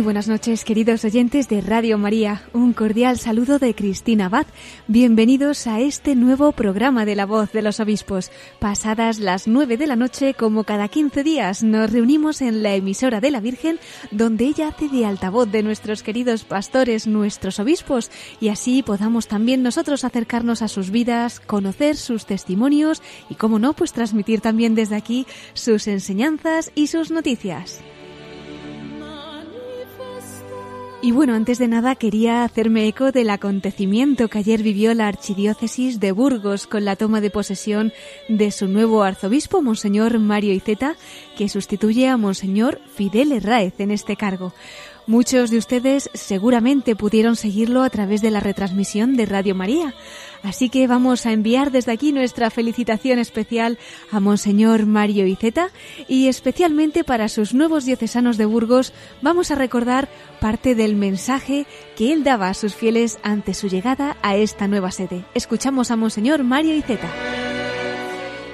Muy 0.00 0.04
buenas 0.06 0.28
noches, 0.28 0.64
queridos 0.64 1.04
oyentes 1.04 1.50
de 1.50 1.60
Radio 1.60 1.98
María. 1.98 2.40
Un 2.54 2.72
cordial 2.72 3.18
saludo 3.18 3.58
de 3.58 3.74
Cristina 3.74 4.24
Abad. 4.24 4.46
Bienvenidos 4.86 5.66
a 5.66 5.80
este 5.80 6.14
nuevo 6.14 6.52
programa 6.52 7.04
de 7.04 7.14
La 7.14 7.26
Voz 7.26 7.52
de 7.52 7.60
los 7.60 7.80
Obispos. 7.80 8.30
Pasadas 8.60 9.18
las 9.18 9.46
nueve 9.46 9.76
de 9.76 9.86
la 9.86 9.96
noche, 9.96 10.32
como 10.32 10.64
cada 10.64 10.88
quince 10.88 11.22
días, 11.22 11.62
nos 11.62 11.92
reunimos 11.92 12.40
en 12.40 12.62
la 12.62 12.74
emisora 12.74 13.20
de 13.20 13.30
la 13.30 13.40
Virgen, 13.40 13.78
donde 14.10 14.46
ella 14.46 14.68
hace 14.68 14.88
de 14.88 15.04
altavoz 15.04 15.52
de 15.52 15.62
nuestros 15.62 16.02
queridos 16.02 16.44
pastores, 16.44 17.06
nuestros 17.06 17.60
obispos, 17.60 18.10
y 18.40 18.48
así 18.48 18.82
podamos 18.82 19.28
también 19.28 19.62
nosotros 19.62 20.04
acercarnos 20.04 20.62
a 20.62 20.68
sus 20.68 20.88
vidas, 20.88 21.40
conocer 21.40 21.98
sus 21.98 22.24
testimonios 22.24 23.02
y, 23.28 23.34
como 23.34 23.58
no, 23.58 23.74
pues 23.74 23.92
transmitir 23.92 24.40
también 24.40 24.74
desde 24.74 24.96
aquí 24.96 25.26
sus 25.52 25.86
enseñanzas 25.88 26.72
y 26.74 26.86
sus 26.86 27.10
noticias. 27.10 27.82
Y 31.02 31.12
bueno, 31.12 31.32
antes 31.34 31.58
de 31.58 31.66
nada 31.66 31.94
quería 31.94 32.44
hacerme 32.44 32.86
eco 32.86 33.10
del 33.10 33.30
acontecimiento 33.30 34.28
que 34.28 34.36
ayer 34.36 34.62
vivió 34.62 34.92
la 34.92 35.08
Archidiócesis 35.08 35.98
de 35.98 36.12
Burgos 36.12 36.66
con 36.66 36.84
la 36.84 36.94
toma 36.94 37.22
de 37.22 37.30
posesión 37.30 37.94
de 38.28 38.50
su 38.50 38.68
nuevo 38.68 39.02
arzobispo, 39.02 39.62
Monseñor 39.62 40.18
Mario 40.18 40.52
Iceta, 40.52 40.96
que 41.38 41.48
sustituye 41.48 42.06
a 42.06 42.18
Monseñor 42.18 42.82
Fidel 42.94 43.32
Herráez 43.32 43.80
en 43.80 43.92
este 43.92 44.16
cargo. 44.16 44.52
Muchos 45.10 45.50
de 45.50 45.58
ustedes 45.58 46.08
seguramente 46.14 46.94
pudieron 46.94 47.34
seguirlo 47.34 47.82
a 47.82 47.90
través 47.90 48.22
de 48.22 48.30
la 48.30 48.38
retransmisión 48.38 49.16
de 49.16 49.26
Radio 49.26 49.56
María. 49.56 49.92
Así 50.44 50.68
que 50.68 50.86
vamos 50.86 51.26
a 51.26 51.32
enviar 51.32 51.72
desde 51.72 51.90
aquí 51.90 52.12
nuestra 52.12 52.48
felicitación 52.48 53.18
especial 53.18 53.76
a 54.12 54.20
Monseñor 54.20 54.86
Mario 54.86 55.26
Iceta 55.26 55.70
y 56.06 56.28
especialmente 56.28 57.02
para 57.02 57.28
sus 57.28 57.54
nuevos 57.54 57.86
diocesanos 57.86 58.36
de 58.36 58.44
Burgos 58.44 58.92
vamos 59.20 59.50
a 59.50 59.56
recordar 59.56 60.08
parte 60.38 60.76
del 60.76 60.94
mensaje 60.94 61.66
que 61.96 62.12
él 62.12 62.22
daba 62.22 62.48
a 62.48 62.54
sus 62.54 62.76
fieles 62.76 63.18
ante 63.24 63.52
su 63.52 63.66
llegada 63.66 64.16
a 64.22 64.36
esta 64.36 64.68
nueva 64.68 64.92
sede. 64.92 65.24
Escuchamos 65.34 65.90
a 65.90 65.96
Monseñor 65.96 66.44
Mario 66.44 66.76
Iceta. 66.76 67.10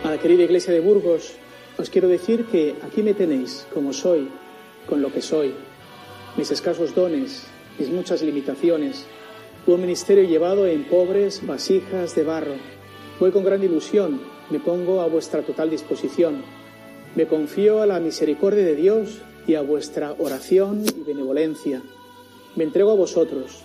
A 0.05 0.11
la 0.11 0.19
querida 0.19 0.45
iglesia 0.45 0.72
de 0.72 0.81
Burgos 0.81 1.34
os 1.77 1.91
quiero 1.91 2.09
decir 2.09 2.47
que 2.47 2.77
aquí 2.83 3.03
me 3.03 3.12
tenéis 3.12 3.66
como 3.75 3.93
soy, 3.93 4.31
con 4.89 5.03
lo 5.03 5.12
que 5.12 5.21
soy, 5.21 5.53
mis 6.37 6.51
escasos 6.51 6.95
dones, 6.95 7.45
mis 7.79 7.89
muchas 7.89 8.23
limitaciones, 8.23 9.07
un 9.67 9.81
ministerio 9.81 10.25
llevado 10.25 10.67
en 10.67 10.85
pobres 10.85 11.45
vasijas 11.47 12.15
de 12.15 12.25
barro. 12.25 12.55
Voy 13.19 13.31
con 13.31 13.45
gran 13.45 13.63
ilusión, 13.63 14.21
me 14.51 14.61
pongo 14.61 15.01
a 15.01 15.07
vuestra 15.07 15.43
total 15.43 15.71
disposición. 15.71 16.43
Me 17.15 17.27
confío 17.27 17.81
a 17.81 17.87
la 17.87 17.99
misericordia 17.99 18.65
de 18.65 18.77
Dios 18.77 19.23
y 19.47 19.55
a 19.55 19.63
vuestra 19.63 20.15
oración 20.19 20.85
y 20.85 21.03
benevolencia. 21.03 21.83
Me 22.55 22.65
entrego 22.65 22.91
a 22.93 22.97
vosotros, 22.97 23.63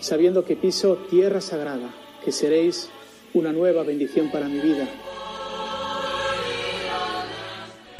sabiendo 0.00 0.44
que 0.44 0.56
piso 0.56 0.96
tierra 1.08 1.40
sagrada, 1.40 1.94
que 2.24 2.32
seréis 2.32 2.90
una 3.32 3.52
nueva 3.52 3.84
bendición 3.84 4.30
para 4.30 4.48
mi 4.48 4.58
vida. 4.60 4.88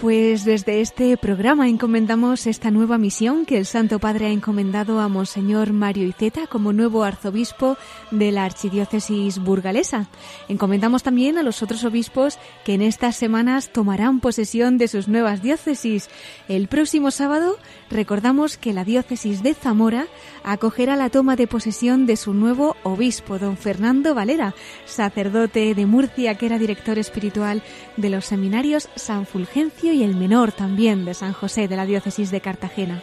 Pues 0.00 0.46
desde 0.46 0.80
este 0.80 1.14
programa 1.18 1.68
encomendamos 1.68 2.46
esta 2.46 2.70
nueva 2.70 2.96
misión 2.96 3.44
que 3.44 3.58
el 3.58 3.66
Santo 3.66 3.98
Padre 3.98 4.28
ha 4.28 4.30
encomendado 4.30 4.98
a 4.98 5.08
Monseñor 5.08 5.74
Mario 5.74 6.06
Iceta 6.06 6.46
como 6.46 6.72
nuevo 6.72 7.04
arzobispo 7.04 7.76
de 8.10 8.32
la 8.32 8.46
Archidiócesis 8.46 9.38
burgalesa. 9.38 10.08
Encomendamos 10.48 11.02
también 11.02 11.36
a 11.36 11.42
los 11.42 11.62
otros 11.62 11.84
obispos 11.84 12.38
que 12.64 12.72
en 12.72 12.80
estas 12.80 13.16
semanas 13.16 13.74
tomarán 13.74 14.20
posesión 14.20 14.78
de 14.78 14.88
sus 14.88 15.06
nuevas 15.06 15.42
diócesis. 15.42 16.08
El 16.48 16.68
próximo 16.68 17.10
sábado 17.10 17.58
recordamos 17.90 18.56
que 18.56 18.72
la 18.72 18.84
diócesis 18.86 19.42
de 19.42 19.52
Zamora 19.52 20.06
acogerá 20.44 20.96
la 20.96 21.10
toma 21.10 21.36
de 21.36 21.46
posesión 21.46 22.06
de 22.06 22.16
su 22.16 22.32
nuevo 22.32 22.74
obispo, 22.84 23.38
don 23.38 23.58
Fernando 23.58 24.14
Valera, 24.14 24.54
sacerdote 24.86 25.74
de 25.74 25.84
Murcia 25.84 26.36
que 26.36 26.46
era 26.46 26.58
director 26.58 26.98
espiritual 26.98 27.62
de 27.98 28.08
los 28.08 28.24
seminarios 28.24 28.88
San 28.94 29.26
Fulgencio 29.26 29.89
y 29.92 30.02
el 30.02 30.16
menor 30.16 30.52
también 30.52 31.04
de 31.04 31.14
San 31.14 31.32
José 31.32 31.68
de 31.68 31.76
la 31.76 31.86
diócesis 31.86 32.30
de 32.30 32.40
Cartagena. 32.40 33.02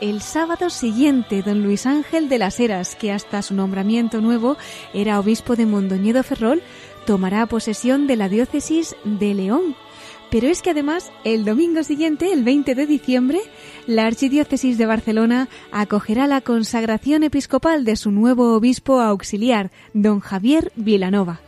El 0.00 0.20
sábado 0.20 0.68
siguiente, 0.70 1.42
don 1.42 1.62
Luis 1.62 1.86
Ángel 1.86 2.28
de 2.28 2.38
las 2.38 2.58
Heras, 2.58 2.96
que 2.96 3.12
hasta 3.12 3.40
su 3.42 3.54
nombramiento 3.54 4.20
nuevo 4.20 4.56
era 4.92 5.20
obispo 5.20 5.54
de 5.54 5.66
Mondoñedo 5.66 6.22
Ferrol, 6.22 6.62
tomará 7.06 7.46
posesión 7.46 8.06
de 8.06 8.16
la 8.16 8.28
diócesis 8.28 8.96
de 9.04 9.34
León. 9.34 9.76
Pero 10.32 10.48
es 10.48 10.62
que 10.62 10.70
además, 10.70 11.12
el 11.24 11.44
domingo 11.44 11.84
siguiente, 11.84 12.32
el 12.32 12.42
20 12.42 12.74
de 12.74 12.86
diciembre, 12.86 13.40
la 13.86 14.06
Archidiócesis 14.06 14.78
de 14.78 14.86
Barcelona 14.86 15.48
acogerá 15.70 16.26
la 16.26 16.40
consagración 16.40 17.22
episcopal 17.22 17.84
de 17.84 17.96
su 17.96 18.10
nuevo 18.10 18.54
obispo 18.54 19.00
auxiliar, 19.00 19.70
don 19.92 20.20
Javier 20.20 20.72
Vilanova. 20.74 21.40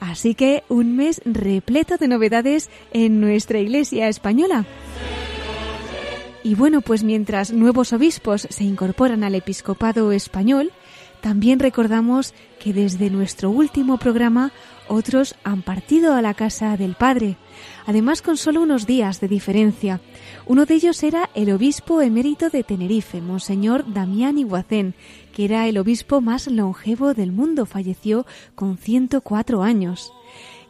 Así 0.00 0.34
que 0.34 0.64
un 0.68 0.96
mes 0.96 1.20
repleto 1.24 1.96
de 1.96 2.08
novedades 2.08 2.70
en 2.92 3.20
nuestra 3.20 3.58
Iglesia 3.58 4.08
española. 4.08 4.64
Y 6.42 6.54
bueno, 6.54 6.82
pues 6.82 7.04
mientras 7.04 7.52
nuevos 7.52 7.92
obispos 7.94 8.46
se 8.50 8.64
incorporan 8.64 9.24
al 9.24 9.34
episcopado 9.34 10.12
español, 10.12 10.72
también 11.22 11.58
recordamos 11.58 12.34
que 12.62 12.74
desde 12.74 13.08
nuestro 13.08 13.48
último 13.48 13.96
programa 13.96 14.52
otros 14.88 15.34
han 15.44 15.62
partido 15.62 16.14
a 16.14 16.22
la 16.22 16.34
casa 16.34 16.76
del 16.76 16.94
Padre, 16.94 17.36
además 17.86 18.22
con 18.22 18.36
solo 18.36 18.62
unos 18.62 18.86
días 18.86 19.20
de 19.20 19.28
diferencia. 19.28 20.00
Uno 20.46 20.66
de 20.66 20.74
ellos 20.74 21.02
era 21.02 21.30
el 21.34 21.50
obispo 21.50 22.02
emérito 22.02 22.50
de 22.50 22.64
Tenerife, 22.64 23.20
Monseñor 23.20 23.92
Damián 23.92 24.38
Iguacén, 24.38 24.94
que 25.32 25.44
era 25.44 25.66
el 25.68 25.78
obispo 25.78 26.20
más 26.20 26.46
longevo 26.46 27.14
del 27.14 27.32
mundo, 27.32 27.66
falleció 27.66 28.26
con 28.54 28.78
104 28.78 29.62
años. 29.62 30.12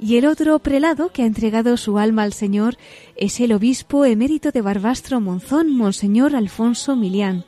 Y 0.01 0.17
el 0.17 0.27
otro 0.27 0.59
prelado 0.59 1.11
que 1.11 1.23
ha 1.23 1.27
entregado 1.27 1.77
su 1.77 1.99
alma 1.99 2.25
al 2.25 2.33
Señor 2.33 2.77
es 3.17 3.41
el 3.41 3.53
obispo 3.53 4.05
emérito 4.05 4.51
de 4.51 4.61
Barbastro 4.61 5.21
Monzón, 5.21 5.71
Monseñor 5.71 6.35
Alfonso 6.35 6.97
Milián. 6.97 7.45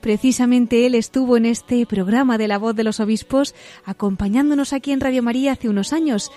Precisamente 0.00 0.86
él 0.86 0.94
estuvo 0.94 1.36
en 1.36 1.46
este 1.46 1.84
programa 1.86 2.38
de 2.38 2.48
la 2.48 2.58
voz 2.58 2.76
de 2.76 2.84
los 2.84 3.00
obispos 3.00 3.54
acompañándonos 3.84 4.72
aquí 4.72 4.92
en 4.92 5.00
Radio 5.00 5.22
María 5.22 5.52
hace 5.52 5.68
unos 5.68 5.92
años 5.92 6.30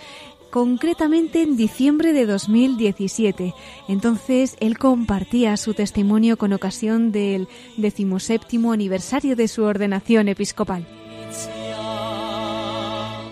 concretamente 0.49 1.41
en 1.41 1.57
diciembre 1.57 2.13
de 2.13 2.25
2017. 2.25 3.53
Entonces 3.87 4.57
él 4.59 4.77
compartía 4.77 5.57
su 5.57 5.73
testimonio 5.73 6.37
con 6.37 6.53
ocasión 6.53 7.11
del 7.11 7.47
decimoséptimo 7.77 8.71
aniversario 8.71 9.35
de 9.35 9.47
su 9.47 9.63
ordenación 9.63 10.27
episcopal. 10.27 10.87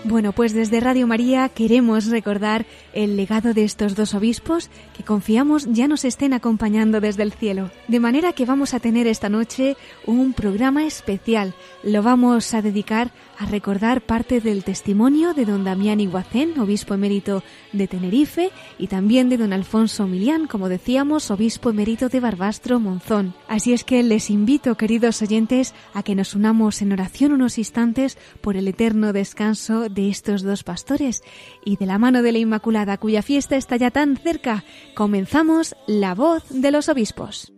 Bueno, 0.04 0.32
pues 0.32 0.54
desde 0.54 0.80
Radio 0.80 1.06
María 1.06 1.50
queremos 1.50 2.06
recordar 2.06 2.66
el 2.98 3.16
legado 3.16 3.54
de 3.54 3.64
estos 3.64 3.96
dos 3.96 4.16
obispos 4.16 4.72
que 4.96 5.04
confiamos 5.04 5.68
ya 5.72 5.88
nos 5.88 6.04
estén 6.04 6.34
acompañando 6.34 7.00
desde 7.00 7.22
el 7.22 7.32
cielo. 7.32 7.70
De 7.88 8.00
manera 8.00 8.34
que 8.34 8.46
vamos 8.46 8.74
a 8.74 8.80
tener 8.80 9.06
esta 9.06 9.30
noche 9.30 9.78
un 10.08 10.34
programa 10.34 10.84
especial. 10.84 11.54
Lo 11.84 12.02
vamos 12.02 12.56
a 12.56 12.64
dedicar 12.64 13.12
a 13.38 13.46
recordar 13.46 14.02
parte 14.02 14.42
del 14.42 14.64
testimonio 14.64 15.36
de 15.36 15.46
don 15.46 15.64
Damián 15.64 16.00
Iguacén, 16.00 16.60
obispo 16.60 16.96
emérito 16.96 17.44
de 17.72 17.88
Tenerife, 17.88 18.50
y 18.80 18.88
también 18.88 19.30
de 19.30 19.38
don 19.38 19.54
Alfonso 19.54 20.08
Milián, 20.08 20.48
como 20.48 20.68
decíamos, 20.68 21.30
obispo 21.30 21.70
emérito 21.70 22.10
de 22.10 22.20
Barbastro 22.20 22.80
Monzón. 22.80 23.36
Así 23.48 23.74
es 23.74 23.84
que 23.84 24.02
les 24.02 24.32
invito, 24.32 24.76
queridos 24.76 25.22
oyentes, 25.22 25.76
a 25.94 26.02
que 26.02 26.16
nos 26.16 26.34
unamos 26.34 26.82
en 26.82 26.94
oración 26.94 27.32
unos 27.32 27.60
instantes 27.60 28.18
por 28.42 28.58
el 28.58 28.68
eterno 28.68 29.14
descanso 29.14 29.88
de 29.88 30.10
estos 30.10 30.42
dos 30.42 30.64
pastores 30.64 31.22
y 31.64 31.78
de 31.78 31.86
la 31.86 32.00
mano 32.00 32.24
de 32.24 32.32
la 32.32 32.40
Inmaculada, 32.40 32.87
cuya 32.95 33.22
fiesta 33.22 33.57
está 33.57 33.75
ya 33.75 33.92
tan 33.92 34.16
cerca, 34.16 34.63
comenzamos 34.95 35.75
la 35.86 36.16
voz 36.16 36.45
de 36.50 36.72
los 36.72 36.88
obispos. 36.88 37.56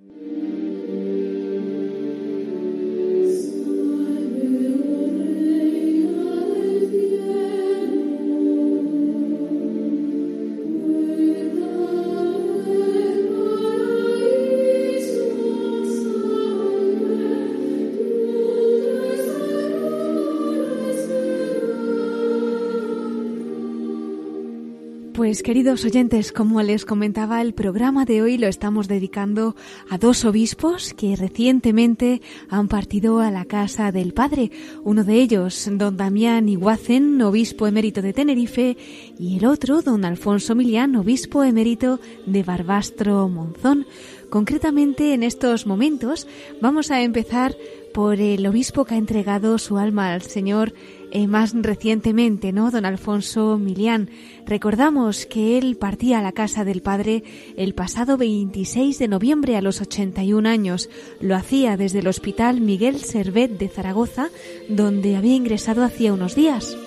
Pues 25.30 25.44
queridos 25.44 25.86
oyentes, 25.86 26.32
como 26.32 26.64
les 26.64 26.86
comentaba, 26.86 27.40
el 27.40 27.54
programa 27.54 28.04
de 28.04 28.24
hoy 28.24 28.40
lo 28.40 28.48
estamos 28.48 28.88
dedicando 28.88 29.56
a 29.88 30.00
dos 30.00 30.26
obispos 30.26 30.96
que 30.96 31.16
recientemente 31.16 32.24
han 32.50 32.68
partido 32.68 33.20
a 33.20 33.30
la 33.30 33.46
casa 33.46 33.92
del 33.92 34.16
Padre. 34.16 34.50
Uno 34.84 35.04
de 35.04 35.22
ellos, 35.22 35.70
don 35.72 35.98
Damián 35.98 36.50
Iguacen, 36.50 37.22
obispo 37.22 37.68
emérito 37.68 38.02
de 38.02 38.12
Tenerife, 38.12 38.76
y 39.20 39.38
el 39.38 39.46
otro, 39.46 39.84
don 39.84 40.04
Alfonso 40.04 40.56
Milián, 40.56 40.96
obispo 40.96 41.44
emérito 41.44 42.00
de 42.26 42.42
Barbastro 42.42 43.30
Monzón. 43.30 43.86
Concretamente, 44.32 45.14
en 45.14 45.22
estos 45.22 45.68
momentos 45.68 46.28
vamos 46.60 46.90
a 46.90 47.04
empezar 47.04 47.56
por 47.94 48.20
el 48.20 48.48
obispo 48.48 48.84
que 48.84 48.96
ha 48.96 48.98
entregado 48.98 49.60
su 49.60 49.78
alma 49.78 50.12
al 50.12 50.24
Señor 50.24 50.74
eh, 51.12 51.28
más 51.28 51.54
recientemente, 51.54 52.52
¿no? 52.52 52.72
Don 52.72 52.86
Alfonso 52.86 53.58
Milián. 53.58 54.10
Recordamos 54.46 55.26
que 55.26 55.58
él 55.58 55.78
partía 55.78 56.20
a 56.20 56.22
la 56.22 56.32
casa 56.32 56.66
del 56.66 56.82
padre 56.82 57.24
el 57.58 57.74
pasado 57.74 58.18
26 58.18 59.00
de 59.00 59.08
noviembre 59.08 59.58
a 59.58 59.62
los 59.62 59.82
81 59.82 60.48
años. 60.48 60.90
Lo 61.20 61.36
hacía 61.36 61.78
desde 61.78 62.00
el 62.00 62.08
Hospital 62.08 62.62
Miguel 62.62 63.00
Servet 63.00 63.58
de 63.58 63.70
Zaragoza, 63.70 64.30
donde 64.68 65.16
había 65.16 65.36
ingresado 65.36 65.84
hacía 65.84 66.14
unos 66.14 66.36
días. 66.36 66.78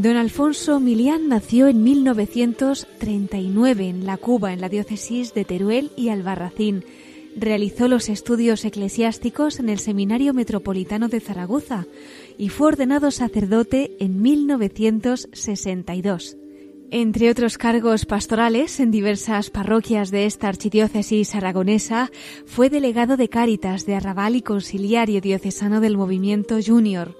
Don 0.00 0.16
Alfonso 0.16 0.80
Milián 0.80 1.28
nació 1.28 1.68
en 1.68 1.82
1939 1.82 3.86
en 3.86 4.06
La 4.06 4.16
Cuba, 4.16 4.54
en 4.54 4.62
la 4.62 4.70
diócesis 4.70 5.34
de 5.34 5.44
Teruel 5.44 5.90
y 5.94 6.08
Albarracín. 6.08 6.86
Realizó 7.36 7.86
los 7.86 8.08
estudios 8.08 8.64
eclesiásticos 8.64 9.60
en 9.60 9.68
el 9.68 9.78
Seminario 9.78 10.32
Metropolitano 10.32 11.08
de 11.08 11.20
Zaragoza 11.20 11.86
y 12.38 12.48
fue 12.48 12.68
ordenado 12.68 13.10
sacerdote 13.10 13.94
en 14.00 14.22
1962. 14.22 16.38
Entre 16.90 17.28
otros 17.28 17.58
cargos 17.58 18.06
pastorales 18.06 18.80
en 18.80 18.90
diversas 18.90 19.50
parroquias 19.50 20.10
de 20.10 20.24
esta 20.24 20.48
archidiócesis 20.48 21.34
aragonesa, 21.34 22.10
fue 22.46 22.70
delegado 22.70 23.18
de 23.18 23.28
Cáritas 23.28 23.84
de 23.84 23.96
Arrabal 23.96 24.34
y 24.34 24.40
conciliario 24.40 25.20
diocesano 25.20 25.82
del 25.82 25.98
movimiento 25.98 26.56
Junior. 26.66 27.14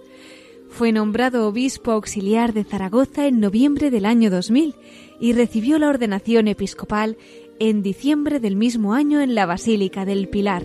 Fue 0.71 0.93
nombrado 0.93 1.47
obispo 1.47 1.91
auxiliar 1.91 2.55
de 2.55 2.65
Zaragoza 2.65 3.27
en 3.27 3.41
noviembre 3.41 3.91
del 3.91 4.07
año 4.07 4.31
2000 4.31 4.77
y 5.21 5.33
recibió 5.35 5.79
la 5.79 5.89
ordenación 5.89 6.49
episcopal 6.49 7.19
en 7.59 7.83
diciembre 7.83 8.41
del 8.41 8.57
mismo 8.57 8.95
año 8.95 9.21
en 9.21 9.35
la 9.35 9.45
Basílica 9.45 10.07
del 10.07 10.29
Pilar. 10.29 10.63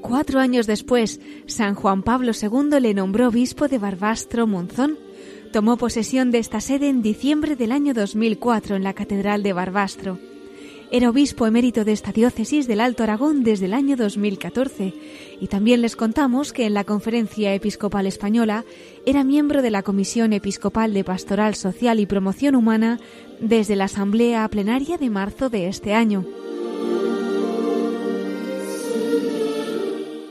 Cuatro 0.00 0.40
años 0.40 0.66
después, 0.66 1.20
San 1.46 1.74
Juan 1.74 2.02
Pablo 2.02 2.32
II 2.32 2.80
le 2.80 2.94
nombró 2.94 3.28
obispo 3.28 3.68
de 3.68 3.76
Barbastro 3.76 4.46
Monzón. 4.46 4.96
Tomó 5.52 5.76
posesión 5.76 6.30
de 6.30 6.38
esta 6.38 6.62
sede 6.62 6.88
en 6.88 7.02
diciembre 7.02 7.56
del 7.56 7.72
año 7.72 7.92
2004 7.92 8.76
en 8.76 8.84
la 8.84 8.94
Catedral 8.94 9.42
de 9.42 9.52
Barbastro. 9.52 10.18
Era 10.90 11.10
obispo 11.10 11.46
emérito 11.46 11.84
de 11.84 11.92
esta 11.92 12.12
diócesis 12.12 12.66
del 12.66 12.80
Alto 12.80 13.02
Aragón 13.02 13.44
desde 13.44 13.66
el 13.66 13.74
año 13.74 13.94
2014 13.94 14.94
y 15.38 15.46
también 15.46 15.82
les 15.82 15.96
contamos 15.96 16.54
que 16.54 16.64
en 16.64 16.72
la 16.72 16.84
Conferencia 16.84 17.52
Episcopal 17.52 18.06
Española 18.06 18.64
era 19.04 19.22
miembro 19.22 19.60
de 19.60 19.70
la 19.70 19.82
Comisión 19.82 20.32
Episcopal 20.32 20.94
de 20.94 21.04
Pastoral 21.04 21.56
Social 21.56 22.00
y 22.00 22.06
Promoción 22.06 22.54
Humana 22.54 23.00
desde 23.38 23.76
la 23.76 23.84
Asamblea 23.84 24.48
Plenaria 24.48 24.96
de 24.96 25.10
marzo 25.10 25.50
de 25.50 25.68
este 25.68 25.92
año. 25.92 26.24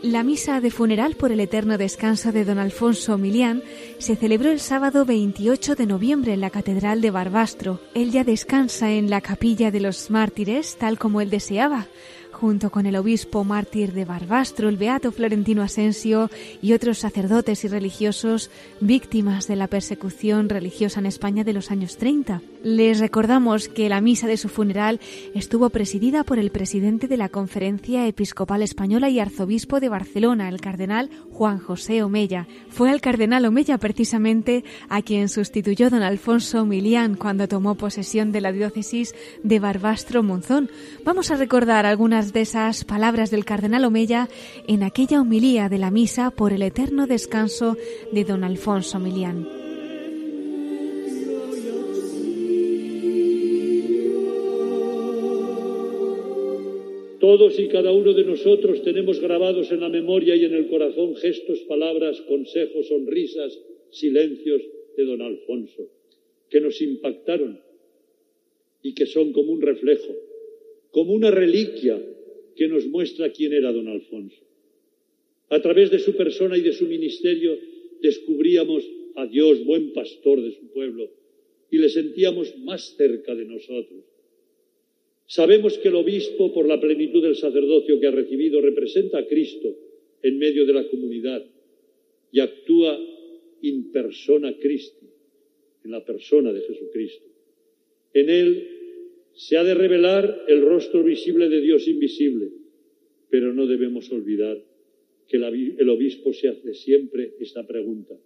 La 0.08 0.24
misa 0.24 0.62
de 0.62 0.72
funeral 0.72 1.16
por 1.16 1.34
el 1.34 1.42
eterno 1.42 1.78
descanso 1.78 2.32
de 2.32 2.46
don 2.46 2.60
Alfonso 2.60 3.18
Milián 3.18 3.62
se 3.98 4.16
celebró 4.16 4.52
el 4.52 4.62
sábado 4.62 5.04
28 5.04 5.76
de 5.76 5.86
noviembre 5.86 6.32
en 6.32 6.40
la 6.40 6.50
Catedral 6.50 7.02
de 7.02 7.12
Barbastro. 7.12 7.82
Él 7.94 8.12
ya 8.12 8.24
descansa 8.24 8.90
en 8.90 9.10
la 9.10 9.20
capilla 9.20 9.70
de 9.70 9.82
los 9.82 10.10
mártires 10.10 10.78
tal 10.78 10.98
como 10.98 11.20
él 11.20 11.30
deseaba, 11.30 11.88
junto 12.32 12.70
con 12.70 12.86
el 12.86 12.96
obispo 12.96 13.44
mártir 13.44 13.92
de 13.92 14.06
Barbastro, 14.06 14.70
el 14.70 14.78
beato 14.78 15.12
Florentino 15.12 15.62
Asensio 15.62 16.30
y 16.62 16.72
otros 16.72 17.00
sacerdotes 17.00 17.66
y 17.66 17.68
religiosos 17.68 18.50
víctimas 18.80 19.48
de 19.50 19.58
la 19.58 19.68
persecución 19.68 20.48
religiosa 20.48 21.02
en 21.02 21.08
España 21.08 21.44
de 21.44 21.52
los 21.52 21.70
años 21.70 21.98
30. 21.98 22.42
Les 22.64 23.00
recordamos 23.00 23.70
que 23.70 23.88
la 23.88 24.02
misa 24.02 24.28
de 24.28 24.36
su 24.36 24.50
funeral 24.50 25.00
estuvo 25.36 25.70
presidida 25.70 26.24
por 26.24 26.40
el 26.40 26.50
presidente 26.50 27.08
de 27.08 27.18
la 27.18 27.30
Conferencia 27.30 28.08
Episcopal 28.08 28.64
Española 28.64 29.10
y 29.10 29.20
arzobispo 29.20 29.80
de 29.80 29.90
Barcelona, 29.90 30.50
el 30.50 30.60
cardenal 30.60 31.10
Juan 31.32 31.60
José 31.60 32.02
Omella. 32.02 32.48
Fue 32.70 32.90
al 32.90 33.00
cardenal 33.00 33.46
Omella 33.46 33.78
precisamente 33.78 34.64
a 34.90 35.02
quien 35.02 35.30
sustituyó 35.30 35.90
don 35.90 36.02
Alfonso 36.02 36.66
Milián 36.66 37.16
cuando 37.16 37.48
tomó 37.48 37.76
posesión 37.76 38.32
de 38.32 38.42
la 38.42 38.52
diócesis 38.52 39.14
de 39.44 39.60
Barbastro 39.60 40.24
Monzón. 40.24 40.70
Vamos 41.06 41.30
a 41.30 41.36
recordar 41.36 41.86
algunas 41.86 42.34
de 42.34 42.42
esas 42.42 42.86
palabras 42.86 43.30
del 43.30 43.46
cardenal 43.46 43.86
Omella 43.86 44.30
en 44.68 44.84
aquella 44.84 45.22
homilía 45.22 45.70
de 45.70 45.78
la 45.78 45.92
misa 45.92 46.32
por 46.32 46.54
el 46.54 46.64
eterno 46.64 47.06
descanso 47.06 47.78
de 48.12 48.24
don 48.24 48.44
Alfonso 48.44 49.00
Milián. 49.00 49.67
Todos 57.20 57.60
y 57.60 57.68
cada 57.68 57.92
uno 57.92 58.14
de 58.14 58.24
nosotros 58.24 58.84
tenemos 58.84 59.20
grabados 59.20 59.72
en 59.72 59.80
la 59.80 59.90
memoria 59.90 60.36
y 60.36 60.46
en 60.46 60.54
el 60.54 60.68
corazón 60.68 61.16
gestos, 61.16 61.60
palabras, 61.62 62.22
consejos, 62.22 62.88
sonrisas, 62.88 63.60
silencios 63.90 64.62
de 64.96 65.04
don 65.04 65.22
Alfonso, 65.22 65.90
que 66.50 66.62
nos 66.62 66.80
impactaron 66.82 67.60
y 68.84 68.94
que 68.94 69.08
son 69.08 69.34
como 69.34 69.52
un 69.52 69.62
reflejo, 69.62 70.16
como 70.92 71.14
una 71.14 71.32
reliquia 71.32 72.00
que 72.56 72.68
nos 72.68 72.86
muestra 72.88 73.32
quién 73.32 73.54
era 73.54 73.72
don 73.72 73.88
Alfonso. 73.88 74.44
A 75.50 75.62
través 75.62 75.90
de 75.90 76.00
su 76.00 76.16
persona 76.16 76.58
y 76.58 76.62
de 76.62 76.74
su 76.74 76.86
ministerio 76.86 77.58
descubríamos 78.02 78.84
a 79.16 79.26
Dios, 79.26 79.66
buen 79.66 79.94
pastor 79.94 80.42
de 80.42 80.52
su 80.52 80.68
pueblo, 80.68 81.10
y 81.72 81.80
le 81.80 81.90
sentíamos 81.90 82.58
más 82.60 82.96
cerca 82.96 83.34
de 83.34 83.46
nosotros. 83.46 84.04
Sabemos 85.28 85.78
que 85.78 85.90
el 85.90 85.96
obispo, 85.96 86.54
por 86.54 86.68
la 86.68 86.80
plenitud 86.80 87.22
del 87.22 87.36
sacerdocio 87.36 88.00
que 88.00 88.08
ha 88.08 88.12
recibido, 88.12 88.62
representa 88.62 89.20
a 89.20 89.28
Cristo 89.28 89.76
en 90.24 90.40
medio 90.40 90.66
de 90.66 90.74
la 90.74 90.88
comunidad 90.88 91.46
y 92.32 92.40
actúa 92.40 92.98
in 93.62 93.92
persona 93.92 94.56
Christi, 94.58 95.06
en 95.84 95.92
la 95.92 96.06
persona 96.06 96.54
de 96.54 96.62
Jesucristo. 96.62 97.28
En 98.14 98.30
él 98.30 98.68
se 99.34 99.58
ha 99.58 99.64
de 99.66 99.74
revelar 99.74 100.46
el 100.48 100.62
rostro 100.62 101.04
visible 101.04 101.50
de 101.50 101.60
Dios 101.60 101.88
invisible, 101.88 102.50
pero 103.30 103.54
no 103.54 103.68
debemos 103.68 104.10
olvidar 104.12 104.64
que 105.28 105.38
el 105.38 105.90
obispo 105.90 106.32
se 106.32 106.48
hace 106.48 106.74
siempre 106.74 107.34
esta 107.42 107.68
pregunta. 107.68 108.18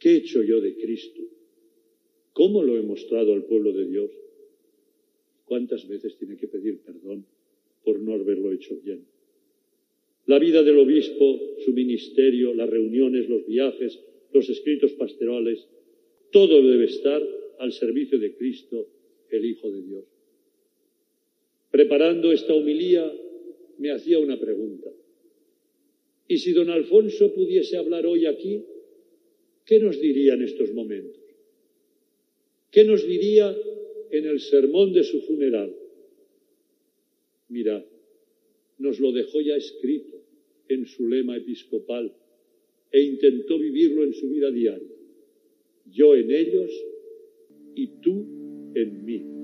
¿Qué 0.00 0.10
he 0.10 0.16
hecho 0.16 0.42
yo 0.42 0.60
de 0.60 0.74
Cristo? 0.74 1.22
¿Cómo 2.32 2.64
lo 2.64 2.76
he 2.76 2.82
mostrado 2.82 3.34
al 3.34 3.44
pueblo 3.44 3.72
de 3.72 3.86
Dios? 3.86 4.10
¿Cuántas 5.48 5.88
veces 5.88 6.16
tiene 6.18 6.36
que 6.36 6.46
pedir 6.46 6.80
perdón 6.80 7.24
por 7.82 7.98
no 7.98 8.12
haberlo 8.12 8.52
hecho 8.52 8.76
bien? 8.84 9.06
La 10.26 10.38
vida 10.38 10.62
del 10.62 10.78
obispo, 10.78 11.40
su 11.64 11.72
ministerio, 11.72 12.52
las 12.52 12.68
reuniones, 12.68 13.30
los 13.30 13.46
viajes, 13.46 13.98
los 14.30 14.46
escritos 14.50 14.92
pastorales, 14.92 15.66
todo 16.30 16.62
debe 16.62 16.84
estar 16.84 17.26
al 17.60 17.72
servicio 17.72 18.18
de 18.18 18.34
Cristo, 18.34 18.88
el 19.30 19.46
Hijo 19.46 19.70
de 19.70 19.82
Dios. 19.82 20.04
Preparando 21.70 22.30
esta 22.30 22.52
homilía, 22.52 23.10
me 23.78 23.90
hacía 23.90 24.18
una 24.18 24.38
pregunta. 24.38 24.90
¿Y 26.28 26.36
si 26.36 26.52
don 26.52 26.68
Alfonso 26.68 27.32
pudiese 27.32 27.78
hablar 27.78 28.04
hoy 28.04 28.26
aquí, 28.26 28.66
qué 29.64 29.78
nos 29.78 29.98
diría 29.98 30.34
en 30.34 30.42
estos 30.42 30.74
momentos? 30.74 31.22
¿Qué 32.70 32.84
nos 32.84 33.06
diría 33.06 33.56
en 34.10 34.26
el 34.26 34.40
sermón 34.40 34.92
de 34.92 35.04
su 35.04 35.20
funeral? 35.22 35.74
Mirad, 37.48 37.84
nos 38.78 39.00
lo 39.00 39.12
dejó 39.12 39.40
ya 39.40 39.56
escrito 39.56 40.22
en 40.68 40.86
su 40.86 41.08
lema 41.08 41.36
episcopal 41.36 42.14
e 42.92 43.00
intentó 43.00 43.58
vivirlo 43.58 44.04
en 44.04 44.14
su 44.14 44.28
vida 44.28 44.50
diaria. 44.50 44.88
Yo 45.86 46.14
en 46.14 46.30
ellos 46.30 46.70
y 47.74 47.86
tú 48.00 48.72
en 48.74 49.04
mí. 49.04 49.37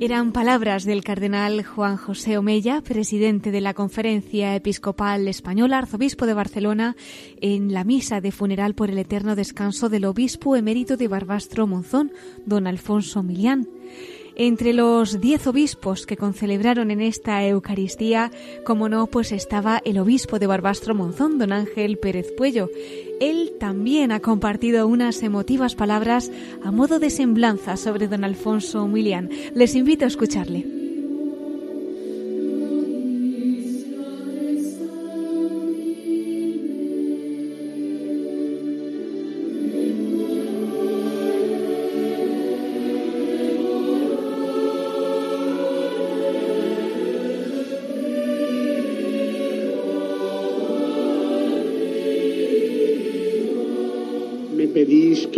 Eran 0.00 0.32
palabras 0.32 0.84
del 0.84 1.04
cardenal 1.04 1.64
Juan 1.64 1.96
José 1.96 2.36
Omeya, 2.36 2.82
presidente 2.82 3.52
de 3.52 3.60
la 3.60 3.74
Conferencia 3.74 4.54
Episcopal 4.56 5.28
Española, 5.28 5.78
arzobispo 5.78 6.26
de 6.26 6.34
Barcelona, 6.34 6.96
en 7.40 7.72
la 7.72 7.84
misa 7.84 8.20
de 8.20 8.32
funeral 8.32 8.74
por 8.74 8.90
el 8.90 8.98
eterno 8.98 9.36
descanso 9.36 9.88
del 9.88 10.04
obispo 10.04 10.56
emérito 10.56 10.96
de 10.96 11.06
Barbastro 11.06 11.68
Monzón, 11.68 12.12
don 12.44 12.66
Alfonso 12.66 13.22
Milián. 13.22 13.68
Entre 14.36 14.72
los 14.72 15.20
diez 15.20 15.46
obispos 15.46 16.06
que 16.06 16.16
concelebraron 16.16 16.90
en 16.90 17.00
esta 17.00 17.46
Eucaristía, 17.46 18.32
como 18.64 18.88
no, 18.88 19.06
pues 19.06 19.30
estaba 19.30 19.80
el 19.84 19.98
obispo 19.98 20.40
de 20.40 20.48
Barbastro 20.48 20.92
Monzón, 20.94 21.38
don 21.38 21.52
Ángel 21.52 21.98
Pérez 21.98 22.32
Puello. 22.36 22.68
Él 23.20 23.52
también 23.60 24.10
ha 24.10 24.18
compartido 24.18 24.88
unas 24.88 25.22
emotivas 25.22 25.76
palabras 25.76 26.32
a 26.64 26.72
modo 26.72 26.98
de 26.98 27.10
semblanza 27.10 27.76
sobre 27.76 28.08
don 28.08 28.24
Alfonso 28.24 28.88
Milián. 28.88 29.30
Les 29.54 29.76
invito 29.76 30.04
a 30.04 30.08
escucharle. 30.08 30.83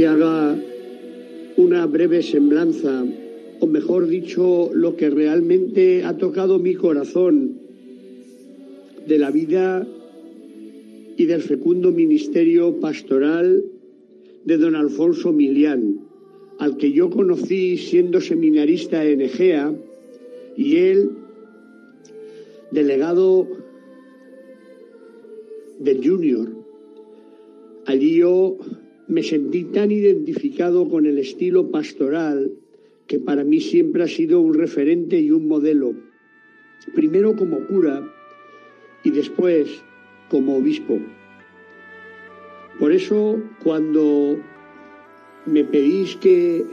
Haga 0.07 0.59
una 1.57 1.87
breve 1.87 2.23
semblanza, 2.23 3.05
o 3.61 3.67
mejor 3.67 4.07
dicho, 4.07 4.71
lo 4.75 4.97
que 4.97 5.11
realmente 5.11 6.05
ha 6.05 6.17
tocado 6.17 6.59
mi 6.59 6.75
corazón 6.75 7.59
de 9.07 9.19
la 9.19 9.31
vida 9.31 9.87
y 11.17 11.25
del 11.25 11.43
fecundo 11.43 11.93
ministerio 11.93 12.79
pastoral 12.81 13.65
de 14.45 14.57
don 14.59 14.77
Alfonso 14.77 15.33
Milián, 15.33 16.01
al 16.59 16.77
que 16.77 16.93
yo 16.93 17.11
conocí 17.11 17.79
siendo 17.79 18.21
seminarista 18.21 19.05
en 19.05 19.23
Egea 19.23 19.75
y 20.57 20.77
él 20.77 21.11
delegado 22.71 23.49
del 25.79 26.07
Junior. 26.07 26.49
Allí 27.87 28.17
yo 28.17 28.59
me 29.09 29.23
sentí 29.23 29.65
tan 29.65 29.91
identificado 29.91 30.89
con 30.89 31.07
el 31.07 31.19
estilo 31.19 31.71
pastoral 31.71 32.53
que 33.07 33.19
para 33.19 33.45
mí 33.45 33.61
siempre 33.61 34.03
ha 34.03 34.09
sido 34.09 34.41
un 34.41 34.55
referente 34.55 35.21
y 35.21 35.31
un 35.31 35.47
modelo, 35.47 35.95
primero 36.95 37.37
como 37.37 37.65
cura 37.67 38.13
y 39.05 39.11
después 39.11 39.83
como 40.29 40.57
obispo. 40.57 40.99
Por 42.81 42.93
eso 42.93 43.41
cuando 43.63 44.39
me 45.47 45.65
pedís 45.65 46.17
que 46.17 46.65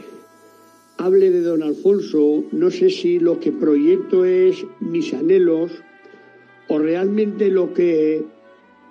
hable 0.98 1.30
de 1.30 1.42
don 1.42 1.62
Alfonso, 1.62 2.44
no 2.52 2.72
sé 2.72 2.90
si 2.90 3.20
lo 3.20 3.40
que 3.40 3.52
proyecto 3.52 4.26
es 4.26 4.66
mis 4.80 5.14
anhelos 5.14 5.72
o 6.68 6.80
realmente 6.80 7.50
lo 7.50 7.74
que 7.74 8.24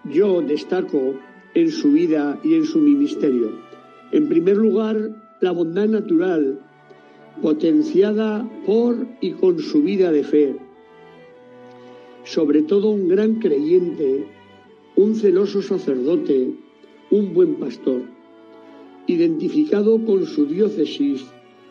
yo 0.04 0.42
destaco 0.42 1.18
en 1.54 1.70
su 1.70 1.92
vida 1.92 2.40
y 2.42 2.54
en 2.54 2.64
su 2.64 2.78
ministerio. 2.78 3.50
En 4.12 4.28
primer 4.28 4.56
lugar, 4.56 5.10
la 5.40 5.52
bondad 5.52 5.88
natural, 5.88 6.60
potenciada 7.40 8.48
por 8.66 9.06
y 9.20 9.32
con 9.32 9.58
su 9.58 9.82
vida 9.82 10.12
de 10.12 10.24
fe. 10.24 10.56
Sobre 12.24 12.62
todo 12.62 12.90
un 12.90 13.08
gran 13.08 13.36
creyente, 13.36 14.26
un 14.96 15.14
celoso 15.14 15.62
sacerdote, 15.62 16.52
un 17.10 17.34
buen 17.34 17.56
pastor, 17.56 18.02
identificado 19.06 20.04
con 20.04 20.26
su 20.26 20.46
diócesis, 20.46 21.24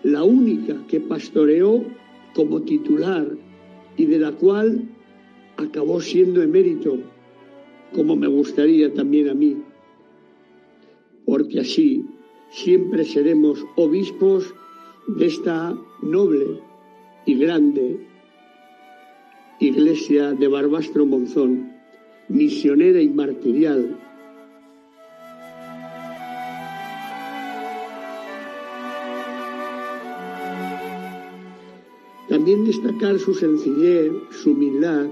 la 0.03 0.23
única 0.23 0.75
que 0.87 0.99
pastoreó 0.99 1.83
como 2.35 2.61
titular 2.61 3.27
y 3.97 4.05
de 4.05 4.19
la 4.19 4.31
cual 4.31 4.89
acabó 5.57 6.01
siendo 6.01 6.41
emérito, 6.41 6.97
como 7.93 8.15
me 8.15 8.27
gustaría 8.27 8.93
también 8.93 9.29
a 9.29 9.33
mí 9.33 9.57
porque 11.31 11.61
así 11.61 12.05
siempre 12.49 13.05
seremos 13.05 13.65
obispos 13.77 14.53
de 15.07 15.27
esta 15.27 15.73
noble 16.01 16.59
y 17.25 17.35
grande 17.35 18.05
iglesia 19.61 20.33
de 20.33 20.49
Barbastro 20.49 21.05
Monzón, 21.05 21.71
misionera 22.27 23.01
y 23.01 23.07
martirial. 23.07 23.97
También 32.27 32.65
destacar 32.65 33.17
su 33.19 33.33
sencillez, 33.33 34.11
su 34.31 34.51
humildad, 34.51 35.05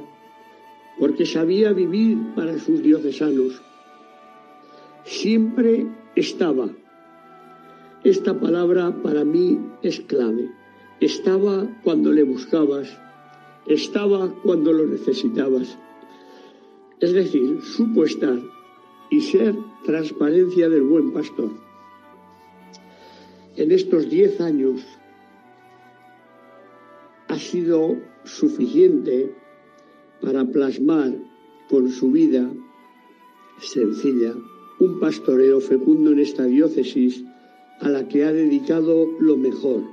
porque 0.99 1.25
sabía 1.25 1.71
vivir 1.71 2.17
para 2.35 2.59
sus 2.59 2.83
diocesanos. 2.83 3.61
Siempre 5.05 5.87
estaba. 6.19 6.69
Esta 8.03 8.39
palabra 8.39 9.01
para 9.01 9.23
mí 9.23 9.59
es 9.81 10.01
clave. 10.01 10.51
Estaba 10.99 11.67
cuando 11.83 12.11
le 12.11 12.23
buscabas, 12.23 12.89
estaba 13.67 14.29
cuando 14.43 14.73
lo 14.73 14.85
necesitabas. 14.85 15.77
Es 16.99 17.13
decir, 17.13 17.61
supo 17.61 18.03
estar 18.03 18.37
y 19.09 19.21
ser 19.21 19.55
transparencia 19.85 20.67
del 20.67 20.83
buen 20.83 21.13
pastor. 21.13 21.51
En 23.55 23.71
estos 23.71 24.09
diez 24.09 24.41
años 24.41 24.81
ha 27.29 27.37
sido 27.37 27.95
suficiente 28.25 29.33
para 30.21 30.43
plasmar 30.45 31.13
con 31.69 31.89
su 31.89 32.11
vida 32.11 32.51
sencilla 33.59 34.35
un 34.79 34.99
pastoreo 34.99 35.59
fecundo 35.59 36.11
en 36.11 36.19
esta 36.19 36.45
diócesis 36.45 37.23
a 37.81 37.89
la 37.89 38.07
que 38.07 38.23
ha 38.23 38.31
dedicado 38.31 39.07
lo 39.19 39.35
mejor, 39.35 39.83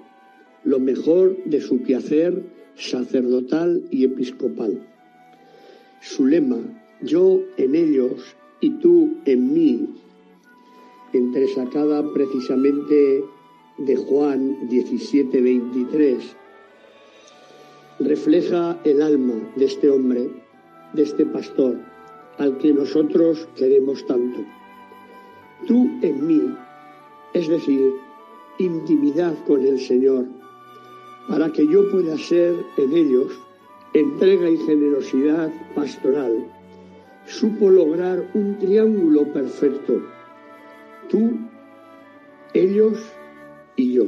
lo 0.65 0.79
mejor 0.79 1.37
de 1.45 1.61
su 1.61 1.83
quehacer 1.83 2.45
sacerdotal 2.77 3.83
y 3.91 4.05
episcopal. 4.05 4.87
Su 6.01 6.27
lema, 6.27 6.59
yo 7.03 7.41
en 7.57 7.75
ellos 7.75 8.37
y 8.61 8.71
tú 8.79 9.17
en 9.25 9.53
mí, 9.53 9.89
entresacada 11.13 12.13
precisamente 12.13 13.25
de 13.79 13.97
Juan 13.97 14.69
17:23, 14.69 16.19
refleja 17.99 18.79
el 18.85 19.03
alma 19.03 19.35
de 19.57 19.65
este 19.65 19.91
hombre, 19.91 20.31
de 20.93 21.03
este 21.03 21.27
pastor, 21.27 21.81
al 22.39 22.59
que 22.59 22.73
nosotros 22.73 23.49
queremos 23.57 24.07
tanto 24.07 24.45
tú 25.67 25.91
en 26.03 26.27
mí, 26.27 26.55
es 27.33 27.49
decir, 27.49 27.93
intimidad 28.59 29.35
con 29.47 29.65
el 29.65 29.81
Señor, 29.81 30.27
para 31.29 31.51
que 31.51 31.67
yo 31.67 31.91
pueda 31.91 32.17
ser 32.19 32.55
en 32.77 32.93
ellos 32.93 33.39
entrega 33.93 34.49
y 34.49 34.59
generosidad 34.59 35.51
pastoral, 35.75 36.47
supo 37.27 37.71
lograr 37.71 38.31
un 38.35 38.59
triángulo 38.59 39.33
perfecto, 39.33 40.03
tú, 41.09 41.39
ellos 42.53 42.99
y 43.77 43.95
yo. 43.95 44.05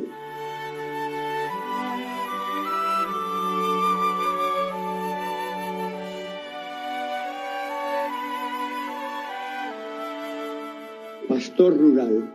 Pastor 11.59 11.77
rural, 11.77 12.33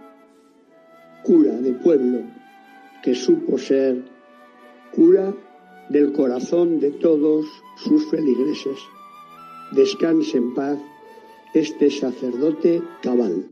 cura 1.24 1.54
de 1.54 1.72
pueblo, 1.72 2.24
que 3.02 3.16
supo 3.16 3.58
ser 3.58 4.04
cura 4.94 5.34
del 5.88 6.12
corazón 6.12 6.82
de 6.82 6.92
todos 6.92 7.46
sus 7.78 8.06
feligreses. 8.10 8.78
Descanse 9.72 10.36
en 10.38 10.54
paz 10.54 10.78
este 11.54 11.90
sacerdote 11.90 12.82
cabal. 13.02 13.46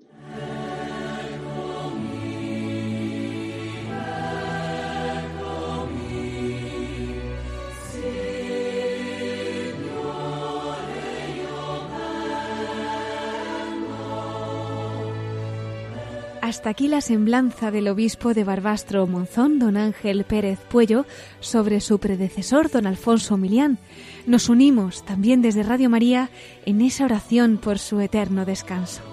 Hasta 16.52 16.70
aquí 16.70 16.90
la 16.90 17.00
semblanza 17.00 17.72
del 17.72 17.88
obispo 17.88 18.34
de 18.34 18.44
Barbastro 18.44 19.08
Monzón, 19.08 19.58
don 19.58 19.78
Ángel 19.78 20.26
Pérez 20.26 20.60
Puello, 20.60 21.06
sobre 21.40 21.80
su 21.80 21.98
predecesor, 21.98 22.70
don 22.70 22.88
Alfonso 22.88 23.38
Milián. 23.38 23.80
Nos 24.28 24.50
unimos 24.50 25.06
también 25.06 25.42
desde 25.42 25.64
Radio 25.64 25.90
María 25.90 26.30
en 26.66 26.82
esa 26.82 27.06
oración 27.06 27.58
por 27.58 27.80
su 27.80 28.02
eterno 28.02 28.44
descanso. 28.44 29.11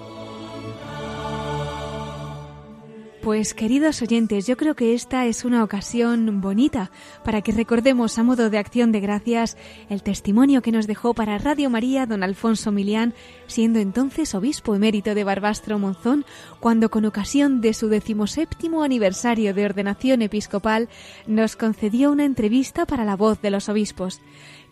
Pues 3.29 3.53
queridos 3.53 4.01
oyentes, 4.01 4.47
yo 4.47 4.57
creo 4.57 4.75
que 4.75 4.95
esta 4.95 5.27
es 5.27 5.45
una 5.45 5.63
ocasión 5.63 6.41
bonita 6.41 6.91
para 7.27 7.43
que 7.43 7.53
recordemos 7.53 8.17
a 8.17 8.23
modo 8.23 8.49
de 8.49 8.57
acción 8.57 8.91
de 8.91 9.01
gracias 9.01 9.59
el 9.91 10.03
testimonio 10.03 10.63
que 10.63 10.73
nos 10.73 10.87
dejó 10.87 11.13
para 11.13 11.37
Radio 11.37 11.69
María 11.69 12.07
don 12.07 12.23
Alfonso 12.23 12.73
Milián, 12.73 13.13
siendo 13.47 13.81
entonces 13.81 14.35
obispo 14.35 14.75
emérito 14.75 15.15
de 15.15 15.25
Barbastro 15.25 15.79
Monzón, 15.79 16.25
cuando 16.59 16.91
con 16.91 17.05
ocasión 17.05 17.61
de 17.61 17.75
su 17.75 17.91
decimoséptimo 17.91 18.83
aniversario 18.83 19.53
de 19.53 19.67
ordenación 19.67 20.23
episcopal 20.23 20.89
nos 21.27 21.55
concedió 21.55 22.11
una 22.11 22.25
entrevista 22.25 22.87
para 22.87 23.05
la 23.05 23.15
voz 23.15 23.43
de 23.43 23.51
los 23.51 23.69
obispos. 23.69 24.23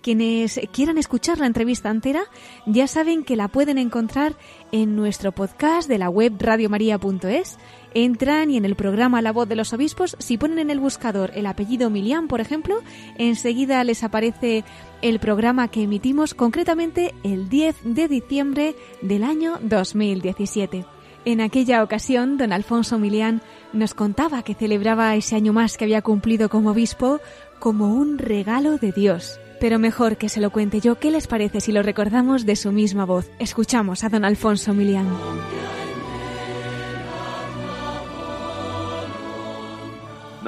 Quienes 0.06 0.60
quieran 0.72 0.98
escuchar 0.98 1.38
la 1.38 1.46
entrevista 1.46 1.90
entera 1.90 2.22
ya 2.64 2.86
saben 2.86 3.25
que 3.25 3.34
la 3.34 3.48
pueden 3.48 3.76
encontrar 3.76 4.36
en 4.70 4.94
nuestro 4.94 5.32
podcast 5.32 5.88
de 5.88 5.98
la 5.98 6.08
web 6.08 6.34
radiomaria.es. 6.38 7.58
Entran 7.97 8.50
y 8.50 8.59
en 8.59 8.67
el 8.67 8.76
programa 8.76 9.23
La 9.23 9.33
voz 9.33 9.49
de 9.49 9.57
los 9.57 9.73
obispos, 9.73 10.17
si 10.19 10.37
ponen 10.37 10.59
en 10.59 10.69
el 10.69 10.81
buscador 10.81 11.31
el 11.35 11.47
apellido 11.47 11.88
Milián, 11.88 12.29
por 12.29 12.43
ejemplo, 12.43 12.83
enseguida 13.17 13.83
les 13.85 14.05
aparece 14.05 14.65
el 15.00 15.19
programa 15.19 15.69
que 15.69 15.85
emitimos 15.85 16.35
concretamente 16.35 17.15
el 17.23 17.49
10 17.49 17.76
de 17.85 18.07
diciembre 18.07 18.75
del 19.00 19.25
año 19.25 19.59
2017. 19.62 20.85
En 21.25 21.41
aquella 21.41 21.83
ocasión, 21.83 22.37
don 22.37 22.53
Alfonso 22.53 22.99
Milián 22.99 23.41
nos 23.73 23.95
contaba 23.95 24.43
que 24.43 24.53
celebraba 24.53 25.17
ese 25.17 25.35
año 25.35 25.55
más 25.55 25.79
que 25.79 25.85
había 25.85 26.03
cumplido 26.03 26.50
como 26.50 26.73
obispo 26.73 27.21
como 27.59 27.95
un 27.95 28.19
regalo 28.19 28.76
de 28.76 28.93
Dios 28.93 29.41
pero 29.59 29.79
mejor 29.79 30.19
que 30.19 30.29
se 30.29 30.43
lo 30.43 30.50
cuente 30.50 30.81
yo, 30.81 30.99
¿qué 30.99 31.11
les 31.11 31.26
parece 31.26 31.62
si 31.62 31.73
lo 31.73 31.83
recordamos 31.83 32.45
de 32.45 32.57
su 32.57 32.73
misma 32.73 33.07
voz? 33.07 33.31
Escuchamos 33.38 34.05
a 34.05 34.11
don 34.11 34.26
Alfonso 34.26 34.75
Milián. 34.75 35.07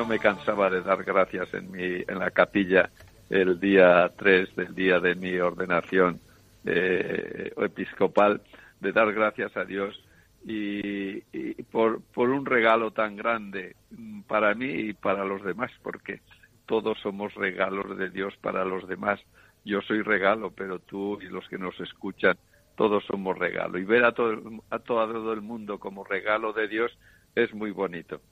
Me 0.08 0.18
cansaba 0.18 0.70
de 0.70 0.80
dar 0.80 1.04
gracias 1.04 1.52
en, 1.52 1.70
mi, 1.70 2.02
en 2.08 2.18
la 2.18 2.30
capilla 2.30 2.88
el 3.28 3.60
día 3.60 4.10
3 4.16 4.56
del 4.56 4.74
día 4.74 5.00
de 5.00 5.14
mi 5.14 5.38
ordenación 5.38 6.18
eh, 6.64 7.52
episcopal, 7.58 8.40
de 8.80 8.92
dar 8.92 9.12
gracias 9.12 9.54
a 9.56 9.64
Dios 9.64 10.02
y, 10.46 11.18
y 11.32 11.62
por, 11.64 12.00
por 12.00 12.30
un 12.30 12.46
regalo 12.46 12.90
tan 12.90 13.16
grande 13.16 13.76
para 14.26 14.54
mí 14.54 14.70
y 14.70 14.92
para 14.94 15.26
los 15.26 15.44
demás, 15.44 15.70
porque 15.82 16.20
todos 16.64 16.98
somos 17.02 17.34
regalos 17.34 17.98
de 17.98 18.08
Dios 18.08 18.34
para 18.40 18.64
los 18.64 18.88
demás. 18.88 19.20
Yo 19.64 19.82
soy 19.82 20.00
regalo, 20.00 20.52
pero 20.52 20.78
tú 20.78 21.20
y 21.20 21.26
los 21.26 21.46
que 21.48 21.58
nos 21.58 21.78
escuchan, 21.80 22.38
todos 22.76 23.04
somos 23.04 23.38
regalo. 23.38 23.78
Y 23.78 23.84
ver 23.84 24.04
a 24.04 24.12
todo, 24.12 24.40
a 24.71 24.78
todo 24.78 25.32
el 25.34 25.42
mundo 25.42 25.78
como 25.78 26.02
regalo 26.04 26.54
de 26.54 26.66
Dios 26.66 26.97
es 27.34 27.52
muy 27.52 27.73
bonito. 27.73 28.23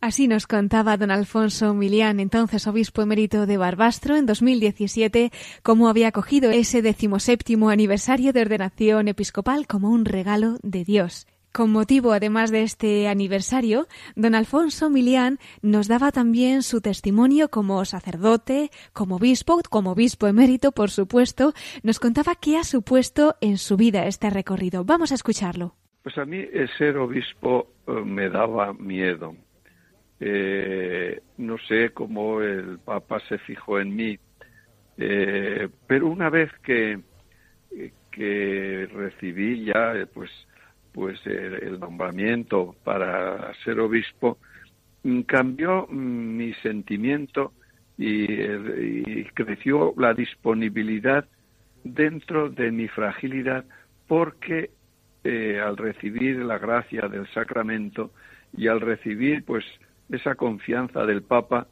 Así 0.00 0.28
nos 0.28 0.46
contaba 0.46 0.96
don 0.96 1.10
Alfonso 1.10 1.72
Milián, 1.74 2.20
entonces 2.20 2.66
obispo 2.66 3.02
emérito 3.02 3.46
de 3.46 3.56
Barbastro, 3.56 4.16
en 4.16 4.26
2017, 4.26 5.32
cómo 5.62 5.88
había 5.88 6.08
acogido 6.08 6.50
ese 6.50 6.82
decimoséptimo 6.82 7.70
aniversario 7.70 8.32
de 8.32 8.42
ordenación 8.42 9.08
episcopal 9.08 9.66
como 9.66 9.90
un 9.90 10.04
regalo 10.04 10.58
de 10.62 10.84
Dios. 10.84 11.26
Con 11.56 11.72
motivo, 11.72 12.12
además 12.12 12.50
de 12.50 12.62
este 12.62 13.08
aniversario, 13.08 13.86
don 14.14 14.34
Alfonso 14.34 14.90
Milián 14.90 15.38
nos 15.62 15.88
daba 15.88 16.12
también 16.12 16.62
su 16.62 16.82
testimonio 16.82 17.48
como 17.48 17.82
sacerdote, 17.86 18.70
como 18.92 19.16
obispo, 19.16 19.58
como 19.70 19.92
obispo 19.92 20.26
emérito, 20.26 20.72
por 20.72 20.90
supuesto. 20.90 21.54
Nos 21.82 21.98
contaba 21.98 22.34
qué 22.34 22.58
ha 22.58 22.64
supuesto 22.64 23.36
en 23.40 23.56
su 23.56 23.78
vida 23.78 24.06
este 24.06 24.28
recorrido. 24.28 24.84
Vamos 24.84 25.12
a 25.12 25.14
escucharlo. 25.14 25.74
Pues 26.02 26.18
a 26.18 26.26
mí 26.26 26.36
el 26.52 26.68
ser 26.76 26.98
obispo 26.98 27.68
eh, 27.86 27.92
me 28.04 28.28
daba 28.28 28.74
miedo. 28.74 29.34
Eh, 30.18 31.20
no 31.38 31.58
sé 31.58 31.90
cómo 31.90 32.40
el 32.40 32.78
Papa 32.78 33.20
se 33.28 33.38
fijó 33.38 33.78
en 33.78 33.94
mí, 33.94 34.18
eh, 34.96 35.68
pero 35.86 36.06
una 36.08 36.30
vez 36.30 36.50
que, 36.62 37.00
que 38.10 38.88
recibí 38.92 39.64
ya, 39.64 39.92
pues 40.14 40.30
pues 40.96 41.20
el, 41.26 41.78
nombramiento 41.78 42.74
para 42.82 43.52
ser 43.64 43.80
obispo 43.80 44.38
mm, 45.02 45.20
cambió 45.20 45.86
mm, 45.90 46.36
mi 46.38 46.54
sentimiento 46.54 47.52
y, 47.98 49.24
creció 49.34 49.92
la 49.98 50.14
disponibilidad 50.14 51.26
dentro 51.84 52.48
de 52.48 52.70
mi 52.72 52.88
fragilidad 52.88 53.66
porque 54.08 54.70
eh, 55.22 55.60
al 55.62 55.76
recibir 55.76 56.38
la 56.38 56.56
gracia 56.56 57.08
del 57.08 57.26
sacramento 57.34 58.10
y 58.56 58.68
al 58.68 58.80
recibir 58.80 59.44
pues 59.44 59.64
esa 60.10 60.34
confianza 60.34 61.04
del 61.04 61.22
Papa 61.22 61.66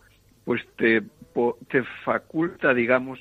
pues 0.45 0.63
te, 0.77 1.03
te 1.69 1.83
faculta 2.05 2.75
digamos 2.75 3.19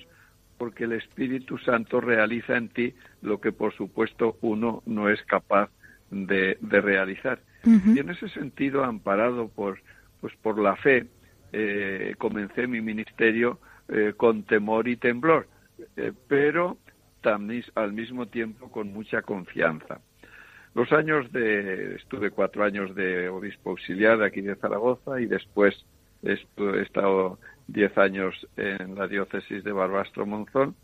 porque 0.58 0.86
el 0.86 0.94
Espíritu 0.94 1.58
Santo 1.58 2.00
realiza 2.00 2.56
en 2.56 2.70
ti 2.70 2.94
lo 3.22 3.42
que 3.42 3.52
por 3.52 3.74
supuesto 3.74 4.38
uno 4.42 4.82
no 4.86 5.10
es 5.10 5.22
capaz 5.24 5.70
de, 6.10 6.58
realizar. 6.62 7.40
Y 7.66 8.00
en 8.00 8.10
ese 8.10 8.28
sentido, 8.30 8.84
amparado 8.84 9.48
por, 9.48 9.80
pues 10.22 10.34
por 10.42 10.60
la 10.60 10.76
fe, 10.76 11.08
eh, 11.54 12.16
comencé 12.18 12.68
mi 12.68 12.82
ministerio 12.82 13.60
eh, 13.88 14.14
con 14.16 14.44
temor 14.44 14.88
y 14.88 14.98
temblor, 14.98 15.48
eh, 15.96 16.12
pero 16.28 16.78
también 17.22 17.64
al 17.76 17.94
mismo 17.94 18.28
tiempo 18.28 18.70
con 18.70 18.92
mucha 18.92 19.22
confianza. 19.22 20.02
Los 20.76 20.92
años 20.92 21.32
de, 21.32 21.96
estuve 21.96 22.32
cuatro 22.32 22.64
años 22.64 22.96
de 22.96 23.30
obispo 23.30 23.72
auxiliar 23.72 24.24
aquí 24.24 24.42
de 24.42 24.56
Zaragoza 24.56 25.22
y 25.22 25.28
después 25.28 25.86
he 26.24 26.38
estado 26.82 27.38
diez 27.68 27.96
años 27.98 28.48
en 28.58 28.96
la 28.96 29.08
diócesis 29.08 29.64
de 29.64 29.72
Barbastro 29.72 30.26
Monzón. 30.26 30.76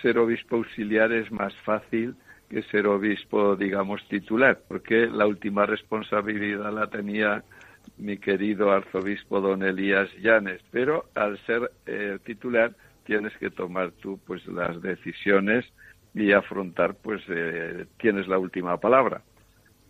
Ser 0.00 0.18
obispo 0.18 0.56
auxiliar 0.56 1.12
es 1.12 1.30
más 1.30 1.54
fácil 1.64 2.16
que 2.48 2.62
ser 2.64 2.86
obispo, 2.86 3.54
digamos, 3.56 4.06
titular, 4.08 4.60
porque 4.68 5.06
la 5.06 5.26
última 5.26 5.66
responsabilidad 5.66 6.72
la 6.72 6.88
tenía 6.88 7.44
mi 7.96 8.18
querido 8.18 8.72
arzobispo 8.72 9.40
don 9.40 9.62
Elías 9.62 10.10
Llanes, 10.20 10.60
pero 10.70 11.06
al 11.14 11.38
ser 11.46 11.70
eh, 11.86 12.18
titular 12.24 12.74
tienes 13.04 13.36
que 13.38 13.50
tomar 13.50 13.92
tú 13.92 14.20
pues 14.26 14.46
las 14.46 14.80
decisiones 14.82 15.64
y 16.14 16.32
afrontar 16.32 16.94
pues 16.94 17.22
eh, 17.28 17.86
tienes 17.98 18.28
la 18.28 18.38
última 18.38 18.76
palabra. 18.78 19.22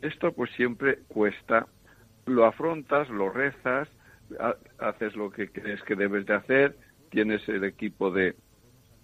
Esto 0.00 0.32
pues 0.32 0.50
siempre 0.52 0.98
cuesta, 1.08 1.66
lo 2.26 2.44
afrontas, 2.44 3.08
lo 3.08 3.30
rezas, 3.30 3.88
haces 4.78 5.14
lo 5.16 5.30
que 5.30 5.48
crees 5.48 5.82
que 5.82 5.96
debes 5.96 6.26
de 6.26 6.34
hacer, 6.34 6.76
tienes 7.10 7.46
el 7.48 7.64
equipo 7.64 8.10
de, 8.10 8.34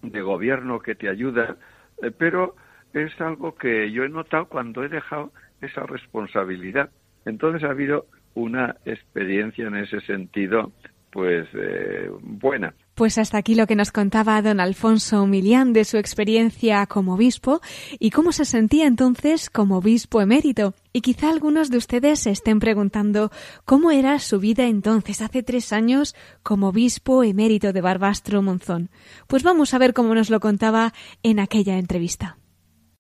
de 0.03 0.21
gobierno 0.21 0.81
que 0.81 0.95
te 0.95 1.09
ayuda, 1.09 1.57
eh, 2.03 2.11
pero 2.17 2.57
es 2.93 3.21
algo 3.21 3.55
que 3.55 3.91
yo 3.93 4.05
he 4.05 4.09
notado 4.09 4.47
cuando 4.47 4.83
he 4.83 4.89
dejado 4.89 5.33
esa 5.61 5.83
responsabilidad. 5.85 6.91
Entonces 7.25 7.65
ha 7.65 7.71
habido 7.71 8.07
una 8.35 8.77
experiencia 8.85 9.67
en 9.67 9.77
ese 9.77 10.01
sentido, 10.01 10.73
pues 11.11 11.49
eh, 11.55 12.11
buena. 12.21 12.75
Pues 12.99 13.17
hasta 13.17 13.39
aquí 13.39 13.55
lo 13.55 13.69
que 13.69 13.77
nos 13.77 13.93
contaba 13.93 14.43
don 14.43 14.59
Alfonso 14.59 15.25
Milián 15.25 15.73
de 15.73 15.85
su 15.85 15.99
experiencia 15.99 16.85
como 16.87 17.15
obispo 17.15 17.61
y 18.01 18.11
cómo 18.11 18.33
se 18.33 18.45
sentía 18.45 18.89
entonces 18.89 19.51
como 19.51 19.77
obispo 19.77 20.21
emérito. 20.21 20.75
Y 20.93 21.01
quizá 21.01 21.31
algunos 21.31 21.71
de 21.71 21.77
ustedes 21.77 22.19
se 22.19 22.33
estén 22.33 22.59
preguntando 22.59 23.31
cómo 23.65 23.93
era 23.93 24.19
su 24.19 24.41
vida 24.41 24.67
entonces, 24.67 25.23
hace 25.23 25.45
tres 25.45 25.73
años, 25.73 26.17
como 26.43 26.71
obispo 26.71 27.23
emérito 27.23 27.73
de 27.73 27.81
Barbastro 27.81 28.43
Monzón. 28.43 28.91
Pues 29.29 29.45
vamos 29.45 29.75
a 29.75 29.79
ver 29.79 29.95
cómo 29.95 30.13
nos 30.17 30.29
lo 30.29 30.41
contaba 30.41 30.93
en 31.23 31.39
aquella 31.39 31.79
entrevista. 31.79 32.37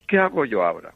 ¿Qué 0.06 0.16
hago 0.16 0.44
yo 0.44 0.62
ahora? 0.62 0.94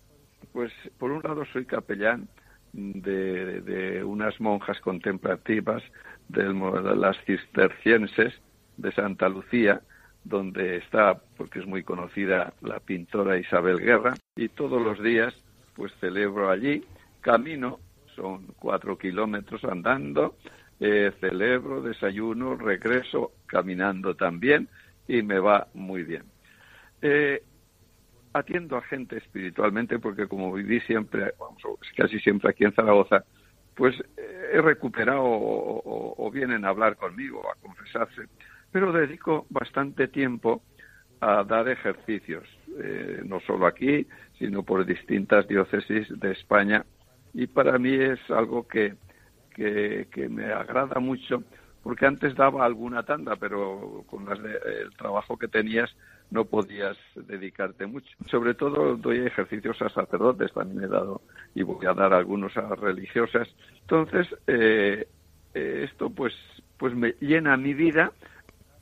Pues 0.52 0.70
por 0.98 1.10
un 1.10 1.24
lado 1.24 1.44
soy 1.52 1.64
capellán 1.64 2.28
de, 2.72 4.04
unas 4.06 4.40
monjas 4.40 4.78
contemplativas 4.78 5.82
de 6.28 6.54
las 6.94 7.16
cistercienses 7.24 8.32
de 8.76 8.92
Santa 8.92 9.28
Lucía, 9.28 9.80
donde 10.24 10.76
está, 10.76 11.20
porque 11.36 11.60
es 11.60 11.66
muy 11.66 11.82
conocida, 11.82 12.54
la 12.60 12.80
pintora 12.80 13.38
Isabel 13.38 13.78
Guerra, 13.78 14.14
y 14.36 14.48
todos 14.48 14.80
los 14.80 15.02
días 15.02 15.34
pues 15.74 15.92
celebro 16.00 16.50
allí, 16.50 16.84
camino, 17.20 17.80
son 18.14 18.46
cuatro 18.58 18.98
kilómetros 18.98 19.64
andando, 19.64 20.36
eh, 20.80 21.12
celebro, 21.20 21.80
desayuno, 21.80 22.56
regreso 22.56 23.32
caminando 23.46 24.14
también 24.14 24.68
y 25.08 25.22
me 25.22 25.38
va 25.38 25.68
muy 25.74 26.02
bien. 26.02 26.24
Eh, 27.00 27.42
atiendo 28.32 28.76
a 28.76 28.82
gente 28.82 29.18
espiritualmente 29.18 29.98
porque 29.98 30.26
como 30.26 30.52
viví 30.52 30.80
siempre, 30.80 31.34
casi 31.96 32.18
siempre 32.20 32.50
aquí 32.50 32.64
en 32.64 32.72
Zaragoza, 32.72 33.24
pues 33.74 33.94
he 34.52 34.60
recuperado 34.60 35.22
o, 35.24 36.30
vienen 36.30 36.64
a 36.64 36.68
hablar 36.68 36.96
conmigo, 36.96 37.42
a 37.50 37.54
confesarse, 37.60 38.22
pero 38.72 38.92
dedico 38.92 39.46
bastante 39.50 40.08
tiempo 40.08 40.62
a 41.20 41.44
dar 41.44 41.68
ejercicios, 41.68 42.44
eh, 42.82 43.20
no 43.24 43.38
solo 43.40 43.66
aquí, 43.66 44.06
sino 44.38 44.64
por 44.64 44.84
distintas 44.84 45.46
diócesis 45.46 46.08
de 46.18 46.32
España, 46.32 46.84
y 47.34 47.46
para 47.46 47.78
mí 47.78 47.94
es 47.94 48.18
algo 48.30 48.66
que, 48.66 48.96
que, 49.54 50.28
me 50.28 50.52
agrada 50.52 50.98
mucho 50.98 51.44
porque 51.82 52.06
antes 52.06 52.34
daba 52.34 52.64
alguna 52.64 53.02
tanda, 53.02 53.36
pero 53.36 54.04
con 54.06 54.26
el 54.30 54.94
trabajo 54.96 55.36
que 55.36 55.48
tenías 55.48 55.90
no 56.32 56.46
podías 56.46 56.96
dedicarte 57.14 57.86
mucho. 57.86 58.08
Sobre 58.30 58.54
todo 58.54 58.96
doy 58.96 59.18
ejercicios 59.18 59.80
a 59.82 59.90
sacerdotes, 59.90 60.52
también 60.52 60.84
he 60.84 60.88
dado 60.88 61.20
y 61.54 61.62
voy 61.62 61.84
a 61.86 61.92
dar 61.92 62.14
algunos 62.14 62.56
a 62.56 62.74
religiosas. 62.74 63.48
Entonces, 63.82 64.26
eh, 64.46 65.06
eh, 65.54 65.88
esto 65.90 66.08
pues, 66.10 66.32
pues 66.78 66.94
me 66.94 67.14
llena 67.20 67.56
mi 67.56 67.74
vida, 67.74 68.12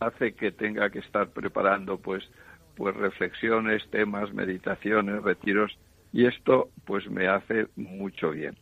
hace 0.01 0.33
que 0.35 0.51
tenga 0.51 0.91
que 0.91 0.99
estar 0.99 1.29
preparando 1.31 1.99
pues, 1.99 2.25
pues 2.77 2.97
reflexiones, 2.97 3.89
temas, 3.91 4.33
meditaciones, 4.33 5.23
retiros, 5.23 5.79
y 6.13 6.27
esto 6.27 6.71
pues 6.85 7.09
me 7.09 7.29
hace 7.29 7.69
mucho 7.77 8.31
bien. 8.31 8.57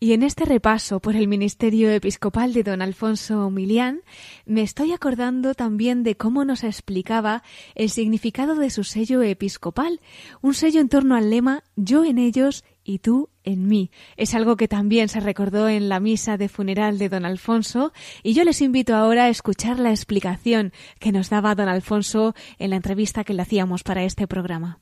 Y 0.00 0.12
en 0.12 0.22
este 0.22 0.44
repaso 0.44 1.00
por 1.00 1.16
el 1.16 1.28
ministerio 1.28 1.90
episcopal 1.90 2.52
de 2.52 2.62
don 2.62 2.82
Alfonso 2.82 3.48
Milián, 3.48 4.02
me 4.44 4.60
estoy 4.60 4.92
acordando 4.92 5.54
también 5.54 6.02
de 6.02 6.16
cómo 6.16 6.44
nos 6.44 6.62
explicaba 6.62 7.42
el 7.74 7.88
significado 7.88 8.54
de 8.56 8.68
su 8.70 8.84
sello 8.84 9.22
episcopal, 9.22 10.00
un 10.42 10.52
sello 10.52 10.80
en 10.80 10.90
torno 10.90 11.16
al 11.16 11.30
lema 11.30 11.62
Yo 11.76 12.04
en 12.04 12.18
ellos 12.18 12.64
y 12.82 12.98
tú 12.98 13.30
en 13.44 13.68
mí. 13.68 13.90
Es 14.16 14.34
algo 14.34 14.56
que 14.56 14.68
también 14.68 15.08
se 15.08 15.20
recordó 15.20 15.68
en 15.68 15.88
la 15.88 16.00
misa 16.00 16.36
de 16.36 16.48
funeral 16.48 16.98
de 16.98 17.08
don 17.08 17.24
Alfonso 17.24 17.92
y 18.22 18.34
yo 18.34 18.44
les 18.44 18.60
invito 18.60 18.94
ahora 18.94 19.24
a 19.24 19.28
escuchar 19.28 19.78
la 19.78 19.90
explicación 19.90 20.72
que 20.98 21.12
nos 21.12 21.30
daba 21.30 21.54
don 21.54 21.68
Alfonso 21.68 22.34
en 22.58 22.70
la 22.70 22.76
entrevista 22.76 23.24
que 23.24 23.34
le 23.34 23.42
hacíamos 23.42 23.82
para 23.82 24.02
este 24.02 24.26
programa. 24.26 24.78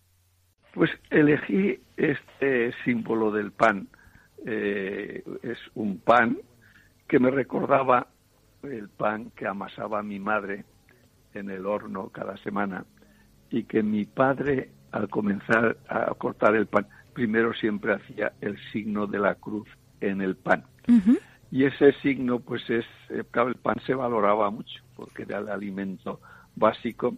Pues 0.74 0.90
elegí 1.10 1.78
este 1.96 2.72
símbolo 2.84 3.30
del 3.30 3.52
pan 3.52 3.88
eh, 4.46 5.22
es 5.42 5.58
un 5.74 5.98
pan 5.98 6.38
que 7.06 7.18
me 7.18 7.30
recordaba 7.30 8.08
el 8.62 8.88
pan 8.88 9.30
que 9.36 9.46
amasaba 9.46 10.02
mi 10.02 10.18
madre 10.18 10.64
en 11.34 11.50
el 11.50 11.66
horno 11.66 12.08
cada 12.08 12.36
semana 12.38 12.84
y 13.50 13.64
que 13.64 13.82
mi 13.82 14.04
padre 14.04 14.70
al 14.92 15.08
comenzar 15.08 15.76
a 15.88 16.12
cortar 16.14 16.54
el 16.54 16.66
pan 16.66 16.86
primero 17.12 17.52
siempre 17.54 17.94
hacía 17.94 18.32
el 18.40 18.58
signo 18.72 19.06
de 19.06 19.18
la 19.18 19.34
cruz 19.34 19.68
en 20.00 20.20
el 20.20 20.36
pan 20.36 20.64
y 21.50 21.64
ese 21.64 21.92
signo 22.00 22.40
pues 22.40 22.68
es 22.70 22.86
eh, 23.10 23.24
claro 23.30 23.48
el 23.48 23.56
pan 23.56 23.76
se 23.86 23.94
valoraba 23.94 24.50
mucho 24.50 24.82
porque 24.96 25.22
era 25.22 25.38
el 25.38 25.48
alimento 25.48 26.20
básico 26.56 27.16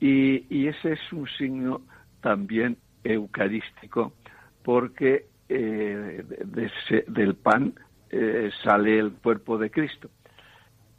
y, 0.00 0.46
y 0.48 0.68
ese 0.68 0.92
es 0.92 1.12
un 1.12 1.28
signo 1.28 1.82
también 2.20 2.76
eucarístico 3.04 4.12
porque 4.62 5.26
eh, 5.48 6.24
del 7.06 7.34
pan 7.36 7.74
eh, 8.10 8.50
sale 8.62 8.98
el 8.98 9.12
cuerpo 9.12 9.58
de 9.58 9.70
Cristo. 9.70 10.10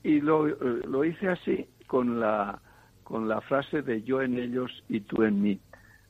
Y 0.04 0.22
lo, 0.22 0.48
lo, 0.48 1.06
hice 1.06 1.30
así 1.30 1.68
con 1.88 2.20
la, 2.20 2.60
con 3.04 3.28
la 3.28 3.42
frase 3.42 3.82
de 3.82 4.02
yo 4.02 4.22
en 4.22 4.40
ellos 4.40 4.84
y 4.88 5.02
tú 5.02 5.24
en 5.24 5.42
mí. 5.42 5.60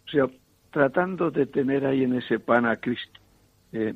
O 0.08 0.10
sea, 0.10 0.28
tratando 0.72 1.32
de 1.32 1.46
tener 1.46 1.86
ahí 1.86 2.04
en 2.04 2.16
ese 2.16 2.40
pan 2.40 2.66
a 2.66 2.78
Cristo. 2.78 3.20
Eh, 3.72 3.94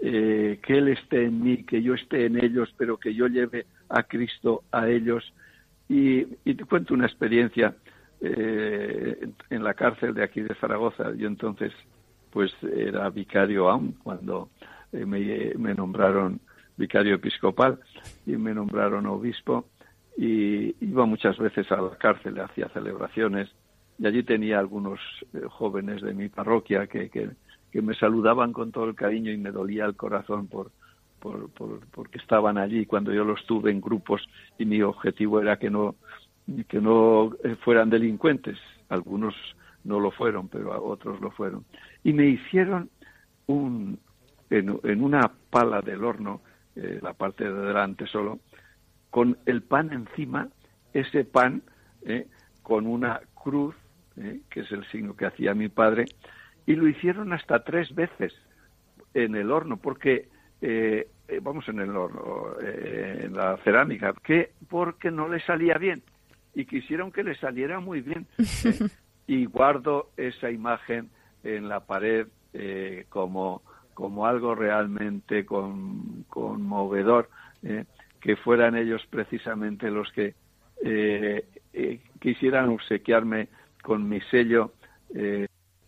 que 0.00 0.78
Él 0.78 0.88
esté 0.88 1.24
en 1.24 1.42
mí, 1.42 1.64
que 1.64 1.82
yo 1.82 1.94
esté 1.94 2.26
en 2.26 2.42
ellos, 2.42 2.72
pero 2.76 2.98
que 2.98 3.14
yo 3.14 3.26
lleve 3.28 3.66
a 3.88 4.02
Cristo 4.02 4.62
a 4.70 4.88
ellos. 4.88 5.32
Y, 5.88 6.26
y 6.44 6.54
te 6.54 6.64
cuento 6.64 6.94
una 6.94 7.06
experiencia 7.06 7.74
en 8.20 9.62
la 9.62 9.74
cárcel 9.74 10.14
de 10.14 10.24
aquí 10.24 10.40
de 10.40 10.54
Zaragoza. 10.54 11.14
Yo 11.14 11.28
entonces 11.28 11.72
pues 12.36 12.52
era 12.62 13.08
vicario 13.08 13.70
aún 13.70 13.92
cuando 14.02 14.50
eh, 14.92 15.06
me, 15.06 15.74
nombraron 15.74 16.38
vicario 16.76 17.14
episcopal 17.14 17.80
y 18.26 18.32
me 18.32 18.52
nombraron 18.52 19.06
obispo 19.06 19.68
y 20.18 20.74
iba 20.84 21.06
muchas 21.06 21.38
veces 21.38 21.72
a 21.72 21.80
la 21.80 21.96
cárcel, 21.96 22.38
hacía 22.38 22.68
celebraciones 22.68 23.48
y 23.98 24.06
allí 24.06 24.22
tenía 24.22 24.58
algunos 24.58 25.00
eh, 25.32 25.40
jóvenes 25.48 26.02
de 26.02 26.14
mi 26.14 26.28
parroquia 26.28 26.86
que, 26.86 27.08
que, 27.10 27.30
me 27.82 27.94
saludaban 27.94 28.54
con 28.54 28.72
todo 28.72 28.86
el 28.86 28.94
cariño 28.94 29.30
y 29.30 29.36
me 29.36 29.50
dolía 29.50 29.84
el 29.84 29.96
corazón 29.96 30.46
por, 30.46 30.70
por, 31.20 31.50
porque 31.90 32.16
estaban 32.16 32.56
allí 32.56 32.86
cuando 32.86 33.12
yo 33.12 33.22
los 33.22 33.44
tuve 33.44 33.70
en 33.70 33.82
grupos 33.82 34.26
y 34.58 34.64
mi 34.64 34.80
objetivo 34.80 35.42
era 35.42 35.58
que 35.58 35.68
no 35.68 35.94
que 36.68 36.80
no 36.80 37.32
eh, 37.44 37.54
fueran 37.56 37.90
delincuentes 37.90 38.56
algunos 38.88 39.34
no 39.86 40.00
lo 40.00 40.10
fueron, 40.10 40.48
pero 40.48 40.84
otros 40.84 41.20
lo 41.20 41.30
fueron. 41.30 41.64
Y 42.02 42.12
me 42.12 42.26
hicieron 42.26 42.90
un, 43.46 43.98
en, 44.50 45.02
una 45.02 45.32
pala 45.50 45.80
del 45.80 46.04
horno, 46.04 46.42
eh, 46.74 46.98
la 47.00 47.14
parte 47.14 47.44
de 47.44 47.52
delante 47.52 48.06
solo, 48.06 48.40
con 49.10 49.38
el 49.46 49.62
pan 49.62 49.92
encima, 49.92 50.48
ese 50.92 51.24
pan 51.24 51.62
eh, 52.04 52.26
con 52.62 52.86
una 52.86 53.20
cruz, 53.34 53.74
eh, 54.16 54.40
que 54.50 54.60
es 54.60 54.72
el 54.72 54.84
signo 54.86 55.16
que 55.16 55.26
hacía 55.26 55.54
mi 55.54 55.68
padre, 55.68 56.06
y 56.66 56.74
lo 56.74 56.88
hicieron 56.88 57.32
hasta 57.32 57.62
tres 57.64 57.94
veces 57.94 58.32
en 59.14 59.36
el 59.36 59.50
horno, 59.50 59.76
porque 59.76 60.28
vamos 61.42 61.68
en 61.68 61.80
el 61.80 61.96
horno, 61.96 62.56
en 62.60 63.34
la 63.34 63.56
cerámica, 63.58 64.12
que 64.24 64.50
porque 64.68 65.10
no 65.10 65.28
le 65.28 65.40
salía 65.40 65.78
bien 65.78 66.02
y 66.56 66.64
quisieron 66.64 67.12
que 67.12 67.22
le 67.22 67.36
saliera 67.36 67.78
muy 67.80 68.00
bien. 68.00 68.26
y 69.26 69.44
guardo 69.44 70.10
esa 70.16 70.50
imagen 70.50 71.10
en 71.44 71.68
la 71.68 71.80
pared 71.80 72.26
eh, 72.54 73.04
como, 73.10 73.62
como 73.92 74.26
algo 74.26 74.54
realmente 74.54 75.44
conmovedor, 75.44 77.28
eh, 77.62 77.84
que 78.20 78.36
fueran 78.36 78.74
ellos 78.74 79.02
precisamente 79.10 79.90
los 79.90 80.10
que 80.12 80.34
eh, 80.82 81.44
quisieran 82.20 82.70
obsequiarme 82.70 83.48
con 83.86 84.08
mi 84.08 84.20
sello 84.32 84.72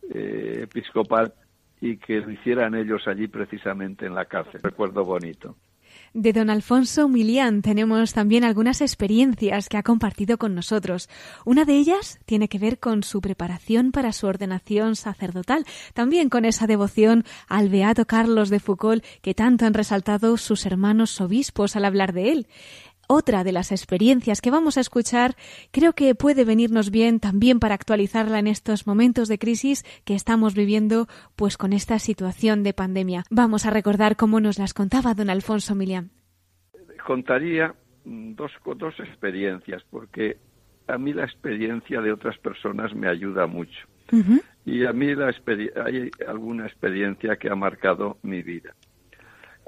episcopal 0.09 1.35
y 1.81 1.97
que 1.97 2.21
lo 2.21 2.31
hicieran 2.31 2.77
ellos 2.77 3.03
allí 3.09 3.27
precisamente 3.27 4.07
en 4.07 4.15
la 4.15 4.27
cárcel. 4.27 4.61
Recuerdo 4.63 5.05
bonito. 5.05 5.57
De 6.15 6.33
don 6.33 6.49
Alfonso 6.49 7.09
Milián 7.09 7.61
tenemos 7.61 8.13
también 8.13 8.45
algunas 8.45 8.81
experiencias 8.81 9.69
que 9.69 9.77
ha 9.77 9.83
compartido 9.83 10.39
con 10.39 10.55
nosotros. 10.55 11.09
Una 11.45 11.65
de 11.65 11.77
ellas 11.77 12.21
tiene 12.25 12.49
que 12.49 12.59
ver 12.59 12.79
con 12.79 13.03
su 13.03 13.21
preparación 13.21 13.91
para 13.91 14.13
su 14.13 14.27
ordenación 14.27 14.97
sacerdotal, 14.97 15.65
también 15.95 16.29
con 16.29 16.45
esa 16.45 16.67
devoción 16.67 17.25
al 17.49 17.69
beato 17.69 18.07
Carlos 18.07 18.49
de 18.49 18.61
Foucault 18.61 19.05
que 19.23 19.35
tanto 19.35 19.67
han 19.67 19.75
resaltado 19.75 20.37
sus 20.37 20.67
hermanos 20.67 21.21
obispos 21.21 21.75
al 21.75 21.85
hablar 21.85 22.13
de 22.13 22.33
él 22.33 22.47
otra 23.09 23.43
de 23.43 23.53
las 23.53 23.73
experiencias 23.73 24.41
que 24.41 24.53
vamos 24.53 24.77
a 24.77 24.81
escuchar 24.81 25.35
creo 25.73 25.95
que 25.95 26.15
puede 26.15 26.45
venirnos 26.45 26.91
bien 26.91 27.19
también 27.19 27.59
para 27.59 27.75
actualizarla 27.75 28.39
en 28.39 28.47
estos 28.47 28.87
momentos 28.87 29.29
de 29.29 29.39
crisis 29.39 29.85
que 30.05 30.15
estamos 30.15 30.55
viviendo 30.55 31.09
pues 31.35 31.57
con 31.57 31.73
esta 31.73 31.99
situación 31.99 32.63
de 32.63 32.75
pandemia. 32.75 33.25
Vamos 33.31 33.67
a 33.67 33.71
recordar 33.71 34.17
cómo 34.17 34.41
nos 34.41 34.59
las 34.59 34.75
contaba 34.75 35.15
don 35.15 35.31
Alfonso 35.31 35.75
Milián. 35.75 36.11
Contaría 37.05 37.75
dos, 38.05 38.53
dos 38.77 38.95
experiencias 39.01 39.83
porque 39.91 40.37
a 40.87 40.99
mí 40.99 41.13
la 41.13 41.25
experiencia 41.25 42.01
de 42.01 42.13
otras 42.13 42.39
personas 42.39 42.95
me 42.95 43.09
ayuda 43.09 43.47
mucho. 43.47 43.87
Y 44.65 44.87
a 44.87 44.93
mí 44.93 45.15
la 45.15 45.35
hay 45.85 46.11
alguna 46.27 46.67
experiencia 46.67 47.37
que 47.37 47.51
ha 47.51 47.55
marcado 47.55 48.17
mi 48.23 48.43
vida. 48.43 48.75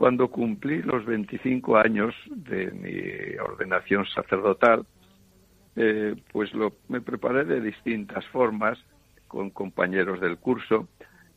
Cuando 0.00 0.28
cumplí 0.28 0.80
los 0.80 1.04
25 1.04 1.76
años 1.76 2.14
de 2.30 2.70
mi 2.70 3.38
ordenación 3.38 4.06
sacerdotal, 4.06 4.86
eh, 5.76 6.16
pues 6.32 6.54
lo, 6.54 6.72
me 6.88 7.02
preparé 7.02 7.44
de 7.44 7.60
distintas 7.60 8.24
formas 8.28 8.78
con 9.28 9.50
compañeros 9.50 10.18
del 10.22 10.38
curso 10.38 10.88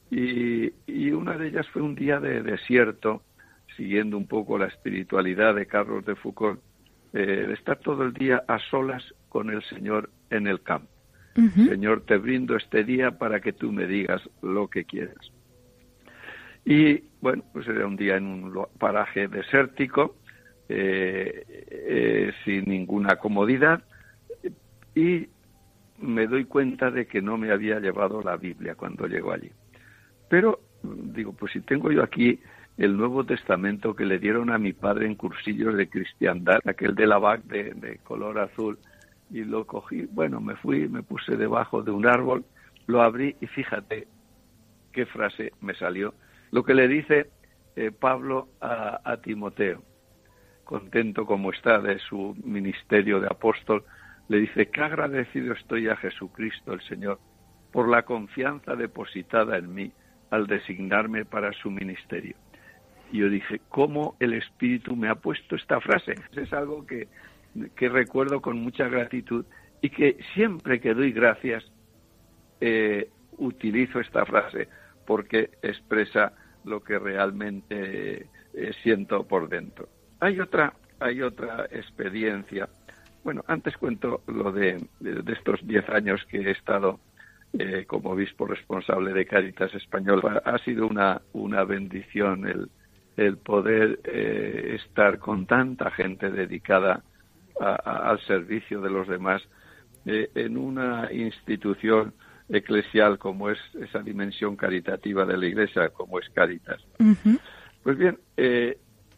y, 0.09 0.71
una 1.11 1.37
de 1.37 1.49
ellas 1.49 1.67
fue 1.73 1.81
un 1.81 1.93
día 1.93 2.21
de 2.21 2.41
desierto, 2.41 3.23
siguiendo 3.75 4.15
un 4.17 4.27
poco 4.27 4.57
la 4.57 4.67
espiritualidad 4.67 5.55
de 5.55 5.65
Carlos 5.65 6.05
de 6.05 6.15
Foucault, 6.15 6.61
eh, 7.11 7.19
de 7.19 7.53
estar 7.55 7.79
todo 7.79 8.03
el 8.03 8.13
día 8.13 8.45
a 8.47 8.59
solas 8.59 9.03
con 9.27 9.49
el 9.49 9.61
Señor 9.63 10.09
en 10.29 10.47
el 10.47 10.61
campo. 10.61 10.87
Señor, 11.67 12.05
te 12.05 12.15
brindo 12.15 12.55
este 12.55 12.85
día 12.85 13.17
para 13.17 13.41
que 13.41 13.51
tú 13.51 13.73
me 13.73 13.87
digas 13.87 14.21
lo 14.41 14.69
que 14.69 14.85
quieras. 14.85 15.32
Y 16.65 17.03
bueno, 17.21 17.43
pues 17.51 17.67
era 17.67 17.85
un 17.85 17.95
día 17.95 18.17
en 18.17 18.25
un 18.25 18.67
paraje 18.79 19.27
desértico, 19.27 20.15
eh, 20.69 21.43
eh, 21.69 22.31
sin 22.45 22.65
ninguna 22.65 23.17
comodidad, 23.17 23.83
y 24.95 25.27
me 25.99 26.27
doy 26.27 26.45
cuenta 26.45 26.91
de 26.91 27.05
que 27.05 27.21
no 27.21 27.37
me 27.37 27.51
había 27.51 27.79
llevado 27.79 28.21
la 28.21 28.37
Biblia 28.37 28.75
cuando 28.75 29.07
llego 29.07 29.31
allí. 29.31 29.51
Pero 30.29 30.59
digo, 30.83 31.33
pues 31.33 31.53
si 31.53 31.61
tengo 31.61 31.91
yo 31.91 32.03
aquí 32.03 32.39
el 32.77 32.97
Nuevo 32.97 33.23
Testamento 33.23 33.95
que 33.95 34.05
le 34.05 34.19
dieron 34.19 34.49
a 34.49 34.57
mi 34.57 34.73
padre 34.73 35.05
en 35.05 35.15
cursillos 35.15 35.75
de 35.75 35.89
cristiandad, 35.89 36.59
aquel 36.65 36.95
de 36.95 37.07
la 37.07 37.19
BAC 37.19 37.43
de, 37.43 37.99
color 38.03 38.39
azul, 38.39 38.77
y 39.29 39.43
lo 39.43 39.65
cogí, 39.65 40.07
bueno, 40.11 40.39
me 40.41 40.55
fui, 40.55 40.87
me 40.87 41.03
puse 41.03 41.37
debajo 41.37 41.81
de 41.81 41.91
un 41.91 42.05
árbol, 42.05 42.45
lo 42.87 43.01
abrí 43.01 43.35
y 43.39 43.47
fíjate 43.47 44.07
qué 44.91 45.05
frase 45.05 45.53
me 45.61 45.73
salió. 45.75 46.13
Lo 46.53 46.63
que 46.63 46.75
le 46.75 46.87
dice 46.87 47.31
eh, 47.75 47.89
Pablo 47.89 48.49
a, 48.61 49.17
Timoteo, 49.23 49.81
contento 50.63 51.25
como 51.25 51.51
está 51.51 51.79
de 51.79 51.97
su 51.97 52.35
ministerio 52.43 53.19
de 53.19 53.25
apóstol, 53.25 53.83
le 54.27 54.37
dice, 54.37 54.67
qué 54.67 54.81
agradecido 54.81 55.55
estoy 55.55 55.89
a 55.89 55.95
Jesucristo 55.95 56.73
el 56.73 56.81
Señor 56.81 57.19
por 57.71 57.89
la 57.89 58.03
confianza 58.03 58.75
depositada 58.75 59.57
en 59.57 59.73
mí 59.73 59.91
al 60.29 60.45
designarme 60.45 61.25
para 61.25 61.51
su 61.53 61.71
ministerio. 61.71 62.35
Y 63.11 63.17
yo 63.21 63.29
dije, 63.29 63.59
¿cómo 63.69 64.15
el 64.19 64.33
Espíritu 64.33 64.95
me 64.95 65.09
ha 65.09 65.15
puesto 65.15 65.55
esta 65.55 65.81
frase? 65.81 66.13
Es 66.33 66.53
algo 66.53 66.85
que, 66.85 67.07
que 67.75 67.89
recuerdo 67.89 68.43
con 68.43 68.59
mucha 68.59 68.87
gratitud 68.87 69.43
y 69.81 69.89
que 69.89 70.19
siempre 70.35 70.79
que 70.79 70.93
doy 70.93 71.13
gracias 71.13 71.63
eh, 72.61 73.09
utilizo 73.39 73.99
esta 73.99 74.23
frase 74.23 74.67
porque 75.07 75.49
expresa 75.63 76.33
lo 76.65 76.83
que 76.83 76.99
realmente 76.99 78.27
eh, 78.53 78.71
siento 78.81 79.23
por 79.23 79.49
dentro. 79.49 79.89
Hay 80.19 80.39
otra, 80.39 80.73
hay 80.99 81.21
otra 81.21 81.65
experiencia. 81.71 82.69
Bueno, 83.23 83.43
antes 83.47 83.77
cuento 83.77 84.21
lo 84.27 84.51
de, 84.51 84.85
estos 85.27 85.65
diez 85.65 85.87
años 85.89 86.25
que 86.29 86.39
he 86.39 86.51
estado 86.51 86.99
eh, 87.57 87.85
como 87.87 88.11
obispo 88.11 88.45
responsable 88.45 89.13
de 89.13 89.25
Caritas 89.25 89.73
Español. 89.75 90.21
Ha 90.43 90.57
sido 90.59 90.87
una, 90.87 91.21
una 91.33 91.63
bendición 91.63 92.47
el, 92.47 92.69
el 93.17 93.37
poder 93.37 93.99
eh, 94.03 94.77
estar 94.81 95.19
con 95.19 95.45
tanta 95.45 95.91
gente 95.91 96.31
dedicada 96.31 97.03
al 97.59 98.19
servicio 98.21 98.81
de 98.81 98.89
los 98.89 99.07
demás 99.07 99.41
eh, 100.05 100.29
en 100.35 100.57
una 100.57 101.13
institución 101.13 102.13
eclesial 102.55 103.17
como 103.17 103.49
es 103.49 103.59
esa 103.79 103.99
dimensión 103.99 104.55
caritativa 104.55 105.25
de 105.25 105.37
la 105.37 105.45
Iglesia, 105.45 105.89
como 105.89 106.19
es 106.19 106.29
Caritas. 106.29 106.81
Pues 107.83 107.97
bien, 107.97 108.17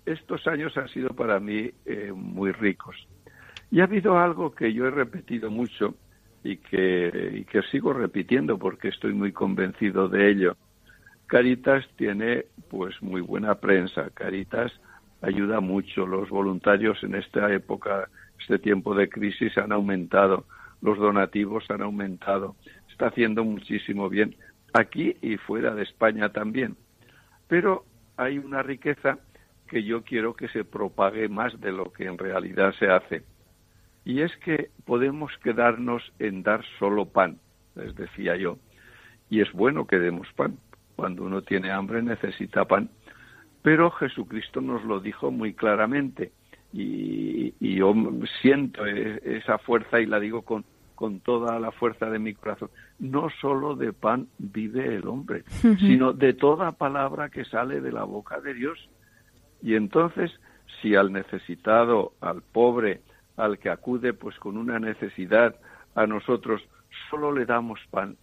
estos 0.05 0.47
años 0.47 0.77
han 0.77 0.87
sido 0.89 1.09
para 1.09 1.39
mí 1.39 1.71
muy 2.15 2.51
ricos. 2.51 2.95
Y 3.71 3.81
ha 3.81 3.85
habido 3.85 4.17
algo 4.17 4.53
que 4.53 4.73
yo 4.73 4.87
he 4.87 4.91
repetido 4.91 5.49
mucho 5.49 5.95
y 6.43 6.57
que, 6.57 7.31
y 7.33 7.43
que 7.45 7.61
sigo 7.63 7.93
repitiendo 7.93 8.57
porque 8.57 8.89
estoy 8.89 9.13
muy 9.13 9.31
convencido 9.31 10.07
de 10.07 10.29
ello. 10.29 10.55
Caritas 11.25 11.83
tiene 11.97 12.45
pues 12.69 13.01
muy 13.01 13.21
buena 13.21 13.55
prensa. 13.55 14.11
Caritas 14.13 14.71
ayuda 15.21 15.59
mucho. 15.59 16.05
Los 16.05 16.29
voluntarios 16.29 17.03
en 17.03 17.15
esta 17.15 17.51
época, 17.51 18.09
este 18.39 18.59
tiempo 18.59 18.93
de 18.93 19.09
crisis 19.09 19.57
han 19.57 19.71
aumentado. 19.71 20.45
Los 20.81 20.99
donativos 20.99 21.65
han 21.71 21.81
aumentado. 21.81 22.55
Está 22.95 23.07
haciendo 23.07 23.43
muchísimo 23.43 24.07
bien 24.07 24.37
aquí 24.71 25.17
y 25.21 25.35
fuera 25.35 25.75
de 25.75 25.83
España 25.83 26.29
también. 26.29 26.77
Pero 27.49 27.83
hay 28.15 28.37
una 28.37 28.63
riqueza 28.63 29.19
que 29.67 29.83
yo 29.83 30.03
quiero 30.03 30.33
que 30.33 30.47
se 30.47 30.63
propague 30.63 31.27
más 31.27 31.59
de 31.59 31.73
lo 31.73 31.91
que 31.91 32.05
en 32.05 32.17
realidad 32.17 32.73
se 32.79 32.87
hace 32.87 33.25
y 34.05 34.21
es 34.21 34.33
que 34.37 34.69
podemos 34.85 35.29
quedarnos 35.43 36.01
en 36.19 36.41
dar 36.41 36.63
solo 36.79 37.05
pan, 37.07 37.37
les 37.75 37.93
decía 37.95 38.37
yo. 38.37 38.59
Y 39.29 39.41
es 39.41 39.51
bueno 39.51 39.87
que 39.87 39.99
demos 39.99 40.31
pan. 40.37 40.57
Cuando 40.95 41.25
uno 41.25 41.41
tiene 41.41 41.71
hambre 41.71 42.01
necesita 42.01 42.63
pan. 42.63 42.89
Pero 43.61 43.91
Jesucristo 43.91 44.61
nos 44.61 44.85
lo 44.85 45.01
dijo 45.01 45.31
muy 45.31 45.53
claramente. 45.53 46.31
Y, 46.71 47.53
yo 47.59 47.93
siento 48.41 48.85
e, 48.85 49.19
esa 49.37 49.57
fuerza 49.57 49.99
y 49.99 50.05
la 50.05 50.19
digo 50.19 50.43
con, 50.43 50.63
con 50.95 51.19
toda 51.19 51.59
la 51.59 51.71
fuerza 51.71 52.09
de 52.09 52.19
mi 52.19 52.33
corazón. 52.33 52.69
No 52.99 53.29
solo 53.41 53.75
de 53.75 53.93
pan 53.93 54.27
vive 54.37 54.95
el 54.95 55.07
hombre, 55.07 55.43
sino 55.79 56.13
de 56.13 56.33
toda 56.33 56.71
palabra 56.71 57.29
que 57.29 57.45
sale 57.45 57.81
de 57.81 57.91
la 57.91 58.03
boca 58.03 58.39
de 58.39 58.53
Dios. 58.53 58.89
Y 59.61 59.75
entonces, 59.75 60.31
si 60.81 60.95
al 60.95 61.11
necesitado, 61.11 62.13
al 62.21 62.41
pobre, 62.41 63.01
al 63.37 63.59
que 63.59 63.69
acude 63.69 64.13
pues 64.13 64.37
con 64.39 64.57
una 64.57 64.79
necesidad 64.79 65.55
a 65.93 66.07
nosotros 66.07 66.61
solo 67.09 67.31
le 67.31 67.45
damos 67.45 67.79
pan, 67.89 68.17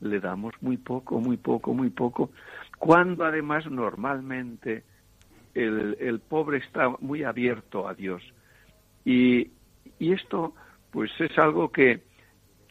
le 0.00 0.20
damos 0.20 0.54
muy 0.60 0.76
poco, 0.76 1.20
muy 1.20 1.36
poco, 1.36 1.74
muy 1.74 1.90
poco, 1.90 2.30
cuando 2.78 3.24
además 3.24 3.70
normalmente 3.70 4.84
el, 5.54 5.96
el 6.00 6.20
pobre 6.20 6.58
está 6.58 6.90
muy 7.00 7.22
abierto 7.22 7.88
a 7.88 7.94
Dios. 7.94 8.22
Y, 9.04 9.50
y 9.98 10.12
esto 10.12 10.54
pues 10.90 11.10
es 11.18 11.36
algo 11.38 11.70
que, 11.72 12.02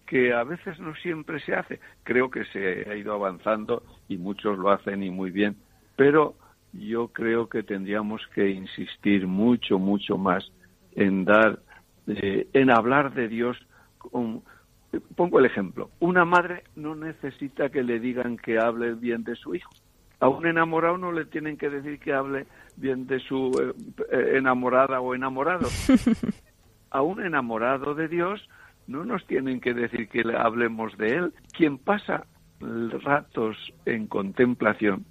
que 0.06 0.34
a 0.34 0.44
veces 0.44 0.80
no 0.80 0.96
siempre 0.96 1.40
se 1.40 1.56
hace. 1.56 1.80
Creo 2.04 2.30
que 2.30 2.46
se 2.46 2.90
ha 2.90 2.96
ido 2.96 3.14
avanzando 3.14 3.84
y 4.08 4.18
muchos 4.18 4.58
lo 4.58 4.70
hacen 4.70 5.04
y 5.04 5.10
muy 5.10 5.32
bien, 5.32 5.56
pero 5.96 6.36
yo 6.74 7.10
creo 7.10 7.48
que 7.48 7.64
tendríamos 7.64 8.22
que 8.34 8.50
insistir 8.50 9.28
mucho, 9.28 9.78
mucho 9.78 10.18
más 10.18 10.52
en 10.96 11.26
dar 11.26 11.60
en 12.06 12.70
hablar 12.70 13.14
de 13.14 13.28
Dios. 13.28 13.58
pongo 15.16 15.40
el 15.40 15.46
ejemplo. 15.46 15.90
Una 16.00 16.26
madre 16.26 16.64
no 16.76 16.96
necesita 16.96 17.70
que 17.70 17.84
le 17.84 18.00
digan 18.00 18.38
que 18.38 18.60
hable 18.60 18.94
bien 18.96 19.24
de 19.24 19.36
su 19.36 19.56
hijo. 19.56 19.72
A 20.20 20.30
un 20.30 20.46
enamorado 20.46 20.98
no 20.98 21.12
le 21.12 21.26
tienen 21.26 21.58
que 21.58 21.70
decir 21.70 22.00
que 22.00 22.14
hable 22.14 22.46
bien 22.78 23.08
de 23.08 23.20
su 23.20 23.52
eh, 24.12 24.38
enamorada 24.38 25.02
o 25.02 25.16
enamorado. 25.16 25.68
A 26.92 27.02
un 27.02 27.26
enamorado 27.26 27.96
de 27.96 28.08
Dios 28.08 28.48
no 28.88 29.06
nos 29.06 29.26
tienen 29.28 29.60
que 29.60 29.74
decir 29.74 30.08
que 30.10 30.24
le 30.24 30.38
hablemos 30.38 30.98
de 30.98 31.16
él. 31.16 31.34
Quien 31.56 31.78
pasa 31.78 32.26
ratos 32.60 33.58
en 33.86 34.08
contemplación, 34.08 35.06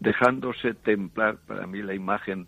dejándose 0.00 0.74
templar, 0.74 1.38
para 1.46 1.66
mí 1.66 1.82
la 1.82 1.94
imagen 1.94 2.46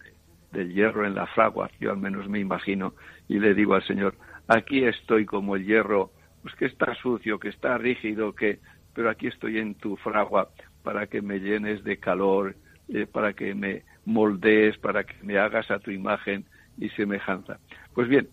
del 0.53 0.73
hierro 0.73 1.07
en 1.07 1.15
la 1.15 1.27
fragua, 1.27 1.71
yo 1.81 1.91
al 1.91 1.99
menos 1.99 2.29
me 2.29 2.41
imagino, 2.41 2.95
y 3.29 3.39
le 3.39 3.55
digo 3.55 3.75
al 3.75 3.87
Señor, 3.87 4.15
aquí 4.47 4.85
estoy 4.85 5.27
como 5.27 5.57
el 5.57 5.67
hierro, 5.67 6.11
pues 6.43 6.55
que 6.55 6.67
está 6.67 6.95
sucio, 6.95 7.39
que 7.39 7.49
está 7.49 7.77
rígido, 7.77 8.35
que, 8.35 8.59
pero 8.95 9.11
aquí 9.11 9.27
estoy 9.27 9.59
en 9.59 9.75
tu 9.75 9.97
fragua 9.97 10.49
para 10.83 11.07
que 11.07 11.21
me 11.21 11.41
llenes 11.41 11.85
de 11.85 11.99
calor, 11.99 12.57
eh, 12.89 13.07
para 13.07 13.35
que 13.35 13.55
me 13.55 13.83
moldees, 14.07 14.79
para 14.79 15.05
que 15.05 15.15
me 15.23 15.39
hagas 15.39 15.71
a 15.71 15.79
tu 15.81 15.91
imagen 15.91 16.47
y 16.79 16.89
semejanza. 16.91 17.59
Pues 17.93 18.09
bien, 18.09 18.29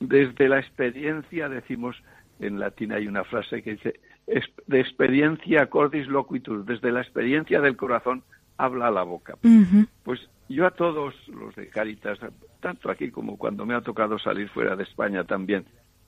desde 0.00 0.48
la 0.48 0.58
experiencia 0.58 1.48
decimos, 1.48 1.96
en 2.40 2.58
latín 2.58 2.92
hay 2.92 3.06
una 3.06 3.24
frase 3.24 3.62
que 3.62 3.72
dice, 3.72 4.00
de 4.66 4.80
experiencia 4.80 5.66
cordis 5.66 6.06
loquitur, 6.06 6.64
desde 6.64 6.92
la 6.92 7.00
experiencia 7.00 7.60
del 7.60 7.76
corazón 7.76 8.22
habla 8.56 8.90
la 8.90 9.02
boca. 9.02 9.36
Pues 10.02 10.28
yo 10.48 10.66
a 10.66 10.70
todos 10.70 11.14
los 11.28 11.54
de 11.54 11.68
Caritas, 11.68 12.18
tanto 12.60 12.90
aquí 12.90 13.10
como 13.10 13.36
cuando 13.36 13.64
me 13.66 13.74
ha 13.74 13.80
tocado 13.80 14.18
salir 14.18 14.48
fuera 14.48 14.76
de 14.76 14.82
España 14.84 15.24
también, 15.24 15.64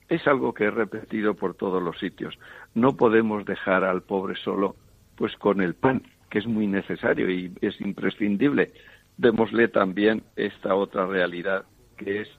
es 0.09 0.27
algo 0.27 0.53
que 0.53 0.65
he 0.65 0.71
repetido 0.71 1.35
por 1.35 1.53
todos 1.55 1.81
los 1.81 1.97
sitios. 1.97 2.37
No 2.73 2.97
podemos 2.97 3.45
dejar 3.45 3.83
al 3.83 4.03
pobre 4.03 4.35
solo, 4.35 4.75
pues 5.15 5.35
con 5.37 5.61
el 5.61 5.73
pan, 5.73 6.03
que 6.29 6.39
es 6.39 6.47
muy 6.47 6.67
necesario 6.67 7.29
y 7.29 7.53
es 7.61 7.79
imprescindible. 7.79 8.73
Démosle 9.17 9.69
también 9.69 10.23
esta 10.35 10.75
otra 10.75 11.05
realidad, 11.05 11.65
que 11.97 12.21
es 12.21 12.29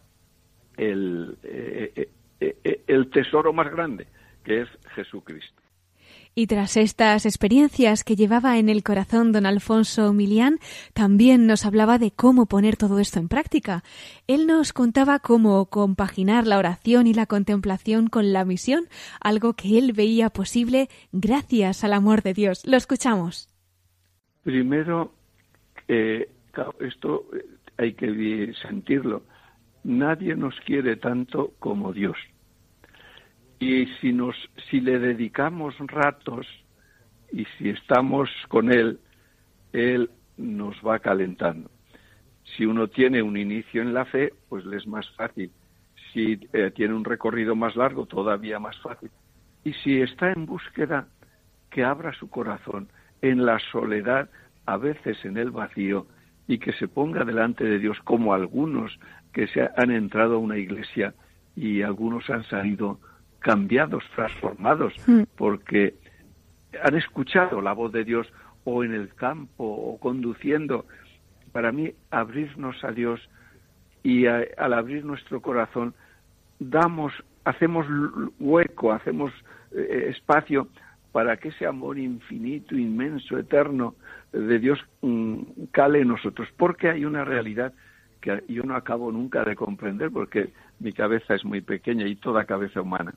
el, 0.77 1.37
eh, 1.43 2.09
eh, 2.41 2.57
eh, 2.65 2.83
el 2.87 3.11
tesoro 3.11 3.53
más 3.53 3.71
grande, 3.71 4.07
que 4.45 4.63
es 4.63 4.69
Jesucristo. 4.95 5.63
Y 6.35 6.47
tras 6.47 6.79
estas 6.79 7.27
experiencias 7.27 8.05
que 8.05 8.17
llevaba 8.17 8.59
en 8.59 8.71
el 8.71 8.83
corazón 8.83 9.33
don 9.33 9.45
Alfonso 9.45 10.15
Milián, 10.15 10.59
también 10.95 11.47
nos 11.47 11.67
hablaba 11.67 11.99
de 11.99 12.11
cómo 12.11 12.47
poner 12.47 12.77
todo 12.77 12.99
esto 13.01 13.19
en 13.19 13.29
práctica. 13.29 13.83
Él 14.27 14.47
nos 14.47 14.73
contaba 14.73 15.19
cómo 15.19 15.67
compaginar 15.67 16.47
la 16.47 16.59
oración 16.59 17.07
y 17.07 17.13
la 17.13 17.27
contemplación 17.27 18.07
con 18.07 18.33
la 18.33 18.47
misión, 18.47 18.85
algo 19.21 19.53
que 19.53 19.77
él 19.79 19.93
veía 19.93 20.31
posible 20.31 20.89
gracias 21.13 21.85
al 21.85 21.93
amor 21.93 22.23
de 22.23 22.33
Dios. 22.33 22.67
Lo 22.67 22.79
escuchamos. 22.79 23.49
Primero, 24.43 25.13
eh, 25.87 26.31
esto 26.81 27.27
hay 27.77 27.93
que 27.93 28.55
sentirlo. 28.63 29.23
Nadie 29.85 30.37
nos 30.37 30.59
quiere 30.61 30.97
tanto 30.97 31.53
como 31.59 31.93
Dios. 31.93 32.17
Y 33.59 33.87
si, 34.01 34.13
nos, 34.13 34.37
si 34.71 34.81
le 34.81 34.99
dedicamos 34.99 35.75
ratos 35.79 36.47
y 37.33 37.45
si 37.57 37.71
estamos 37.71 38.29
con 38.49 38.73
Él, 38.73 38.99
Él 39.73 40.11
nos 40.37 40.77
va 40.87 40.99
calentando. 40.99 41.71
Si 42.57 42.67
uno 42.67 42.89
tiene 42.89 43.23
un 43.23 43.37
inicio 43.37 43.83
en 43.83 43.95
la 43.95 44.05
fe, 44.05 44.33
pues 44.49 44.65
le 44.65 44.77
es 44.77 44.87
más 44.87 45.09
fácil. 45.17 45.51
Si 46.13 46.41
eh, 46.53 46.71
tiene 46.75 46.95
un 46.95 47.05
recorrido 47.05 47.55
más 47.55 47.77
largo, 47.77 48.07
todavía 48.07 48.59
más 48.59 48.79
fácil. 48.81 49.11
Y 49.65 49.73
si 49.75 50.01
está 50.01 50.33
en 50.33 50.47
búsqueda, 50.47 51.07
que 51.71 51.85
abra 51.85 52.13
su 52.13 52.29
corazón 52.29 52.89
en 53.23 53.47
la 53.47 53.59
soledad, 53.71 54.29
a 54.67 54.77
veces 54.77 55.25
en 55.25 55.37
el 55.37 55.51
vacío, 55.51 56.07
y 56.47 56.59
que 56.59 56.73
se 56.73 56.89
ponga 56.89 57.25
delante 57.25 57.65
de 57.65 57.79
Dios 57.79 57.99
como 58.05 58.35
algunos 58.35 58.99
que 59.33 59.47
se 59.49 59.69
han 59.77 59.91
entrado 59.91 60.37
a 60.37 60.39
una 60.39 60.59
iglesia 60.59 61.15
y 61.57 61.83
algunos 61.83 62.29
han 62.31 62.45
salido 62.45 62.99
cambiados, 63.41 64.05
transformados, 64.15 64.95
Mm. 65.07 65.23
porque 65.37 65.95
han 66.83 66.95
escuchado 66.97 67.61
la 67.61 67.73
voz 67.73 67.93
de 67.93 68.05
Dios 68.05 68.33
o 68.65 68.85
en 68.85 68.95
el 68.95 69.15
campo 69.15 69.65
o 69.65 69.99
conduciendo. 69.99 70.87
Para 71.53 71.73
mí, 71.73 71.93
abrirnos 72.11 72.83
a 72.85 72.93
Dios 72.93 73.21
y 74.03 74.27
a- 74.27 74.45
al 74.57 74.73
abrir 74.73 75.05
nuestro 75.05 75.41
corazón, 75.43 75.95
damos, 76.59 77.13
hacemos 77.45 77.87
hueco, 78.39 78.93
hacemos 78.93 79.33
eh, 79.75 80.09
espacio 80.11 80.69
para 81.13 81.37
que 81.39 81.49
ese 81.49 81.67
amor 81.67 81.99
infinito, 81.99 82.75
inmenso, 82.77 83.39
eterno 83.39 83.95
de 84.33 84.59
Dios 84.59 84.79
mm, 85.03 85.41
cale 85.71 86.01
en 86.01 86.09
nosotros, 86.09 86.49
porque 86.57 86.89
hay 86.91 87.05
una 87.05 87.25
realidad 87.25 87.73
que 88.23 88.43
yo 88.49 88.63
no 88.63 88.75
acabo 88.75 89.13
nunca 89.13 89.45
de 89.45 89.55
comprender, 89.55 90.11
porque 90.11 90.51
mi 90.81 90.93
cabeza 90.93 91.35
es 91.35 91.45
muy 91.45 91.61
pequeña 91.61 92.07
y 92.07 92.17
toda 92.17 92.47
cabeza 92.47 92.81
humana. 92.81 93.13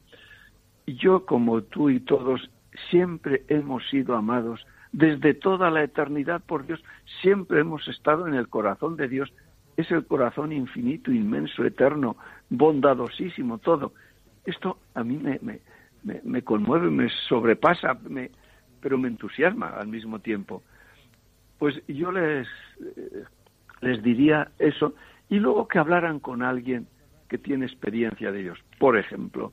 Yo, 0.85 1.25
como 1.25 1.61
tú 1.61 1.89
y 1.89 2.01
todos, 2.01 2.49
siempre 2.89 3.45
hemos 3.47 3.87
sido 3.89 4.15
amados 4.15 4.65
desde 4.91 5.33
toda 5.33 5.69
la 5.71 5.83
eternidad 5.83 6.41
por 6.41 6.65
Dios, 6.65 6.83
siempre 7.21 7.59
hemos 7.59 7.87
estado 7.87 8.27
en 8.27 8.33
el 8.33 8.47
corazón 8.47 8.97
de 8.97 9.07
Dios. 9.07 9.31
Es 9.77 9.91
el 9.91 10.05
corazón 10.05 10.51
infinito, 10.51 11.11
inmenso, 11.11 11.65
eterno, 11.65 12.15
bondadosísimo, 12.49 13.57
todo. 13.57 13.93
Esto 14.45 14.79
a 14.93 15.03
mí 15.03 15.17
me, 15.17 15.37
me, 15.41 15.59
me, 16.03 16.21
me 16.23 16.41
conmueve, 16.43 16.89
me 16.89 17.09
sobrepasa, 17.27 17.97
pero 18.81 18.97
me 18.97 19.09
entusiasma 19.09 19.67
al 19.69 19.87
mismo 19.87 20.19
tiempo. 20.19 20.63
Pues 21.59 21.75
yo 21.87 22.11
les, 22.11 22.47
eh, 22.79 23.25
les 23.81 24.01
diría 24.03 24.49
eso 24.59 24.93
y 25.29 25.39
luego 25.39 25.67
que 25.67 25.79
hablaran 25.79 26.19
con 26.19 26.41
alguien 26.43 26.87
que 27.29 27.37
tiene 27.37 27.65
experiencia 27.65 28.31
de 28.31 28.41
ellos. 28.41 28.59
Por 28.79 28.97
ejemplo, 28.97 29.51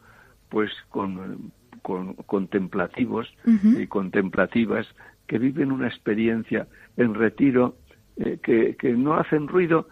pues 0.49 0.71
con, 0.91 1.53
con 1.83 2.15
contemplativos 2.15 3.33
y 3.81 3.87
contemplativas 3.87 4.87
que 5.27 5.39
viven 5.39 5.73
una 5.73 5.89
experiencia 5.89 6.67
en 6.97 7.15
retiro 7.15 7.77
eh, 8.17 8.39
que, 8.43 8.77
que 8.77 8.93
no 8.93 9.15
hacen 9.15 9.49
ruido, 9.49 9.89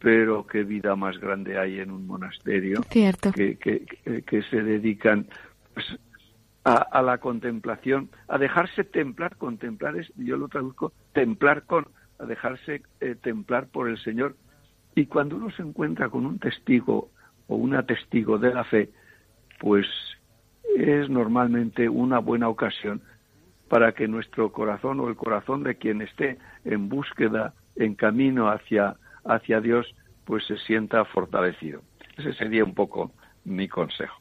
pero 0.00 0.46
qué 0.46 0.64
vida 0.64 0.96
más 0.96 1.18
grande 1.18 1.58
hay 1.58 1.78
en 1.78 1.90
un 1.92 2.06
monasterio 2.06 2.82
Cierto. 2.90 3.30
que, 3.32 3.56
que, 3.58 3.84
que- 4.04 4.22
que 4.22 4.42
se 4.42 4.62
dedican 4.62 5.26
pues, 5.74 5.86
a, 6.64 6.74
a 6.74 7.02
la 7.02 7.18
contemplación, 7.18 8.10
a 8.26 8.38
dejarse 8.38 8.82
templar, 8.84 9.36
contemplar 9.36 9.96
es, 9.96 10.12
yo 10.16 10.36
lo 10.36 10.48
traduzco, 10.48 10.92
templar 11.12 11.62
con, 11.64 11.86
a 12.20 12.26
dejarse 12.26 12.82
eh, 13.00 13.16
templar 13.20 13.68
por 13.68 13.88
el 13.88 13.98
Señor. 13.98 14.36
Y 14.94 15.06
cuando 15.06 15.36
uno 15.36 15.50
se 15.50 15.62
encuentra 15.62 16.08
con 16.08 16.26
un 16.26 16.38
testigo 16.38 17.10
o 17.46 17.56
una 17.56 17.84
testigo 17.84 18.38
de 18.38 18.52
la 18.52 18.64
fe, 18.64 18.90
pues 19.58 19.86
es 20.76 21.08
normalmente 21.08 21.88
una 21.88 22.18
buena 22.18 22.48
ocasión 22.48 23.02
para 23.68 23.92
que 23.92 24.08
nuestro 24.08 24.50
corazón 24.52 25.00
o 25.00 25.08
el 25.08 25.16
corazón 25.16 25.62
de 25.62 25.76
quien 25.76 26.02
esté 26.02 26.38
en 26.64 26.88
búsqueda, 26.88 27.54
en 27.76 27.94
camino 27.94 28.48
hacia, 28.48 28.96
hacia 29.24 29.60
Dios, 29.60 29.86
pues 30.24 30.44
se 30.46 30.56
sienta 30.58 31.04
fortalecido. 31.04 31.80
Ese 32.16 32.32
sería 32.34 32.64
un 32.64 32.74
poco 32.74 33.12
mi 33.44 33.68
consejo. 33.68 34.19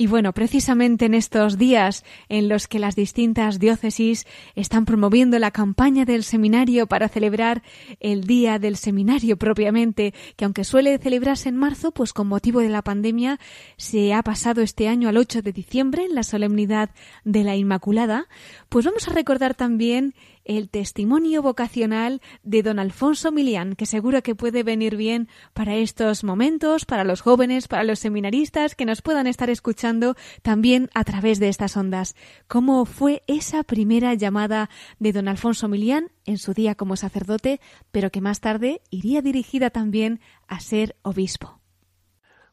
Y 0.00 0.06
bueno, 0.06 0.32
precisamente 0.32 1.04
en 1.04 1.12
estos 1.12 1.58
días 1.58 2.06
en 2.30 2.48
los 2.48 2.68
que 2.68 2.78
las 2.78 2.96
distintas 2.96 3.58
diócesis 3.58 4.26
están 4.54 4.86
promoviendo 4.86 5.38
la 5.38 5.50
campaña 5.50 6.06
del 6.06 6.24
seminario 6.24 6.86
para 6.86 7.10
celebrar 7.10 7.62
el 8.00 8.24
Día 8.24 8.58
del 8.58 8.78
Seminario 8.78 9.36
propiamente, 9.36 10.14
que 10.36 10.46
aunque 10.46 10.64
suele 10.64 10.96
celebrarse 10.96 11.50
en 11.50 11.56
marzo, 11.56 11.92
pues 11.92 12.14
con 12.14 12.28
motivo 12.28 12.60
de 12.60 12.70
la 12.70 12.80
pandemia 12.80 13.38
se 13.76 14.14
ha 14.14 14.22
pasado 14.22 14.62
este 14.62 14.88
año 14.88 15.10
al 15.10 15.18
8 15.18 15.42
de 15.42 15.52
diciembre 15.52 16.06
en 16.06 16.14
la 16.14 16.22
solemnidad 16.22 16.88
de 17.24 17.44
la 17.44 17.56
Inmaculada, 17.56 18.26
pues 18.70 18.86
vamos 18.86 19.06
a 19.06 19.12
recordar 19.12 19.54
también 19.54 20.14
el 20.44 20.68
testimonio 20.68 21.42
vocacional 21.42 22.20
de 22.42 22.62
don 22.62 22.78
Alfonso 22.78 23.32
Milián, 23.32 23.74
que 23.74 23.86
seguro 23.86 24.22
que 24.22 24.34
puede 24.34 24.62
venir 24.62 24.96
bien 24.96 25.28
para 25.54 25.76
estos 25.76 26.24
momentos, 26.24 26.84
para 26.84 27.04
los 27.04 27.20
jóvenes, 27.20 27.68
para 27.68 27.84
los 27.84 27.98
seminaristas 27.98 28.74
que 28.74 28.84
nos 28.84 29.02
puedan 29.02 29.26
estar 29.26 29.50
escuchando 29.50 30.14
también 30.42 30.88
a 30.94 31.04
través 31.04 31.40
de 31.40 31.48
estas 31.48 31.76
ondas. 31.76 32.14
¿Cómo 32.48 32.84
fue 32.84 33.22
esa 33.26 33.62
primera 33.62 34.14
llamada 34.14 34.70
de 34.98 35.12
don 35.12 35.28
Alfonso 35.28 35.68
Milián 35.68 36.10
en 36.24 36.38
su 36.38 36.54
día 36.54 36.74
como 36.74 36.96
sacerdote, 36.96 37.60
pero 37.90 38.10
que 38.10 38.20
más 38.20 38.40
tarde 38.40 38.80
iría 38.90 39.22
dirigida 39.22 39.70
también 39.70 40.20
a 40.48 40.60
ser 40.60 40.96
obispo? 41.02 41.60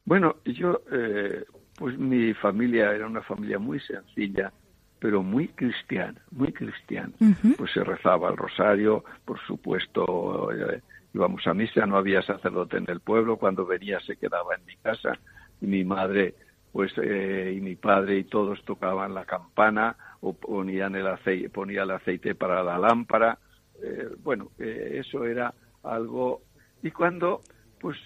Bueno, 0.04 0.36
yo, 0.44 0.80
eh, 0.90 1.44
pues 1.76 1.98
mi 1.98 2.32
familia 2.34 2.92
era 2.92 3.06
una 3.06 3.22
familia 3.22 3.58
muy 3.58 3.78
sencilla, 3.80 4.52
pero 4.98 5.22
muy 5.22 5.48
cristiana, 5.48 6.20
muy 6.30 6.52
cristiana. 6.52 7.12
Pues 7.56 7.72
se 7.72 7.84
rezaba 7.84 8.30
el 8.30 8.36
rosario, 8.36 9.04
por 9.24 9.38
supuesto, 9.40 10.50
eh, 10.52 10.82
íbamos 11.14 11.46
a 11.46 11.54
misa, 11.54 11.86
no 11.86 11.96
había 11.96 12.22
sacerdote 12.22 12.78
en 12.78 12.86
el 12.88 13.00
pueblo, 13.00 13.36
cuando 13.36 13.64
venía 13.64 14.00
se 14.00 14.16
quedaba 14.16 14.54
en 14.54 14.64
mi 14.66 14.76
casa, 14.76 15.18
y 15.60 15.66
mi 15.66 15.84
madre, 15.84 16.34
pues, 16.72 16.92
eh, 17.02 17.54
y 17.56 17.60
mi 17.60 17.76
padre 17.76 18.18
y 18.18 18.24
todos 18.24 18.62
tocaban 18.64 19.14
la 19.14 19.24
campana 19.24 19.96
o 20.20 20.32
ponían 20.32 20.94
el 20.96 21.06
aceite, 21.06 21.48
ponía 21.48 21.82
el 21.82 21.90
aceite 21.90 22.34
para 22.34 22.62
la 22.62 22.78
lámpara, 22.78 23.38
eh, 23.82 24.08
bueno, 24.22 24.50
eh, 24.58 25.00
eso 25.00 25.24
era 25.24 25.54
algo, 25.82 26.42
y 26.82 26.90
cuando, 26.90 27.40
pues, 27.80 27.96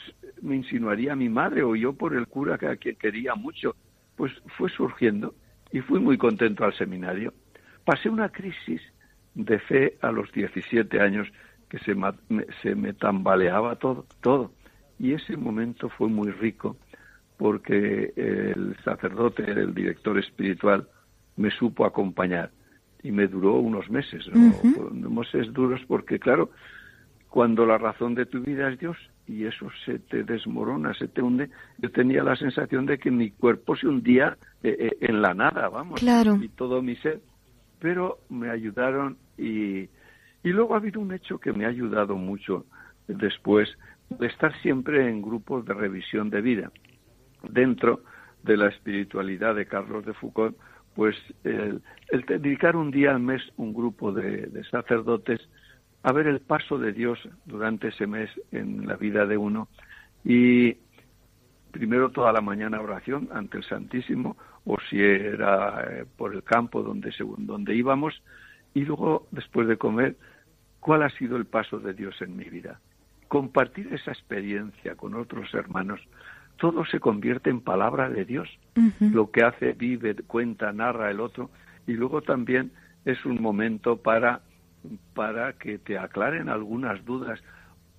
me 0.42 0.56
insinuaría 0.56 1.16
mi 1.16 1.28
madre 1.28 1.62
o 1.62 1.74
yo 1.74 1.94
por 1.94 2.14
el 2.14 2.26
cura 2.26 2.58
que, 2.58 2.76
que 2.78 2.94
quería 2.96 3.34
mucho, 3.34 3.74
pues 4.16 4.32
fue 4.56 4.68
surgiendo 4.70 5.34
y 5.72 5.80
fui 5.80 6.00
muy 6.00 6.18
contento 6.18 6.64
al 6.64 6.74
seminario. 6.74 7.32
Pasé 7.84 8.08
una 8.08 8.28
crisis 8.28 8.80
de 9.34 9.58
fe 9.58 9.98
a 10.02 10.12
los 10.12 10.30
17 10.32 11.00
años 11.00 11.28
que 11.68 11.78
se, 11.78 11.96
se 12.62 12.74
me 12.74 12.92
tambaleaba 12.92 13.76
todo, 13.76 14.06
todo. 14.20 14.52
Y 14.98 15.14
ese 15.14 15.36
momento 15.36 15.88
fue 15.88 16.08
muy 16.08 16.30
rico 16.30 16.76
porque 17.38 18.12
el 18.14 18.76
sacerdote, 18.84 19.50
el 19.50 19.74
director 19.74 20.18
espiritual, 20.18 20.86
me 21.36 21.50
supo 21.50 21.84
acompañar 21.84 22.50
y 23.02 23.10
me 23.10 23.26
duró 23.26 23.54
unos 23.54 23.90
meses, 23.90 24.28
¿no? 24.28 25.10
Meses 25.10 25.52
duros 25.52 25.80
porque, 25.88 26.18
claro, 26.18 26.50
cuando 27.28 27.66
la 27.66 27.78
razón 27.78 28.14
de 28.14 28.26
tu 28.26 28.40
vida 28.42 28.70
es 28.70 28.78
Dios 28.78 28.96
y 29.32 29.46
eso 29.46 29.68
se 29.84 29.98
te 29.98 30.22
desmorona, 30.24 30.92
se 30.94 31.08
te 31.08 31.22
hunde, 31.22 31.48
yo 31.78 31.90
tenía 31.90 32.22
la 32.22 32.36
sensación 32.36 32.84
de 32.86 32.98
que 32.98 33.10
mi 33.10 33.30
cuerpo 33.30 33.74
se 33.76 33.86
hundía 33.88 34.36
eh, 34.62 34.76
eh, 34.78 34.96
en 35.00 35.22
la 35.22 35.32
nada, 35.34 35.68
vamos, 35.68 36.00
Claro. 36.00 36.36
y 36.40 36.48
todo 36.48 36.82
mi 36.82 36.96
ser, 36.96 37.20
pero 37.80 38.18
me 38.28 38.50
ayudaron 38.50 39.16
y, 39.38 39.88
y 40.44 40.48
luego 40.50 40.74
ha 40.74 40.78
habido 40.78 41.00
un 41.00 41.12
hecho 41.14 41.38
que 41.38 41.52
me 41.52 41.64
ha 41.64 41.68
ayudado 41.68 42.14
mucho 42.16 42.66
después 43.08 43.68
de 44.10 44.26
estar 44.26 44.52
siempre 44.60 45.08
en 45.08 45.22
grupos 45.22 45.64
de 45.64 45.72
revisión 45.74 46.28
de 46.30 46.40
vida. 46.42 46.70
Dentro 47.48 48.02
de 48.42 48.56
la 48.56 48.68
espiritualidad 48.68 49.54
de 49.54 49.66
Carlos 49.66 50.04
de 50.04 50.12
Foucault, 50.14 50.56
pues 50.94 51.16
el, 51.44 51.80
el 52.10 52.20
dedicar 52.26 52.76
un 52.76 52.90
día 52.90 53.12
al 53.12 53.20
mes 53.20 53.40
un 53.56 53.72
grupo 53.72 54.12
de, 54.12 54.46
de 54.46 54.64
sacerdotes 54.64 55.40
a 56.02 56.12
ver 56.12 56.26
el 56.26 56.40
paso 56.40 56.78
de 56.78 56.92
Dios 56.92 57.18
durante 57.44 57.88
ese 57.88 58.06
mes 58.06 58.30
en 58.50 58.86
la 58.86 58.96
vida 58.96 59.26
de 59.26 59.36
uno. 59.36 59.68
Y 60.24 60.76
primero 61.70 62.10
toda 62.10 62.32
la 62.32 62.40
mañana 62.40 62.80
oración 62.80 63.28
ante 63.32 63.58
el 63.58 63.64
Santísimo 63.64 64.36
o 64.64 64.78
si 64.88 65.00
era 65.00 65.84
eh, 65.88 66.06
por 66.16 66.34
el 66.34 66.42
campo 66.42 66.82
donde 66.82 67.12
según 67.12 67.46
donde 67.46 67.74
íbamos 67.74 68.22
y 68.74 68.84
luego 68.84 69.26
después 69.30 69.66
de 69.66 69.76
comer 69.76 70.16
cuál 70.80 71.02
ha 71.02 71.10
sido 71.10 71.36
el 71.36 71.46
paso 71.46 71.78
de 71.78 71.94
Dios 71.94 72.20
en 72.20 72.36
mi 72.36 72.44
vida 72.44 72.80
compartir 73.32 73.88
esa 73.94 74.12
experiencia 74.12 74.94
con 74.94 75.14
otros 75.14 75.54
hermanos. 75.54 76.02
Todo 76.58 76.84
se 76.84 77.00
convierte 77.00 77.48
en 77.48 77.62
palabra 77.62 78.10
de 78.10 78.26
Dios. 78.26 78.46
Lo 79.00 79.30
que 79.30 79.42
hace, 79.42 79.72
vive, 79.72 80.14
cuenta, 80.26 80.70
narra 80.70 81.10
el 81.10 81.18
otro, 81.18 81.48
y 81.86 81.94
luego 81.94 82.20
también 82.20 82.72
es 83.06 83.24
un 83.24 83.40
momento 83.40 83.96
para, 83.96 84.42
para 85.14 85.52
que 85.54 85.78
te 85.78 85.98
aclaren 85.98 86.48
algunas 86.48 87.04
dudas 87.04 87.40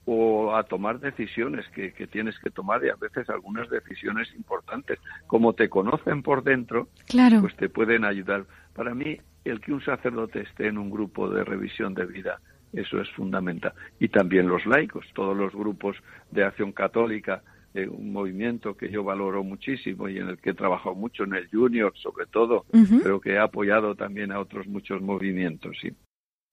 o 0.06 0.54
a 0.56 0.64
tomar 0.64 1.00
decisiones 1.00 1.66
que, 1.70 1.94
que 1.94 2.08
tienes 2.08 2.38
que 2.40 2.50
tomar 2.50 2.84
y 2.84 2.90
a 2.90 2.96
veces 2.96 3.30
algunas 3.30 3.70
decisiones 3.70 4.28
importantes. 4.36 5.00
Como 5.28 5.54
te 5.54 5.70
conocen 5.70 6.22
por 6.24 6.44
dentro, 6.44 6.90
Claro. 7.08 7.40
pues 7.42 7.56
te 7.56 7.70
pueden 7.70 8.04
ayudar. 8.04 8.46
Para 8.76 8.94
mí, 8.94 9.18
el 9.46 9.62
que 9.62 9.72
un 9.72 9.82
sacerdote 9.82 10.42
esté 10.42 10.68
en 10.68 10.78
un 10.78 10.90
grupo 10.90 11.30
de 11.30 11.44
revisión 11.46 11.94
de 11.94 12.06
vida, 12.06 12.42
eso 12.74 13.00
es 13.00 13.10
fundamental. 13.12 13.74
Y 14.00 14.10
también 14.10 14.48
los 14.48 14.66
laicos, 14.66 15.06
todos 15.14 15.38
los 15.38 15.54
grupos 15.54 15.96
de 16.32 16.44
acción 16.44 16.74
católica, 16.74 17.42
eh, 17.74 17.88
un 17.88 18.12
movimiento 18.12 18.76
que 18.76 18.90
yo 18.90 19.04
valoro 19.04 19.44
muchísimo 19.44 20.10
y 20.10 20.18
en 20.18 20.28
el 20.30 20.38
que 20.38 20.50
he 20.52 20.54
trabajado 20.54 20.96
mucho, 20.96 21.24
en 21.24 21.34
el 21.36 21.48
Junior 21.50 21.94
sobre 21.96 22.26
todo, 22.28 22.66
pero 23.04 23.20
que 23.22 23.32
he 23.34 23.40
apoyado 23.40 23.96
también 23.96 24.32
a 24.32 24.40
otros 24.40 24.68
muchos 24.68 25.02
movimientos. 25.02 25.78
Sí. 25.82 25.92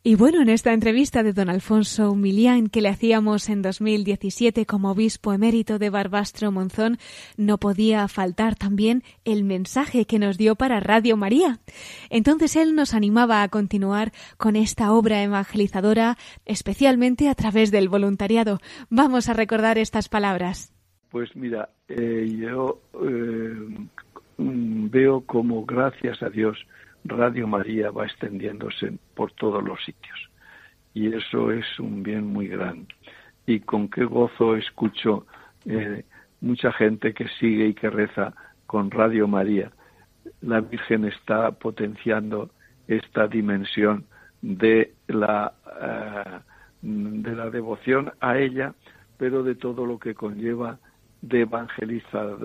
Y 0.03 0.15
bueno, 0.15 0.41
en 0.41 0.49
esta 0.49 0.73
entrevista 0.73 1.23
de 1.23 1.35
don 1.35 1.51
Alfonso 1.51 2.15
Milián 2.15 2.69
que 2.69 2.81
le 2.81 2.89
hacíamos 2.89 3.51
en 3.51 3.61
2017 3.61 4.65
como 4.65 4.93
obispo 4.93 5.35
emérito 5.35 5.79
de 5.79 5.91
Barbastro 5.91 6.51
Monzón, 6.51 6.97
no 7.37 7.59
podía 7.59 8.09
faltar 8.09 8.55
también 8.55 9.03
el 9.27 9.45
mensaje 9.45 10.07
que 10.07 10.19
nos 10.19 10.39
dio 10.39 10.57
para 10.57 10.81
Radio 10.81 11.19
María. 11.19 11.59
Entonces 12.09 12.57
él 12.57 12.75
nos 12.75 12.95
animaba 12.95 13.43
a 13.43 13.49
continuar 13.51 14.13
con 14.39 14.57
esta 14.57 14.91
obra 14.95 15.23
evangelizadora, 15.23 16.17
especialmente 16.47 17.29
a 17.29 17.35
través 17.35 17.71
del 17.71 17.91
voluntariado. 17.91 18.59
Vamos 18.89 19.29
a 19.29 19.35
recordar 19.35 19.77
estas 19.77 20.09
palabras. 20.09 20.73
Pues 21.11 21.37
mira, 21.37 21.69
eh, 21.89 22.39
yo 22.39 22.81
eh, 23.05 23.55
veo 24.39 25.21
como 25.27 25.67
gracias 25.67 26.23
a 26.23 26.31
Dios 26.31 26.57
Radio 27.05 27.47
María 27.47 27.91
va 27.91 28.07
extendiéndose 28.07 28.93
por 29.15 29.33
todos 29.33 29.63
los 29.63 29.83
sitios. 29.85 30.31
Y 30.93 31.15
eso 31.15 31.51
es 31.53 31.79
un 31.79 32.03
bien 32.03 32.27
muy 32.27 32.49
grande. 32.49 32.95
Y 33.47 33.61
con 33.61 33.89
qué 33.89 34.05
gozo 34.05 34.57
escucho 34.57 35.27
eh, 35.65 36.05
mucha 36.41 36.73
gente 36.73 37.15
que 37.15 37.29
sigue 37.39 37.69
y 37.69 37.75
que 37.75 37.91
reza 37.91 38.35
con 38.67 38.91
Radio 38.91 39.27
María. 39.29 39.71
La 40.43 40.61
Virgen 40.61 41.05
está 41.05 41.53
potenciando 41.53 42.51
esta 42.87 43.29
dimensión 43.29 44.05
de 44.43 44.95
la, 45.07 45.53
eh, 45.81 46.41
de 46.83 47.35
la 47.35 47.51
devoción 47.51 48.13
a 48.21 48.39
ella, 48.39 48.75
pero 49.17 49.43
de 49.43 49.55
todo 49.55 49.87
lo 49.87 49.99
que 49.99 50.15
conlleva 50.15 50.79
de, 51.23 51.47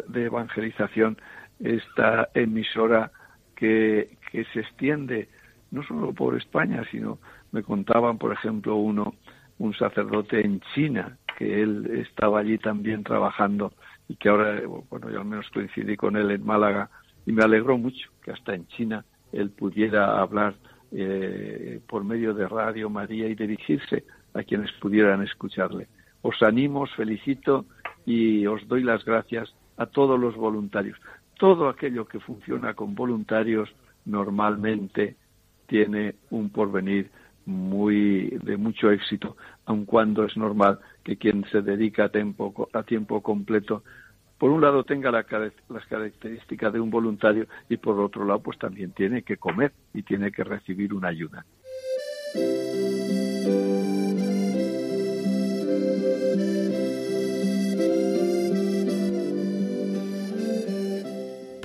de 0.07 0.23
evangelización 0.25 1.17
esta 1.59 2.29
emisora 2.33 3.11
que, 3.55 4.17
que 4.31 4.45
se 4.45 4.61
extiende 4.61 5.29
no 5.71 5.83
solo 5.83 6.13
por 6.13 6.35
España, 6.35 6.83
sino 6.91 7.19
me 7.51 7.63
contaban, 7.63 8.17
por 8.17 8.31
ejemplo, 8.31 8.75
uno, 8.75 9.15
un 9.59 9.73
sacerdote 9.73 10.45
en 10.45 10.61
China, 10.73 11.17
que 11.37 11.61
él 11.61 12.05
estaba 12.07 12.39
allí 12.39 12.57
también 12.57 13.03
trabajando 13.03 13.73
y 14.07 14.15
que 14.15 14.29
ahora, 14.29 14.61
bueno, 14.89 15.09
yo 15.09 15.19
al 15.19 15.25
menos 15.25 15.49
coincidí 15.51 15.97
con 15.97 16.15
él 16.15 16.31
en 16.31 16.45
Málaga 16.45 16.89
y 17.25 17.31
me 17.31 17.43
alegró 17.43 17.77
mucho 17.77 18.09
que 18.23 18.31
hasta 18.31 18.53
en 18.53 18.67
China 18.67 19.03
él 19.31 19.49
pudiera 19.49 20.21
hablar 20.21 20.55
eh, 20.91 21.79
por 21.87 22.03
medio 22.03 22.33
de 22.33 22.47
Radio 22.47 22.89
María 22.89 23.27
y 23.27 23.35
dirigirse 23.35 24.05
a 24.33 24.43
quienes 24.43 24.71
pudieran 24.73 25.23
escucharle. 25.23 25.87
Os 26.21 26.41
animo, 26.41 26.81
os 26.81 26.95
felicito 26.95 27.65
y 28.05 28.45
os 28.45 28.67
doy 28.67 28.83
las 28.83 29.03
gracias 29.03 29.53
a 29.77 29.87
todos 29.87 30.19
los 30.19 30.35
voluntarios 30.35 30.97
todo 31.37 31.69
aquello 31.69 32.05
que 32.05 32.19
funciona 32.19 32.73
con 32.73 32.95
voluntarios 32.95 33.69
normalmente 34.05 35.15
tiene 35.67 36.15
un 36.29 36.49
porvenir 36.49 37.09
muy 37.45 38.29
de 38.43 38.57
mucho 38.57 38.91
éxito, 38.91 39.37
aun 39.65 39.85
cuando 39.85 40.25
es 40.25 40.35
normal 40.35 40.79
que 41.03 41.17
quien 41.17 41.45
se 41.51 41.61
dedica 41.61 42.05
a 42.05 42.09
tiempo, 42.09 42.69
a 42.73 42.83
tiempo 42.83 43.21
completo, 43.21 43.83
por 44.37 44.51
un 44.51 44.61
lado 44.61 44.83
tenga 44.83 45.11
las 45.11 45.25
características 45.87 46.73
de 46.73 46.79
un 46.79 46.89
voluntario 46.89 47.47
y 47.69 47.77
por 47.77 47.99
otro 47.99 48.25
lado 48.25 48.41
pues 48.41 48.57
también 48.57 48.91
tiene 48.91 49.21
que 49.21 49.37
comer 49.37 49.71
y 49.93 50.03
tiene 50.03 50.31
que 50.31 50.43
recibir 50.43 50.93
una 50.93 51.09
ayuda. 51.09 51.45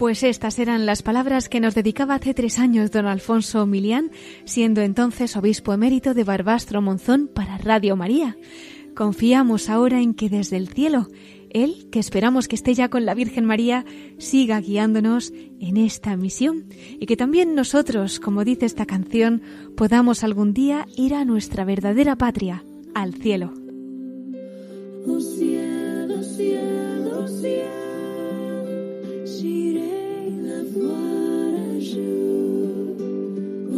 Pues 0.01 0.23
estas 0.23 0.59
eran 0.59 0.87
las 0.87 1.03
palabras 1.03 1.51
que 1.51 1.61
nos 1.61 1.75
dedicaba 1.75 2.15
hace 2.15 2.33
tres 2.33 2.59
años 2.59 2.91
don 2.91 3.05
Alfonso 3.05 3.67
Milián, 3.67 4.11
siendo 4.47 4.81
entonces 4.81 5.37
obispo 5.37 5.75
emérito 5.75 6.15
de 6.15 6.25
Barbastro 6.25 6.81
Monzón 6.81 7.29
para 7.29 7.59
Radio 7.59 7.97
María. 7.97 8.39
Confiamos 8.97 9.69
ahora 9.69 10.01
en 10.01 10.15
que 10.15 10.31
desde 10.31 10.57
el 10.57 10.69
cielo, 10.69 11.09
Él, 11.51 11.87
que 11.93 11.99
esperamos 11.99 12.49
que 12.49 12.57
esté 12.57 12.73
ya 12.73 12.89
con 12.89 13.05
la 13.05 13.13
Virgen 13.13 13.45
María, 13.45 13.85
siga 14.17 14.59
guiándonos 14.59 15.35
en 15.61 15.77
esta 15.77 16.17
misión 16.17 16.65
y 16.99 17.05
que 17.05 17.19
también 17.19 17.55
nosotros, 17.55 18.21
como 18.21 18.43
dice 18.43 18.65
esta 18.65 18.87
canción, 18.87 19.43
podamos 19.77 20.25
algún 20.25 20.55
día 20.55 20.87
ir 20.97 21.13
a 21.13 21.27
nuestra 21.27 21.67
verdadera 21.67 22.17
patria, 22.17 22.65
al 22.95 23.13
cielo. 23.13 23.53
Oh, 25.07 25.21
cielo 25.21 25.91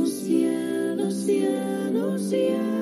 cielo, 0.06 1.10
cielo, 1.10 2.18
cielo. 2.18 2.81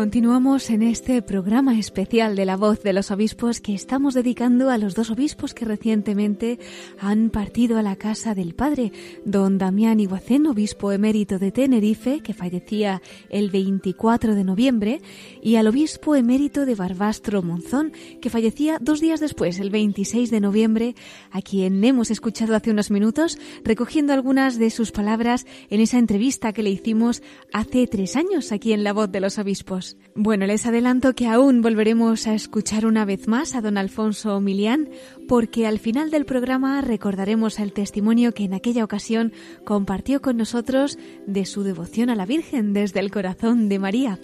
Continuamos 0.00 0.70
en 0.70 0.82
este 0.82 1.20
programa 1.20 1.78
especial 1.78 2.34
de 2.34 2.46
la 2.46 2.56
voz 2.56 2.82
de 2.82 2.94
los 2.94 3.10
obispos 3.10 3.60
que 3.60 3.74
estamos 3.74 4.14
dedicando 4.14 4.70
a 4.70 4.78
los 4.78 4.94
dos 4.94 5.10
obispos 5.10 5.52
que 5.52 5.66
recientemente 5.66 6.58
han 6.98 7.28
partido 7.28 7.76
a 7.76 7.82
la 7.82 7.96
casa 7.96 8.34
del 8.34 8.54
Padre, 8.54 8.92
don 9.26 9.58
Damián 9.58 10.00
Iguacén, 10.00 10.46
obispo 10.46 10.90
emérito 10.90 11.38
de 11.38 11.52
Tenerife, 11.52 12.20
que 12.20 12.32
fallecía 12.32 13.02
el 13.28 13.50
24 13.50 14.34
de 14.34 14.42
noviembre, 14.42 15.02
y 15.42 15.56
al 15.56 15.66
obispo 15.66 16.16
emérito 16.16 16.64
de 16.64 16.76
Barbastro 16.76 17.42
Monzón, 17.42 17.92
que 18.22 18.30
fallecía 18.30 18.78
dos 18.80 19.02
días 19.02 19.20
después, 19.20 19.60
el 19.60 19.68
26 19.68 20.30
de 20.30 20.40
noviembre, 20.40 20.94
a 21.30 21.42
quien 21.42 21.84
hemos 21.84 22.10
escuchado 22.10 22.56
hace 22.56 22.70
unos 22.70 22.90
minutos, 22.90 23.36
recogiendo 23.64 24.14
algunas 24.14 24.58
de 24.58 24.70
sus 24.70 24.92
palabras 24.92 25.44
en 25.68 25.82
esa 25.82 25.98
entrevista 25.98 26.54
que 26.54 26.62
le 26.62 26.70
hicimos 26.70 27.22
hace 27.52 27.86
tres 27.86 28.16
años 28.16 28.50
aquí 28.50 28.72
en 28.72 28.82
la 28.82 28.94
voz 28.94 29.12
de 29.12 29.20
los 29.20 29.36
obispos. 29.36 29.89
Bueno, 30.14 30.46
les 30.46 30.66
adelanto 30.66 31.14
que 31.14 31.28
aún 31.28 31.62
volveremos 31.62 32.26
a 32.26 32.34
escuchar 32.34 32.86
una 32.86 33.04
vez 33.04 33.28
más 33.28 33.54
a 33.54 33.60
don 33.60 33.78
Alfonso 33.78 34.40
Milián, 34.40 34.88
porque 35.28 35.66
al 35.66 35.78
final 35.78 36.10
del 36.10 36.24
programa 36.24 36.80
recordaremos 36.80 37.58
el 37.58 37.72
testimonio 37.72 38.32
que 38.32 38.44
en 38.44 38.54
aquella 38.54 38.84
ocasión 38.84 39.32
compartió 39.64 40.20
con 40.20 40.36
nosotros 40.36 40.98
de 41.26 41.44
su 41.44 41.62
devoción 41.62 42.10
a 42.10 42.16
la 42.16 42.26
Virgen 42.26 42.72
desde 42.72 43.00
el 43.00 43.10
corazón 43.10 43.68
de 43.68 43.78
María. 43.78 44.18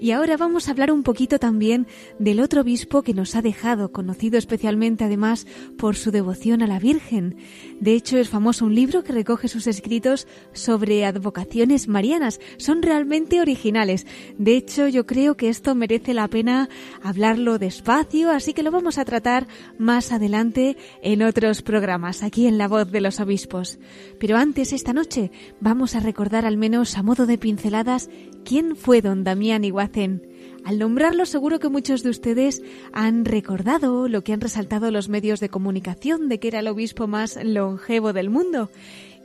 Y 0.00 0.12
ahora 0.12 0.36
vamos 0.36 0.68
a 0.68 0.70
hablar 0.70 0.92
un 0.92 1.02
poquito 1.02 1.38
también 1.38 1.86
del 2.18 2.40
otro 2.40 2.62
obispo 2.62 3.02
que 3.02 3.14
nos 3.14 3.34
ha 3.34 3.42
dejado, 3.42 3.92
conocido 3.92 4.38
especialmente 4.38 5.04
además 5.04 5.46
por 5.76 5.96
su 5.96 6.10
devoción 6.10 6.62
a 6.62 6.66
la 6.66 6.78
Virgen. 6.78 7.36
De 7.80 7.94
hecho, 7.94 8.18
es 8.18 8.28
famoso 8.28 8.64
un 8.64 8.74
libro 8.74 9.04
que 9.04 9.12
recoge 9.12 9.48
sus 9.48 9.66
escritos 9.66 10.26
sobre 10.52 11.04
advocaciones 11.04 11.88
marianas. 11.88 12.40
Son 12.56 12.82
realmente 12.82 13.40
originales. 13.40 14.06
De 14.38 14.56
hecho, 14.56 14.88
yo 14.88 15.06
creo 15.06 15.36
que 15.36 15.48
esto 15.48 15.74
merece 15.74 16.14
la 16.14 16.28
pena 16.28 16.68
hablarlo 17.02 17.58
despacio, 17.58 18.30
así 18.30 18.54
que 18.54 18.62
lo 18.62 18.70
vamos 18.70 18.98
a 18.98 19.04
tratar 19.04 19.46
más 19.78 20.12
adelante 20.12 20.76
en 21.02 21.22
otros 21.22 21.62
programas, 21.62 22.22
aquí 22.22 22.46
en 22.46 22.58
La 22.58 22.68
Voz 22.68 22.90
de 22.90 23.00
los 23.00 23.20
Obispos. 23.20 23.78
Pero 24.18 24.36
antes, 24.36 24.72
esta 24.72 24.92
noche, 24.92 25.30
vamos 25.60 25.94
a 25.94 26.00
recordar 26.00 26.46
al 26.46 26.56
menos 26.56 26.96
a 26.96 27.02
modo 27.02 27.26
de 27.26 27.38
pinceladas 27.38 28.10
quién 28.44 28.76
fue 28.76 29.02
don 29.02 29.24
Damián 29.24 29.64
Iguacén. 29.64 30.22
Al 30.64 30.78
nombrarlo 30.78 31.24
seguro 31.26 31.58
que 31.58 31.68
muchos 31.68 32.02
de 32.02 32.10
ustedes 32.10 32.62
han 32.92 33.24
recordado 33.24 34.08
lo 34.08 34.22
que 34.22 34.32
han 34.32 34.40
resaltado 34.40 34.90
los 34.90 35.08
medios 35.08 35.40
de 35.40 35.48
comunicación 35.48 36.28
de 36.28 36.38
que 36.40 36.48
era 36.48 36.60
el 36.60 36.68
obispo 36.68 37.06
más 37.06 37.38
longevo 37.42 38.12
del 38.12 38.30
mundo. 38.30 38.70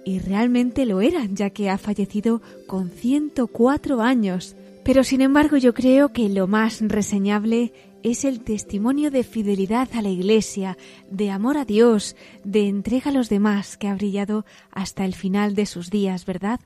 Y 0.05 0.19
realmente 0.19 0.85
lo 0.85 1.01
era, 1.01 1.25
ya 1.25 1.49
que 1.49 1.69
ha 1.69 1.77
fallecido 1.77 2.41
con 2.67 2.89
104 2.89 4.01
años. 4.01 4.55
Pero 4.83 5.03
sin 5.03 5.21
embargo 5.21 5.57
yo 5.57 5.73
creo 5.73 6.11
que 6.11 6.29
lo 6.29 6.47
más 6.47 6.81
reseñable 6.81 7.73
es 8.03 8.25
el 8.25 8.41
testimonio 8.41 9.11
de 9.11 9.23
fidelidad 9.23 9.87
a 9.93 10.01
la 10.01 10.09
Iglesia, 10.09 10.77
de 11.09 11.31
amor 11.31 11.57
a 11.57 11.65
Dios, 11.65 12.17
de 12.43 12.67
entrega 12.67 13.11
a 13.11 13.13
los 13.13 13.29
demás 13.29 13.77
que 13.77 13.87
ha 13.87 13.95
brillado 13.95 14.45
hasta 14.71 15.05
el 15.05 15.15
final 15.15 15.55
de 15.55 15.65
sus 15.65 15.89
días, 15.89 16.25
¿verdad? 16.25 16.59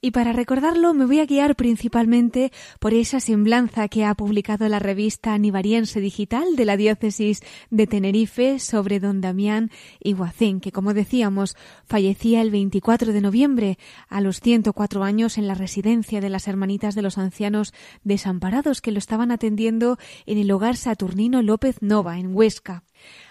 Y 0.00 0.10
para 0.10 0.32
recordarlo 0.32 0.94
me 0.94 1.06
voy 1.06 1.20
a 1.20 1.26
guiar 1.26 1.56
principalmente 1.56 2.52
por 2.80 2.94
esa 2.94 3.20
semblanza 3.20 3.88
que 3.88 4.04
ha 4.04 4.14
publicado 4.14 4.68
la 4.68 4.78
revista 4.78 5.34
Anivariense 5.34 6.00
Digital 6.00 6.56
de 6.56 6.64
la 6.64 6.76
diócesis 6.76 7.40
de 7.70 7.86
Tenerife 7.86 8.58
sobre 8.58 9.00
don 9.00 9.20
Damián 9.20 9.70
Iguacén, 10.00 10.60
que 10.60 10.72
como 10.72 10.94
decíamos 10.94 11.56
fallecía 11.86 12.42
el 12.42 12.50
24 12.50 13.12
de 13.12 13.20
noviembre 13.20 13.78
a 14.08 14.20
los 14.20 14.40
104 14.40 15.04
años 15.04 15.38
en 15.38 15.48
la 15.48 15.54
residencia 15.54 16.20
de 16.20 16.30
las 16.30 16.48
Hermanitas 16.48 16.94
de 16.94 17.02
los 17.02 17.18
Ancianos 17.18 17.72
Desamparados 18.04 18.80
que 18.80 18.92
lo 18.92 18.98
estaban 18.98 19.30
atendiendo 19.30 19.98
en 20.26 20.38
el 20.38 20.50
hogar 20.50 20.76
Saturnino 20.76 21.42
López 21.42 21.80
Nova 21.80 22.18
en 22.18 22.34
Huesca. 22.34 22.84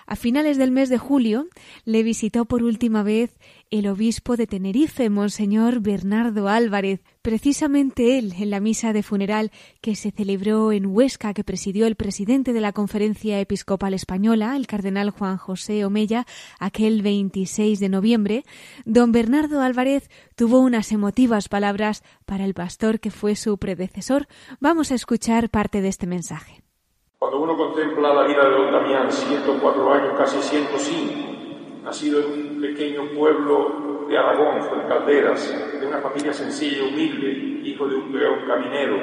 A 0.07 0.15
finales 0.15 0.57
del 0.57 0.69
mes 0.69 0.89
de 0.89 0.99
julio 0.99 1.47
le 1.83 2.03
visitó 2.03 2.45
por 2.45 2.61
última 2.61 3.01
vez 3.01 3.39
el 3.71 3.87
obispo 3.87 4.37
de 4.37 4.45
Tenerife, 4.45 5.09
Monseñor 5.09 5.79
Bernardo 5.79 6.47
Álvarez, 6.47 7.01
precisamente 7.23 8.19
él 8.19 8.35
en 8.37 8.51
la 8.51 8.59
misa 8.59 8.93
de 8.93 9.01
funeral 9.01 9.51
que 9.81 9.95
se 9.95 10.11
celebró 10.11 10.71
en 10.71 10.85
Huesca, 10.85 11.33
que 11.33 11.43
presidió 11.43 11.87
el 11.87 11.95
presidente 11.95 12.53
de 12.53 12.61
la 12.61 12.71
Conferencia 12.71 13.39
Episcopal 13.39 13.95
Española, 13.95 14.55
el 14.55 14.67
cardenal 14.67 15.09
Juan 15.09 15.37
José 15.37 15.83
Omella, 15.85 16.27
aquel 16.59 17.01
26 17.01 17.79
de 17.79 17.89
noviembre, 17.89 18.43
don 18.85 19.11
Bernardo 19.11 19.61
Álvarez 19.61 20.11
tuvo 20.35 20.59
unas 20.59 20.91
emotivas 20.91 21.49
palabras 21.49 22.03
para 22.27 22.45
el 22.45 22.53
pastor 22.53 22.99
que 22.99 23.09
fue 23.09 23.35
su 23.35 23.57
predecesor. 23.57 24.27
Vamos 24.59 24.91
a 24.91 24.95
escuchar 24.95 25.49
parte 25.49 25.81
de 25.81 25.87
este 25.87 26.05
mensaje. 26.05 26.61
Cuando 27.17 27.39
uno 27.39 27.55
contempla 27.55 28.13
la 28.13 28.23
vida 28.23 28.43
de 28.43 28.51
don 28.51 28.71
Damián, 28.71 29.11
104 29.11 29.93
años, 29.93 30.17
casi 30.17 30.37
105, 30.41 31.83
nacido 31.83 32.19
en 32.19 32.25
un 32.25 32.61
pequeño 32.61 33.09
pueblo 33.17 34.05
de 34.09 34.17
Aragón, 34.17 34.59
Calderas, 34.87 35.79
de 35.79 35.87
una 35.87 35.99
familia 35.99 36.33
sencilla 36.33 36.77
y 36.77 36.89
humilde, 36.89 37.69
hijo 37.69 37.87
de 37.87 37.95
un 37.95 38.11
peón 38.11 38.45
caminero, 38.45 38.97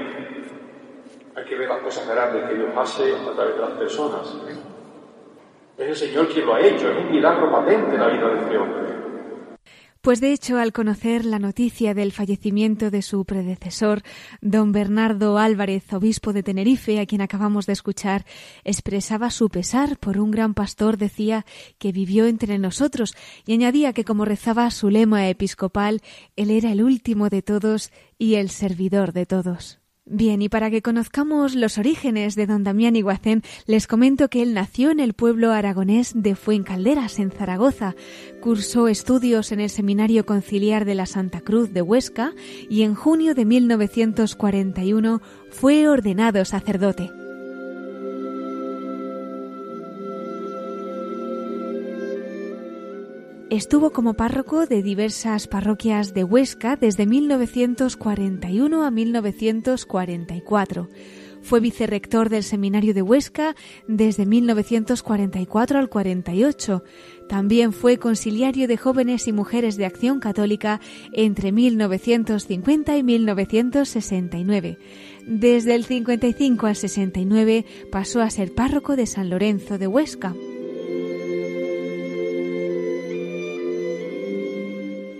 hay 1.34 1.44
que 1.44 1.56
ver 1.56 1.68
las 1.68 1.80
cosas 1.80 2.06
grandes 2.06 2.48
que 2.48 2.54
Dios 2.54 2.70
hace 2.76 3.14
a 3.14 3.32
través 3.34 3.54
de 3.54 3.60
las 3.60 3.70
personas. 3.70 4.36
Es 5.78 5.88
el 5.88 5.96
Señor 5.96 6.28
quien 6.28 6.46
lo 6.46 6.54
ha 6.54 6.60
hecho, 6.60 6.90
es 6.90 6.98
un 6.98 7.10
milagro 7.10 7.50
patente 7.50 7.94
en 7.94 8.00
la 8.00 8.08
vida 8.08 8.28
de 8.28 8.38
este 8.40 8.58
hombre. 8.58 9.01
Pues 10.02 10.20
de 10.20 10.32
hecho, 10.32 10.58
al 10.58 10.72
conocer 10.72 11.24
la 11.24 11.38
noticia 11.38 11.94
del 11.94 12.10
fallecimiento 12.10 12.90
de 12.90 13.02
su 13.02 13.24
predecesor, 13.24 14.02
don 14.40 14.72
Bernardo 14.72 15.38
Álvarez, 15.38 15.92
obispo 15.92 16.32
de 16.32 16.42
Tenerife, 16.42 16.98
a 16.98 17.06
quien 17.06 17.20
acabamos 17.20 17.66
de 17.66 17.74
escuchar, 17.74 18.26
expresaba 18.64 19.30
su 19.30 19.48
pesar 19.48 19.96
por 19.98 20.18
un 20.18 20.32
gran 20.32 20.54
pastor, 20.54 20.98
decía, 20.98 21.46
que 21.78 21.92
vivió 21.92 22.26
entre 22.26 22.58
nosotros, 22.58 23.14
y 23.46 23.52
añadía 23.52 23.92
que 23.92 24.04
como 24.04 24.24
rezaba 24.24 24.68
su 24.72 24.90
lema 24.90 25.28
episcopal, 25.28 26.00
él 26.34 26.50
era 26.50 26.72
el 26.72 26.82
último 26.82 27.28
de 27.28 27.42
todos 27.42 27.92
y 28.18 28.34
el 28.34 28.50
servidor 28.50 29.12
de 29.12 29.26
todos. 29.26 29.81
Bien, 30.04 30.42
y 30.42 30.48
para 30.48 30.68
que 30.68 30.82
conozcamos 30.82 31.54
los 31.54 31.78
orígenes 31.78 32.34
de 32.34 32.46
don 32.46 32.64
Damián 32.64 32.96
Iguacén, 32.96 33.42
les 33.66 33.86
comento 33.86 34.28
que 34.28 34.42
él 34.42 34.52
nació 34.52 34.90
en 34.90 34.98
el 34.98 35.14
pueblo 35.14 35.52
aragonés 35.52 36.12
de 36.16 36.34
Fuencalderas, 36.34 37.20
en 37.20 37.30
Zaragoza. 37.30 37.94
Cursó 38.40 38.88
estudios 38.88 39.52
en 39.52 39.60
el 39.60 39.70
Seminario 39.70 40.26
Conciliar 40.26 40.84
de 40.86 40.96
la 40.96 41.06
Santa 41.06 41.40
Cruz 41.40 41.72
de 41.72 41.82
Huesca 41.82 42.32
y 42.68 42.82
en 42.82 42.96
junio 42.96 43.34
de 43.34 43.44
1941 43.44 45.22
fue 45.50 45.86
ordenado 45.86 46.44
sacerdote. 46.44 47.21
Estuvo 53.52 53.90
como 53.90 54.14
párroco 54.14 54.64
de 54.64 54.82
diversas 54.82 55.46
parroquias 55.46 56.14
de 56.14 56.24
Huesca 56.24 56.76
desde 56.76 57.04
1941 57.04 58.82
a 58.82 58.90
1944. 58.90 60.88
Fue 61.42 61.60
vicerrector 61.60 62.30
del 62.30 62.44
Seminario 62.44 62.94
de 62.94 63.02
Huesca 63.02 63.54
desde 63.86 64.24
1944 64.24 65.78
al 65.78 65.90
48. 65.90 66.82
También 67.28 67.74
fue 67.74 67.98
conciliario 67.98 68.66
de 68.66 68.78
jóvenes 68.78 69.28
y 69.28 69.34
mujeres 69.34 69.76
de 69.76 69.84
acción 69.84 70.18
católica 70.18 70.80
entre 71.12 71.52
1950 71.52 72.96
y 72.96 73.02
1969. 73.02 74.78
Desde 75.26 75.74
el 75.74 75.84
55 75.84 76.66
al 76.68 76.76
69 76.76 77.66
pasó 77.90 78.22
a 78.22 78.30
ser 78.30 78.54
párroco 78.54 78.96
de 78.96 79.04
San 79.04 79.28
Lorenzo 79.28 79.76
de 79.76 79.88
Huesca. 79.88 80.34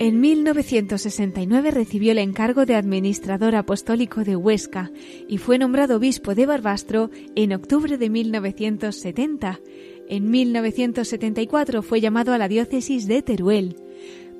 En 0.03 0.21
1969 0.21 1.71
recibió 1.71 2.11
el 2.11 2.19
encargo 2.19 2.67
de 2.67 2.75
administrador 2.75 3.55
apostólico 3.55 4.25
de 4.25 4.35
Huesca 4.35 4.91
y 5.29 5.39
fue 5.39 5.59
nombrado 5.59 5.99
obispo 5.99 6.35
de 6.35 6.45
Barbastro 6.45 7.09
en 7.37 7.53
octubre 7.53 7.97
de 7.97 8.11
1970. 8.11 9.61
En 10.09 10.29
1974 10.29 11.83
fue 11.83 12.01
llamado 12.01 12.33
a 12.33 12.39
la 12.39 12.49
diócesis 12.49 13.07
de 13.07 13.23
Teruel. 13.23 13.77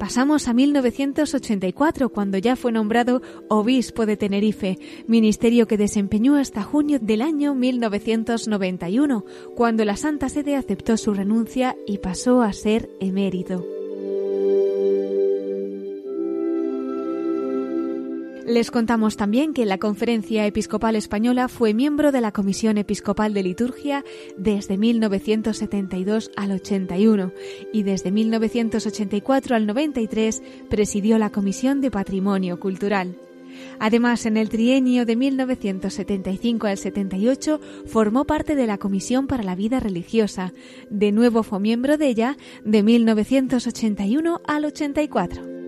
Pasamos 0.01 0.49
a 0.49 0.53
1984, 0.53 2.09
cuando 2.09 2.39
ya 2.39 2.57
fue 2.57 2.73
nombrado 2.73 3.23
obispo 3.49 4.05
de 4.05 4.17
Tenerife, 4.17 4.81
ministerio 5.07 5.69
que 5.69 5.77
desempeñó 5.77 6.35
hasta 6.35 6.65
junio 6.65 6.99
del 7.01 7.23
año 7.23 7.55
1991, 7.55 9.25
cuando 9.55 9.85
la 9.85 9.97
Santa 9.97 10.29
Sede 10.29 10.57
aceptó 10.57 10.97
su 10.97 11.15
renuncia 11.15 11.77
y 11.87 11.99
pasó 11.99 12.43
a 12.43 12.53
ser 12.53 12.91
emérito. 12.99 13.65
Les 18.53 18.71
contamos 18.71 19.17
también 19.17 19.55
que 19.55 19.65
la 19.65 19.79
Conferencia 19.79 20.45
Episcopal 20.45 20.95
Española 20.95 21.49
fue 21.49 21.73
miembro 21.73 22.13
de 22.13 22.21
la 22.21 22.33
Comisión 22.33 22.77
Episcopal 22.77 23.33
de 23.33 23.43
Liturgia 23.43 24.05
desde 24.37 24.77
1972 24.77 26.31
al 26.37 26.53
81 26.53 27.33
y 27.73 27.83
desde 27.83 28.11
1984 28.11 29.57
al 29.57 29.67
93 29.67 30.43
presidió 30.69 31.17
la 31.17 31.31
Comisión 31.31 31.81
de 31.81 31.91
Patrimonio 31.91 32.61
Cultural. 32.61 33.17
Además, 33.79 34.27
en 34.27 34.37
el 34.37 34.51
trienio 34.51 35.07
de 35.07 35.17
1975 35.17 36.67
al 36.67 36.77
78 36.77 37.59
formó 37.87 38.27
parte 38.27 38.55
de 38.55 38.67
la 38.67 38.77
Comisión 38.77 39.29
para 39.29 39.45
la 39.45 39.55
Vida 39.55 39.81
Religiosa. 39.81 40.53
De 40.91 41.11
nuevo 41.11 41.43
fue 41.43 41.59
miembro 41.59 41.97
de 41.97 42.07
ella 42.07 42.37
de 42.67 42.83
1981 42.83 44.43
al 44.47 44.67
84. 44.67 45.62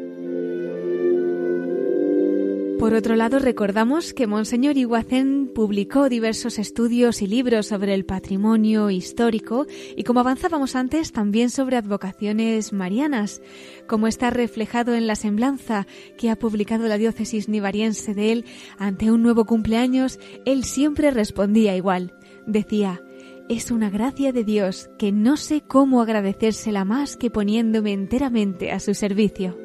Por 2.78 2.92
otro 2.92 3.14
lado, 3.14 3.38
recordamos 3.38 4.12
que 4.12 4.26
Monseñor 4.26 4.76
Iguacén 4.76 5.50
publicó 5.54 6.08
diversos 6.08 6.58
estudios 6.58 7.22
y 7.22 7.26
libros 7.26 7.66
sobre 7.66 7.94
el 7.94 8.04
patrimonio 8.04 8.90
histórico 8.90 9.66
y, 9.96 10.02
como 10.02 10.20
avanzábamos 10.20 10.74
antes, 10.74 11.12
también 11.12 11.50
sobre 11.50 11.76
advocaciones 11.76 12.72
marianas, 12.72 13.40
como 13.86 14.06
está 14.06 14.30
reflejado 14.30 14.94
en 14.94 15.06
la 15.06 15.14
semblanza 15.14 15.86
que 16.18 16.30
ha 16.30 16.36
publicado 16.36 16.86
la 16.88 16.98
diócesis 16.98 17.48
nivariense 17.48 18.12
de 18.12 18.32
él 18.32 18.44
ante 18.76 19.10
un 19.10 19.22
nuevo 19.22 19.46
cumpleaños, 19.46 20.18
él 20.44 20.64
siempre 20.64 21.10
respondía 21.10 21.76
igual. 21.76 22.12
Decía, 22.46 23.02
es 23.48 23.70
una 23.70 23.88
gracia 23.88 24.32
de 24.32 24.42
Dios 24.42 24.90
que 24.98 25.12
no 25.12 25.36
sé 25.36 25.62
cómo 25.62 26.02
agradecérsela 26.02 26.84
más 26.84 27.16
que 27.16 27.30
poniéndome 27.30 27.92
enteramente 27.92 28.72
a 28.72 28.80
su 28.80 28.94
servicio. 28.94 29.56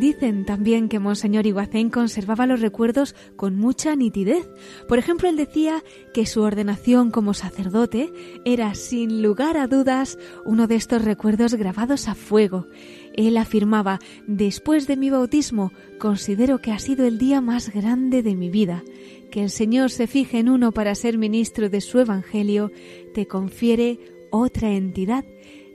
Dicen 0.00 0.44
también 0.44 0.90
que 0.90 0.98
Monseñor 0.98 1.46
Iguacén 1.46 1.88
conservaba 1.88 2.46
los 2.46 2.60
recuerdos 2.60 3.14
con 3.34 3.56
mucha 3.56 3.96
nitidez. 3.96 4.46
Por 4.88 4.98
ejemplo, 4.98 5.26
él 5.26 5.36
decía 5.36 5.82
que 6.12 6.26
su 6.26 6.42
ordenación 6.42 7.10
como 7.10 7.32
sacerdote 7.32 8.12
era 8.44 8.74
sin 8.74 9.22
lugar 9.22 9.56
a 9.56 9.66
dudas 9.66 10.18
uno 10.44 10.66
de 10.66 10.74
estos 10.74 11.02
recuerdos 11.02 11.54
grabados 11.54 12.08
a 12.08 12.14
fuego. 12.14 12.66
Él 13.14 13.38
afirmaba, 13.38 13.98
después 14.26 14.86
de 14.86 14.98
mi 14.98 15.08
bautismo, 15.08 15.72
considero 15.98 16.58
que 16.58 16.72
ha 16.72 16.78
sido 16.78 17.06
el 17.06 17.16
día 17.16 17.40
más 17.40 17.72
grande 17.72 18.22
de 18.22 18.36
mi 18.36 18.50
vida. 18.50 18.84
Que 19.30 19.42
el 19.42 19.50
Señor 19.50 19.90
se 19.90 20.06
fije 20.06 20.40
en 20.40 20.50
uno 20.50 20.72
para 20.72 20.94
ser 20.94 21.16
ministro 21.16 21.70
de 21.70 21.80
su 21.80 22.00
Evangelio 22.00 22.70
te 23.14 23.26
confiere 23.26 23.98
otra 24.30 24.72
entidad. 24.72 25.24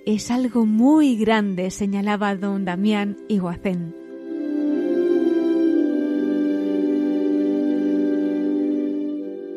Es 0.05 0.30
algo 0.30 0.67
muy 0.67 1.15
grande, 1.15 1.72
señalaba 1.72 2.36
don 2.36 2.65
Damián 2.65 3.17
Iguacén. 3.28 4.00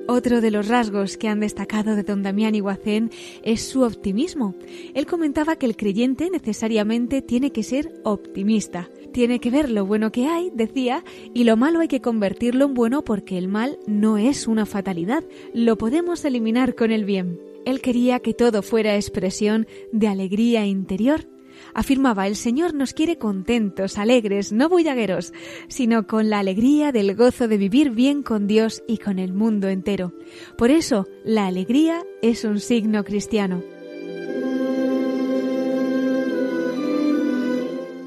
Otro 0.07 0.43
de 0.43 0.51
los 0.51 0.69
rasgos 0.69 1.17
que 1.17 1.29
han 1.29 1.41
destacado 1.41 1.97
de 1.97 2.03
don 2.03 2.23
Damián 2.23 2.55
Iguacén 2.55 3.11
es 3.43 3.63
su 3.63 3.83
optimismo. 3.83 4.55
Él 4.93 5.07
comentaba 5.07 5.57
que 5.57 5.65
el 5.65 5.77
creyente 5.77 6.29
necesariamente 6.31 7.23
tiene 7.23 7.53
que 7.53 7.63
ser 7.63 7.91
optimista. 8.05 8.91
Tiene 9.13 9.41
que 9.41 9.51
ver 9.51 9.71
lo 9.71 9.87
bueno 9.87 10.13
que 10.13 10.27
hay, 10.27 10.51
decía, 10.55 11.05
y 11.33 11.45
lo 11.45 11.57
malo 11.57 11.81
hay 11.81 11.89
que 11.89 12.03
convertirlo 12.03 12.67
en 12.67 12.75
bueno 12.75 13.03
porque 13.03 13.39
el 13.39 13.49
mal 13.49 13.79
no 13.87 14.19
es 14.19 14.47
una 14.47 14.67
fatalidad, 14.67 15.25
lo 15.55 15.79
podemos 15.79 16.25
eliminar 16.27 16.75
con 16.75 16.91
el 16.91 17.07
bien. 17.07 17.41
Él 17.65 17.81
quería 17.81 18.21
que 18.21 18.35
todo 18.35 18.63
fuera 18.63 18.97
expresión 18.97 19.67
de 19.91 20.09
alegría 20.09 20.67
interior, 20.67 21.27
afirmaba 21.75 22.27
el 22.27 22.37
Señor 22.37 22.75
nos 22.75 22.95
quiere 22.95 23.19
contentos, 23.19 23.99
alegres, 23.99 24.53
no 24.53 24.69
bullagueros, 24.69 25.33
sino 25.69 26.07
con 26.07 26.31
la 26.31 26.39
alegría 26.39 26.93
del 26.93 27.15
gozo 27.15 27.49
de 27.49 27.59
vivir 27.59 27.91
bien 27.91 28.23
con 28.23 28.47
Dios 28.47 28.83
y 28.87 28.99
con 28.99 29.19
el 29.19 29.33
mundo 29.33 29.69
entero. 29.69 30.13
Por 30.57 30.71
eso, 30.71 31.07
la 31.25 31.47
alegría 31.47 32.03
es 32.23 32.45
un 32.45 32.61
signo 32.61 33.05
cristiano. 33.05 33.74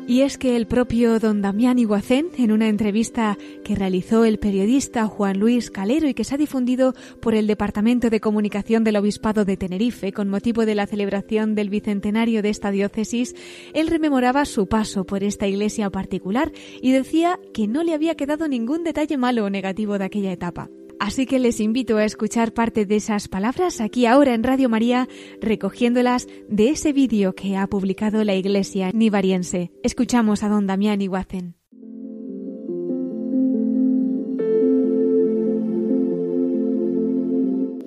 Y 0.10 0.22
es 0.22 0.38
que 0.38 0.56
el 0.56 0.68
propio 0.68 1.20
don 1.20 1.42
Damián 1.42 1.80
Iguacén, 1.80 2.30
en 2.38 2.54
una 2.54 2.70
entrevista 2.70 3.38
que 3.66 3.76
realizó 3.76 4.24
el 4.24 4.40
periodista 4.40 5.06
Juan 5.06 5.38
Luis 5.38 5.70
Calero 5.70 6.08
y 6.08 6.14
que 6.14 6.24
se 6.24 6.36
ha 6.36 6.38
difundido 6.38 6.94
por 7.22 7.36
el 7.36 7.46
Departamento 7.46 8.10
de 8.10 8.22
Comunicación 8.22 8.86
del 8.86 8.96
Obispado 8.96 9.44
de 9.44 9.58
Tenerife 9.58 10.14
con 10.14 10.30
motivo 10.30 10.66
de 10.66 10.76
la 10.76 10.88
celebración 10.88 11.56
del 11.56 11.70
bicentenario 11.70 12.42
de 12.42 12.50
esta 12.50 12.72
diócesis, 12.72 13.36
él 13.74 13.88
rememoraba 13.88 14.46
su 14.46 14.68
paso 14.68 15.06
por 15.06 15.26
esta 15.26 15.46
iglesia 15.46 15.90
particular 15.90 16.54
y 16.82 16.94
decía 16.94 17.38
que 17.54 17.68
no 17.68 17.84
le 17.84 17.94
había 17.94 18.16
quedado 18.16 18.48
ningún 18.48 18.86
detalle 18.86 19.18
malo 19.18 19.44
o 19.44 19.50
negativo 19.50 19.98
de 19.98 20.06
aquella 20.06 20.32
etapa. 20.32 20.70
Así 21.00 21.26
que 21.28 21.40
les 21.40 21.60
invito 21.60 21.98
a 21.98 22.06
escuchar 22.06 22.54
parte 22.54 22.86
de 22.86 22.96
esas 22.96 23.28
palabras 23.28 23.82
aquí 23.82 24.06
ahora 24.06 24.34
en 24.34 24.44
Radio 24.44 24.68
María, 24.68 25.08
recogiéndolas 25.40 26.28
de 26.50 26.70
ese 26.70 26.92
vídeo 26.92 27.34
que 27.34 27.56
ha 27.56 27.68
publicado 27.68 28.24
la 28.24 28.36
Iglesia 28.36 28.92
Nivariense. 28.94 29.72
Escuchamos 29.84 30.44
a 30.44 30.50
don 30.50 30.66
Damián 30.66 31.02
Iguacen. 31.02 31.56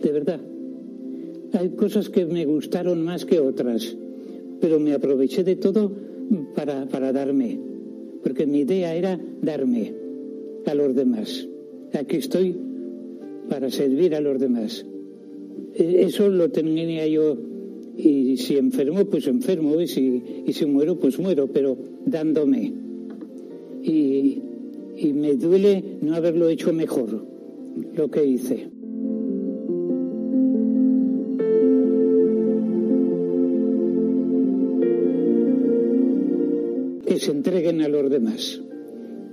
De 0.02 0.12
verdad, 0.12 0.40
hay 1.54 1.70
cosas 1.70 2.08
que 2.08 2.24
me 2.26 2.44
gustaron 2.44 3.04
más 3.04 3.24
que 3.24 3.40
otras, 3.40 3.96
pero 4.60 4.78
me 4.78 4.94
aproveché 4.94 5.42
de 5.42 5.56
todo 5.56 5.92
para, 6.54 6.86
para 6.86 7.12
darme, 7.12 7.58
porque 8.22 8.46
mi 8.46 8.60
idea 8.60 8.94
era 8.94 9.18
darme 9.42 9.92
a 10.64 10.74
los 10.74 10.94
demás. 10.94 11.46
Aquí 11.92 12.16
estoy 12.16 12.69
para 13.50 13.68
servir 13.68 14.14
a 14.14 14.20
los 14.20 14.38
demás. 14.38 14.86
E, 15.74 16.04
eso 16.06 16.28
lo 16.28 16.48
tenía 16.50 17.06
yo 17.06 17.36
y 17.96 18.36
si 18.38 18.56
enfermo, 18.56 19.04
pues 19.04 19.26
enfermo, 19.26 19.78
y 19.78 19.88
si, 19.88 20.22
y 20.46 20.52
si 20.52 20.64
muero, 20.64 20.96
pues 20.98 21.18
muero, 21.18 21.48
pero 21.48 21.76
dándome. 22.06 22.72
Y, 23.82 24.40
y 24.96 25.12
me 25.12 25.34
duele 25.34 25.98
no 26.00 26.14
haberlo 26.14 26.48
hecho 26.48 26.72
mejor, 26.72 27.26
lo 27.94 28.10
que 28.10 28.24
hice. 28.24 28.68
Que 37.04 37.18
se 37.18 37.32
entreguen 37.32 37.82
a 37.82 37.88
los 37.88 38.08
demás 38.08 38.62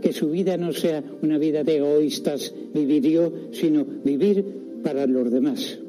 que 0.07 0.13
su 0.13 0.29
vida 0.29 0.55
no 0.55 0.71
sea 0.71 1.03
una 1.21 1.37
vida 1.37 1.65
de 1.65 1.79
egoístas, 1.79 2.53
vivir 2.73 3.03
yo, 3.09 3.29
sino 3.51 3.85
vivir 4.05 4.41
para 4.81 5.05
los 5.05 5.29
demás. 5.29 5.79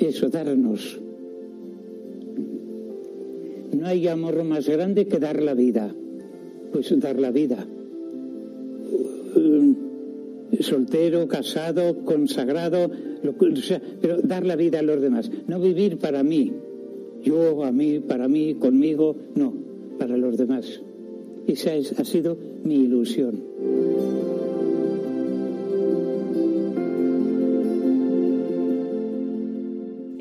Eso, 0.00 0.28
darnos. 0.30 0.98
No 3.78 3.86
hay 3.86 4.08
amor 4.08 4.42
más 4.42 4.68
grande 4.68 5.06
que 5.06 5.20
dar 5.20 5.40
la 5.40 5.54
vida. 5.54 5.94
Pues 6.72 6.92
dar 6.98 7.20
la 7.20 7.30
vida. 7.30 7.64
Soltero, 10.58 11.28
casado, 11.28 12.04
consagrado, 12.04 12.90
pero 14.00 14.22
dar 14.22 14.44
la 14.44 14.56
vida 14.56 14.80
a 14.80 14.82
los 14.82 15.00
demás. 15.00 15.30
No 15.46 15.60
vivir 15.60 15.98
para 15.98 16.24
mí. 16.24 16.52
Yo, 17.22 17.62
a 17.62 17.70
mí, 17.70 18.00
para 18.00 18.26
mí, 18.26 18.56
conmigo, 18.56 19.14
no, 19.36 19.54
para 20.00 20.16
los 20.16 20.36
demás. 20.36 20.82
Esa 21.46 21.70
ha 21.98 22.04
sido 22.04 22.36
mi 22.64 22.76
ilusión. 22.76 23.42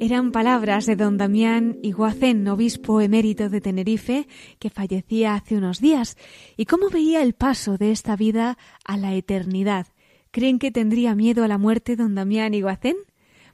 Eran 0.02 0.32
palabras 0.32 0.86
de 0.86 0.96
don 0.96 1.18
Damián 1.18 1.78
Iguacén, 1.84 2.48
obispo 2.48 3.02
emérito 3.02 3.50
de 3.50 3.60
Tenerife, 3.60 4.28
que 4.58 4.70
fallecía 4.70 5.36
hace 5.36 5.58
unos 5.58 5.82
días, 5.82 6.18
y 6.56 6.66
cómo 6.66 6.90
veía 6.90 7.22
el 7.22 7.34
paso 7.34 7.78
de 7.78 7.92
esta 7.92 8.16
vida 8.16 8.58
a 8.86 8.98
la 8.98 9.14
eternidad. 9.14 9.88
¿Creen 10.32 10.58
que 10.58 10.72
tendría 10.72 11.16
miedo 11.16 11.44
a 11.44 11.48
la 11.50 11.58
muerte 11.58 11.98
don 11.98 12.16
Damián 12.16 12.54
Iguacén? 12.54 12.96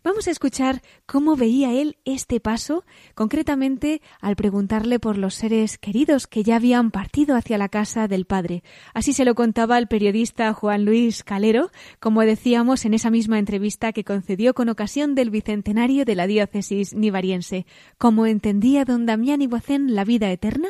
Vamos 0.05 0.27
a 0.27 0.31
escuchar 0.31 0.83
cómo 1.07 1.35
veía 1.35 1.73
él 1.73 1.97
este 2.05 2.39
paso, 2.39 2.85
concretamente 3.15 4.03
al 4.21 4.35
preguntarle 4.35 4.99
por 4.99 5.17
los 5.17 5.33
seres 5.33 5.79
queridos 5.79 6.27
que 6.27 6.43
ya 6.43 6.57
habían 6.57 6.91
partido 6.91 7.35
hacia 7.35 7.57
la 7.57 7.69
casa 7.69 8.07
del 8.07 8.25
Padre. 8.25 8.61
Así 8.93 9.13
se 9.13 9.25
lo 9.25 9.33
contaba 9.33 9.79
el 9.79 9.87
periodista 9.87 10.53
Juan 10.53 10.85
Luis 10.85 11.23
Calero, 11.23 11.71
como 11.99 12.21
decíamos 12.21 12.85
en 12.85 12.93
esa 12.93 13.09
misma 13.09 13.39
entrevista 13.39 13.93
que 13.93 14.03
concedió 14.03 14.53
con 14.53 14.69
ocasión 14.69 15.15
del 15.15 15.31
bicentenario 15.31 16.05
de 16.05 16.13
la 16.13 16.27
diócesis 16.27 16.93
nivariense. 16.93 17.65
¿Cómo 17.97 18.27
entendía 18.27 18.85
don 18.85 19.07
Damián 19.07 19.41
Iguacén 19.41 19.95
la 19.95 20.05
vida 20.05 20.31
eterna? 20.31 20.69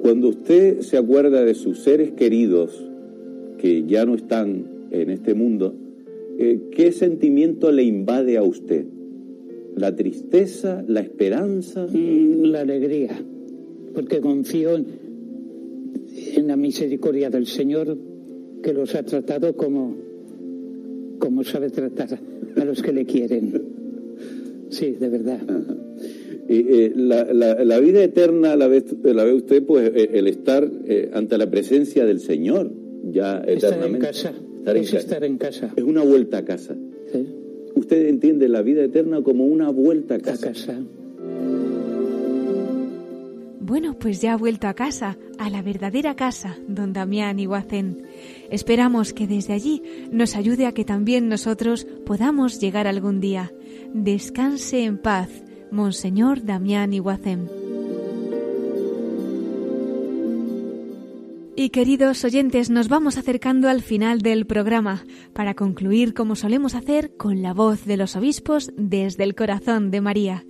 Cuando 0.00 0.28
usted 0.28 0.82
se 0.82 0.96
acuerda 0.96 1.42
de 1.42 1.56
sus 1.56 1.80
seres 1.80 2.12
queridos, 2.12 2.93
que 3.64 3.86
ya 3.86 4.04
no 4.04 4.14
están 4.14 4.90
en 4.90 5.08
este 5.08 5.32
mundo, 5.32 5.74
eh, 6.38 6.68
¿qué 6.70 6.92
sentimiento 6.92 7.72
le 7.72 7.82
invade 7.82 8.36
a 8.36 8.42
usted? 8.42 8.84
¿La 9.74 9.96
tristeza, 9.96 10.84
la 10.86 11.00
esperanza? 11.00 11.86
Mm, 11.86 12.42
la 12.42 12.60
alegría, 12.60 13.18
porque 13.94 14.20
confío 14.20 14.76
en, 14.76 14.84
en, 16.36 16.46
la 16.46 16.56
misericordia 16.56 17.30
del 17.30 17.46
Señor 17.46 17.96
que 18.62 18.74
los 18.74 18.94
ha 18.96 19.02
tratado 19.02 19.56
como, 19.56 19.96
como 21.18 21.42
sabe 21.42 21.70
tratar 21.70 22.18
a 22.56 22.64
los 22.66 22.82
que 22.82 22.92
le 22.92 23.06
quieren. 23.06 23.62
Sí, 24.68 24.90
de 24.90 25.08
verdad. 25.08 25.40
Eh, 26.50 26.92
la, 26.94 27.24
la, 27.64 27.80
vida 27.80 28.04
eterna 28.04 28.56
la 28.56 28.68
ve, 28.68 28.84
la 29.04 29.24
ve 29.24 29.32
usted, 29.32 29.62
pues, 29.64 29.90
eh, 29.94 30.10
el 30.12 30.26
estar 30.26 30.70
ante 31.14 31.38
la 31.38 31.48
presencia 31.48 32.04
del 32.04 32.20
Señor 32.20 32.83
ya 33.10 33.42
eternamente. 33.46 33.56
Estar 33.56 33.88
en 33.88 33.98
casa. 33.98 34.32
Estar 34.58 34.76
es 34.76 34.94
estar 34.94 35.24
en 35.24 35.38
casa. 35.38 35.72
Es 35.76 35.84
una 35.84 36.02
vuelta 36.02 36.38
a 36.38 36.44
casa. 36.44 36.74
Usted 37.74 38.08
entiende 38.08 38.48
la 38.48 38.62
vida 38.62 38.84
eterna 38.84 39.22
como 39.22 39.46
una 39.46 39.70
vuelta 39.70 40.14
a 40.14 40.18
casa. 40.18 40.46
A 40.46 40.52
casa. 40.52 40.80
Bueno, 43.60 43.98
pues 43.98 44.20
ya 44.20 44.34
ha 44.34 44.36
vuelto 44.36 44.68
a 44.68 44.74
casa, 44.74 45.16
a 45.38 45.48
la 45.48 45.62
verdadera 45.62 46.14
casa, 46.14 46.58
don 46.68 46.92
Damián 46.92 47.38
Iguacén. 47.38 48.02
Esperamos 48.50 49.14
que 49.14 49.26
desde 49.26 49.54
allí 49.54 49.82
nos 50.12 50.36
ayude 50.36 50.66
a 50.66 50.72
que 50.72 50.84
también 50.84 51.28
nosotros 51.28 51.86
podamos 52.04 52.60
llegar 52.60 52.86
algún 52.86 53.20
día. 53.20 53.52
Descanse 53.94 54.84
en 54.84 54.98
paz, 54.98 55.30
Monseñor 55.70 56.44
Damián 56.44 56.92
Iguacén. 56.92 57.63
Y 61.56 61.70
queridos 61.70 62.24
oyentes, 62.24 62.68
nos 62.68 62.88
vamos 62.88 63.16
acercando 63.16 63.68
al 63.68 63.80
final 63.80 64.22
del 64.22 64.44
programa 64.44 65.04
para 65.32 65.54
concluir 65.54 66.12
como 66.12 66.34
solemos 66.34 66.74
hacer 66.74 67.16
con 67.16 67.42
la 67.42 67.54
voz 67.54 67.84
de 67.84 67.96
los 67.96 68.16
obispos 68.16 68.72
desde 68.76 69.22
el 69.22 69.36
corazón 69.36 69.92
de 69.92 70.00
María. 70.00 70.44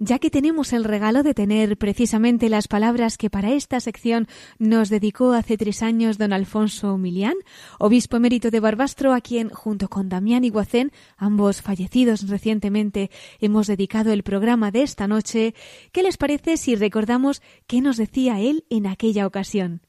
ya 0.00 0.18
que 0.18 0.30
tenemos 0.30 0.72
el 0.72 0.84
regalo 0.84 1.22
de 1.22 1.34
tener 1.34 1.76
precisamente 1.76 2.48
las 2.48 2.68
palabras 2.68 3.16
que 3.16 3.30
para 3.30 3.52
esta 3.52 3.80
sección 3.80 4.26
nos 4.58 4.88
dedicó 4.90 5.32
hace 5.32 5.56
tres 5.56 5.82
años 5.82 6.18
don 6.18 6.32
Alfonso 6.32 6.98
Milián, 6.98 7.34
obispo 7.78 8.16
emérito 8.16 8.50
de 8.50 8.60
Barbastro, 8.60 9.12
a 9.12 9.20
quien, 9.20 9.50
junto 9.50 9.88
con 9.88 10.08
Damián 10.08 10.44
Iguacén, 10.44 10.90
ambos 11.16 11.62
fallecidos 11.62 12.28
recientemente, 12.28 13.10
hemos 13.40 13.66
dedicado 13.66 14.12
el 14.12 14.24
programa 14.24 14.70
de 14.70 14.82
esta 14.82 15.06
noche, 15.06 15.54
¿qué 15.92 16.02
les 16.02 16.16
parece 16.16 16.56
si 16.56 16.74
recordamos 16.74 17.40
qué 17.66 17.80
nos 17.80 17.96
decía 17.96 18.40
él 18.40 18.64
en 18.70 18.86
aquella 18.86 19.26
ocasión? 19.26 19.80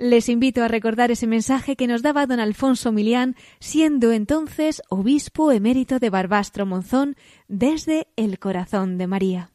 Les 0.00 0.30
invito 0.30 0.64
a 0.64 0.68
recordar 0.68 1.10
ese 1.10 1.26
mensaje 1.26 1.76
que 1.76 1.86
nos 1.86 2.00
daba 2.00 2.24
don 2.24 2.40
Alfonso 2.40 2.90
Milián, 2.90 3.36
siendo 3.58 4.12
entonces 4.12 4.80
obispo 4.88 5.52
emérito 5.52 5.98
de 5.98 6.08
Barbastro 6.08 6.64
Monzón, 6.64 7.16
desde 7.48 8.08
el 8.16 8.38
corazón 8.38 8.96
de 8.96 9.06
María. 9.06 9.50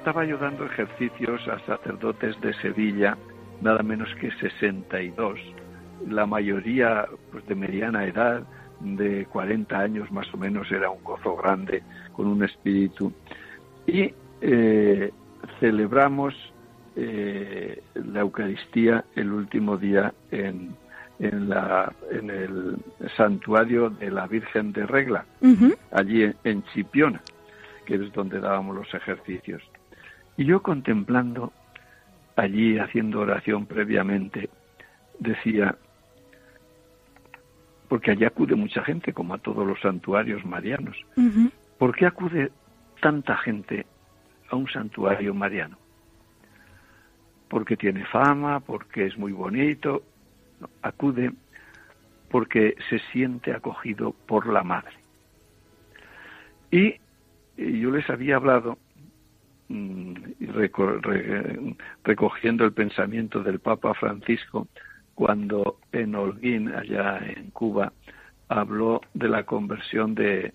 Estaba 0.00 0.24
yo 0.24 0.38
dando 0.38 0.64
ejercicios 0.64 1.46
a 1.46 1.58
sacerdotes 1.66 2.40
de 2.40 2.54
Sevilla, 2.54 3.18
nada 3.60 3.82
menos 3.82 4.08
que 4.14 4.30
62, 4.30 5.38
la 6.08 6.24
mayoría 6.24 7.06
pues, 7.30 7.46
de 7.46 7.54
mediana 7.54 8.06
edad, 8.06 8.42
de 8.80 9.26
40 9.26 9.78
años 9.78 10.10
más 10.10 10.32
o 10.32 10.38
menos, 10.38 10.72
era 10.72 10.88
un 10.88 11.04
gozo 11.04 11.36
grande, 11.36 11.82
con 12.14 12.28
un 12.28 12.42
espíritu. 12.42 13.12
Y 13.86 14.14
eh, 14.40 15.12
celebramos 15.60 16.34
eh, 16.96 17.82
la 17.92 18.20
Eucaristía 18.20 19.04
el 19.14 19.30
último 19.30 19.76
día 19.76 20.14
en, 20.30 20.74
en, 21.18 21.50
la, 21.50 21.92
en 22.10 22.30
el 22.30 22.76
santuario 23.18 23.90
de 23.90 24.10
la 24.10 24.26
Virgen 24.26 24.72
de 24.72 24.86
Regla, 24.86 25.26
allí 25.92 26.22
en, 26.22 26.36
en 26.44 26.62
Chipiona 26.72 27.20
que 27.84 27.96
es 27.96 28.12
donde 28.12 28.38
dábamos 28.38 28.76
los 28.76 28.94
ejercicios. 28.94 29.62
Y 30.40 30.46
yo 30.46 30.62
contemplando 30.62 31.52
allí, 32.34 32.78
haciendo 32.78 33.20
oración 33.20 33.66
previamente, 33.66 34.48
decía, 35.18 35.76
porque 37.90 38.12
allí 38.12 38.24
acude 38.24 38.54
mucha 38.54 38.82
gente, 38.82 39.12
como 39.12 39.34
a 39.34 39.38
todos 39.38 39.66
los 39.66 39.78
santuarios 39.80 40.42
marianos, 40.46 40.96
¿por 41.76 41.94
qué 41.94 42.06
acude 42.06 42.52
tanta 43.02 43.36
gente 43.36 43.84
a 44.48 44.56
un 44.56 44.66
santuario 44.66 45.34
mariano? 45.34 45.76
Porque 47.50 47.76
tiene 47.76 48.06
fama, 48.06 48.60
porque 48.60 49.04
es 49.04 49.18
muy 49.18 49.32
bonito, 49.32 50.04
acude 50.80 51.32
porque 52.30 52.76
se 52.88 52.98
siente 53.12 53.52
acogido 53.52 54.12
por 54.26 54.46
la 54.46 54.62
madre. 54.62 54.94
Y 56.70 56.94
yo 57.58 57.90
les 57.90 58.08
había 58.08 58.36
hablado 58.36 58.78
recogiendo 62.02 62.64
el 62.64 62.72
pensamiento 62.72 63.42
del 63.42 63.60
Papa 63.60 63.94
Francisco 63.94 64.68
cuando 65.14 65.78
en 65.92 66.14
Holguín, 66.14 66.74
allá 66.74 67.18
en 67.18 67.50
Cuba, 67.50 67.92
habló 68.48 69.00
de 69.14 69.28
la 69.28 69.44
conversión 69.44 70.14
de, 70.14 70.52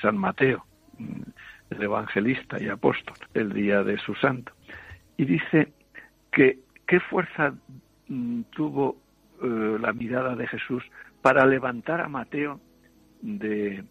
San 0.00 0.16
Mateo, 0.16 0.64
mm, 0.98 1.22
el 1.70 1.82
evangelista 1.82 2.62
y 2.62 2.68
apóstol, 2.68 3.16
el 3.34 3.52
día 3.52 3.82
de 3.82 3.98
su 3.98 4.14
santo. 4.14 4.52
Y 5.16 5.24
dice 5.24 5.72
que 6.30 6.60
qué 6.86 7.00
fuerza 7.00 7.54
mm, 8.08 8.42
tuvo 8.50 8.96
eh, 9.42 9.78
la 9.80 9.92
mirada 9.92 10.36
de 10.36 10.46
Jesús 10.46 10.84
para 11.20 11.44
levantar 11.46 12.00
a 12.00 12.08
Mateo 12.08 12.60
de, 13.22 13.82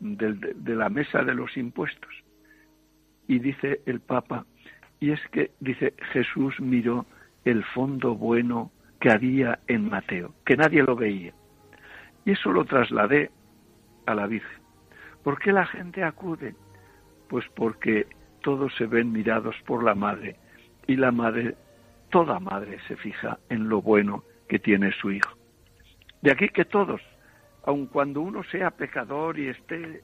la 0.00 0.88
mesa 0.88 1.22
de 1.22 1.34
los 1.34 1.56
impuestos. 1.56 2.25
Y 3.28 3.38
dice 3.38 3.80
el 3.86 4.00
Papa, 4.00 4.46
y 5.00 5.10
es 5.10 5.20
que, 5.32 5.50
dice, 5.60 5.94
Jesús 6.12 6.58
miró 6.60 7.06
el 7.44 7.64
fondo 7.64 8.14
bueno 8.14 8.70
que 9.00 9.10
había 9.10 9.58
en 9.66 9.88
Mateo, 9.88 10.34
que 10.44 10.56
nadie 10.56 10.82
lo 10.82 10.96
veía. 10.96 11.32
Y 12.24 12.32
eso 12.32 12.50
lo 12.50 12.64
trasladé 12.64 13.30
a 14.06 14.14
la 14.14 14.26
Virgen. 14.26 14.62
¿Por 15.22 15.38
qué 15.38 15.52
la 15.52 15.66
gente 15.66 16.02
acude? 16.02 16.54
Pues 17.28 17.44
porque 17.54 18.06
todos 18.42 18.74
se 18.76 18.86
ven 18.86 19.12
mirados 19.12 19.56
por 19.66 19.82
la 19.82 19.94
madre 19.94 20.36
y 20.86 20.96
la 20.96 21.10
madre, 21.10 21.56
toda 22.10 22.38
madre 22.38 22.78
se 22.86 22.96
fija 22.96 23.38
en 23.48 23.68
lo 23.68 23.82
bueno 23.82 24.22
que 24.48 24.58
tiene 24.58 24.92
su 24.92 25.10
hijo. 25.10 25.36
De 26.22 26.32
aquí 26.32 26.48
que 26.48 26.64
todos 26.64 27.00
aun 27.66 27.86
cuando 27.86 28.20
uno 28.20 28.42
sea 28.44 28.70
pecador 28.70 29.38
y 29.38 29.48
esté, 29.48 30.02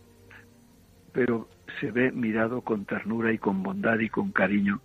pero 1.12 1.48
se 1.80 1.90
ve 1.90 2.12
mirado 2.12 2.62
con 2.62 2.84
ternura 2.84 3.32
y 3.32 3.38
con 3.38 3.62
bondad 3.62 3.98
y 3.98 4.08
con 4.08 4.32
cariño. 4.32 4.80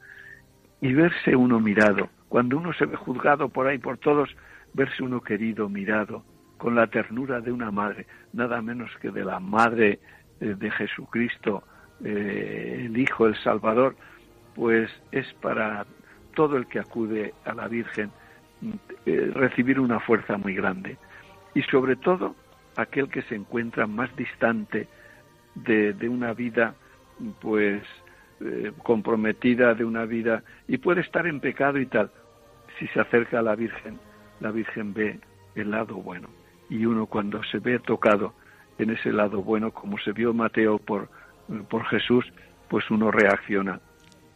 Y 0.82 0.93
verse 0.93 1.36
uno 1.36 1.59
mirado, 1.59 2.09
cuando 2.30 2.57
uno 2.57 2.73
se 2.73 2.86
ve 2.86 2.95
juzgado 2.95 3.49
por 3.49 3.67
ahí 3.67 3.78
por 3.78 3.97
todos, 3.97 4.30
verse 4.73 5.03
uno 5.03 5.21
querido, 5.21 5.69
mirado, 5.69 6.23
con 6.57 6.75
la 6.75 6.88
ternura 6.88 7.39
de 7.39 7.51
una 7.51 7.71
madre, 7.71 8.05
nada 8.34 8.61
menos 8.61 8.91
que 9.01 9.11
de 9.11 9.23
la 9.23 9.39
madre 9.39 9.99
eh, 10.39 10.55
de 10.57 10.71
Jesucristo, 10.71 11.63
eh, 12.03 12.84
el 12.86 12.97
Hijo, 12.97 13.28
el 13.28 13.36
Salvador, 13.43 13.95
pues 14.55 14.89
es 15.11 15.32
para 15.41 15.86
todo 16.36 16.57
el 16.57 16.67
que 16.67 16.80
acude 16.80 17.34
a 17.45 17.53
la 17.53 17.67
Virgen 17.67 18.11
eh, 19.05 19.32
recibir 19.34 19.80
una 19.80 19.99
fuerza 19.99 20.38
muy 20.38 20.53
grande. 20.55 20.97
Y 21.53 21.61
sobre 21.63 21.95
todo, 21.95 22.36
aquel 22.75 23.09
que 23.09 23.23
se 23.23 23.36
encuentra 23.36 23.88
más 23.88 24.15
distante 24.15 24.88
de, 25.64 26.10
una 26.10 26.34
vida 26.34 26.76
pues 27.39 27.84
eh, 28.41 28.72
comprometida 28.84 29.74
de 29.74 29.86
una 29.86 30.05
vida 30.05 30.43
y 30.68 30.78
puede 30.78 31.01
estar 31.01 31.28
en 31.28 31.39
pecado 31.39 31.80
y 31.80 31.86
tal. 31.86 32.12
Si 32.80 32.88
se 32.88 32.99
acerca 32.99 33.39
a 33.39 33.41
la 33.41 33.55
Virgen 33.55 33.99
la 34.39 34.51
Virgen 34.51 34.93
ve 34.93 35.20
el 35.55 35.72
lado 35.72 35.95
bueno. 35.95 36.30
Y 36.70 36.86
uno 36.86 37.08
cuando 37.08 37.43
se 37.45 37.60
ve 37.60 37.80
tocado 37.80 38.34
en 38.78 38.91
ese 38.91 39.12
lado 39.12 39.41
bueno 39.41 39.72
como 39.72 39.97
se 39.97 40.12
vio 40.12 40.34
Mateo 40.34 40.78
por, 40.78 41.10
por 41.70 41.86
Jesús 41.86 42.26
pues 42.68 42.89
uno 42.91 43.12
reacciona. 43.12 43.80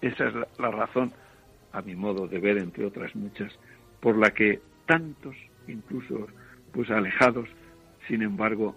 Esa 0.01 0.27
es 0.27 0.33
la 0.57 0.71
razón 0.71 1.11
a 1.73 1.81
mi 1.81 1.95
modo 1.95 2.27
de 2.27 2.39
ver 2.39 2.57
entre 2.57 2.85
otras 2.85 3.15
muchas 3.15 3.51
por 3.99 4.17
la 4.17 4.31
que 4.31 4.59
tantos 4.87 5.35
incluso 5.67 6.27
pues 6.73 6.89
alejados 6.89 7.47
sin 8.07 8.21
embargo, 8.21 8.75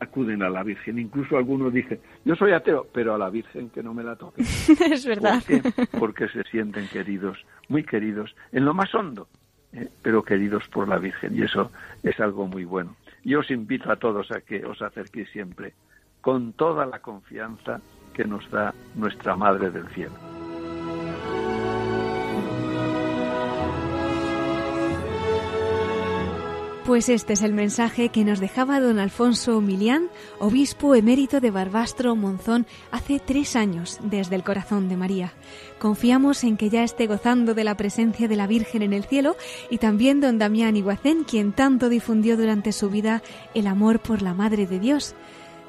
acuden 0.00 0.42
a 0.42 0.50
la 0.50 0.62
Virgen. 0.62 0.98
Incluso 0.98 1.36
algunos 1.36 1.72
dicen, 1.72 2.00
yo 2.24 2.34
soy 2.36 2.52
ateo, 2.52 2.86
pero 2.92 3.14
a 3.14 3.18
la 3.18 3.30
Virgen 3.30 3.70
que 3.70 3.82
no 3.82 3.94
me 3.94 4.02
la 4.02 4.16
toque. 4.16 4.42
es 4.90 5.06
verdad. 5.06 5.42
Porque 5.98 6.28
se 6.28 6.42
sienten 6.44 6.88
queridos, 6.88 7.44
muy 7.68 7.84
queridos, 7.84 8.34
en 8.52 8.64
lo 8.64 8.74
más 8.74 8.94
hondo, 8.94 9.28
¿eh? 9.72 9.88
pero 10.02 10.22
queridos 10.22 10.68
por 10.68 10.88
la 10.88 10.98
Virgen. 10.98 11.36
Y 11.36 11.42
eso 11.42 11.70
es 12.02 12.18
algo 12.20 12.46
muy 12.46 12.64
bueno. 12.64 12.96
Y 13.24 13.34
os 13.34 13.50
invito 13.50 13.90
a 13.90 13.96
todos 13.96 14.30
a 14.30 14.40
que 14.40 14.64
os 14.64 14.80
acerquéis 14.82 15.28
siempre 15.30 15.74
con 16.20 16.52
toda 16.52 16.86
la 16.86 17.00
confianza 17.00 17.80
que 18.12 18.24
nos 18.24 18.50
da 18.50 18.74
nuestra 18.94 19.36
Madre 19.36 19.70
del 19.70 19.86
Cielo. 19.88 20.35
Pues 26.86 27.08
este 27.08 27.32
es 27.32 27.42
el 27.42 27.52
mensaje 27.52 28.10
que 28.10 28.24
nos 28.24 28.38
dejaba 28.38 28.78
don 28.78 29.00
Alfonso 29.00 29.60
Milián, 29.60 30.08
obispo 30.38 30.94
emérito 30.94 31.40
de 31.40 31.50
Barbastro 31.50 32.14
Monzón, 32.14 32.64
hace 32.92 33.18
tres 33.18 33.56
años 33.56 33.98
desde 34.04 34.36
el 34.36 34.44
corazón 34.44 34.88
de 34.88 34.96
María. 34.96 35.32
Confiamos 35.80 36.44
en 36.44 36.56
que 36.56 36.70
ya 36.70 36.84
esté 36.84 37.08
gozando 37.08 37.54
de 37.54 37.64
la 37.64 37.76
presencia 37.76 38.28
de 38.28 38.36
la 38.36 38.46
Virgen 38.46 38.82
en 38.82 38.92
el 38.92 39.02
cielo 39.02 39.34
y 39.68 39.78
también 39.78 40.20
don 40.20 40.38
Damián 40.38 40.76
Iguacén, 40.76 41.24
quien 41.24 41.52
tanto 41.52 41.88
difundió 41.88 42.36
durante 42.36 42.70
su 42.70 42.88
vida 42.88 43.20
el 43.54 43.66
amor 43.66 43.98
por 43.98 44.22
la 44.22 44.32
Madre 44.32 44.68
de 44.68 44.78
Dios. 44.78 45.16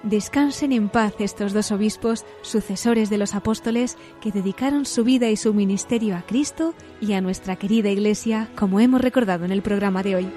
Descansen 0.03 0.71
en 0.71 0.87
paz 0.87 1.15
estos 1.17 1.51
dos 1.51 1.71
obispos, 1.71 2.25
sucesores 2.43 3.09
de 3.09 3.17
los 3.17 3.33
apóstoles, 3.33 3.97
que 4.21 4.31
dedicaron 4.31 4.85
su 4.85 5.03
vida 5.03 5.31
y 5.31 5.35
su 5.35 5.55
ministerio 5.55 6.15
a 6.15 6.21
Cristo 6.21 6.75
y 7.01 7.13
a 7.13 7.21
nuestra 7.21 7.55
querida 7.55 7.89
Iglesia, 7.89 8.51
como 8.55 8.79
hemos 8.79 9.01
recordado 9.01 9.45
en 9.45 9.51
el 9.51 9.63
programa 9.63 10.03
de 10.03 10.15
hoy. 10.17 10.27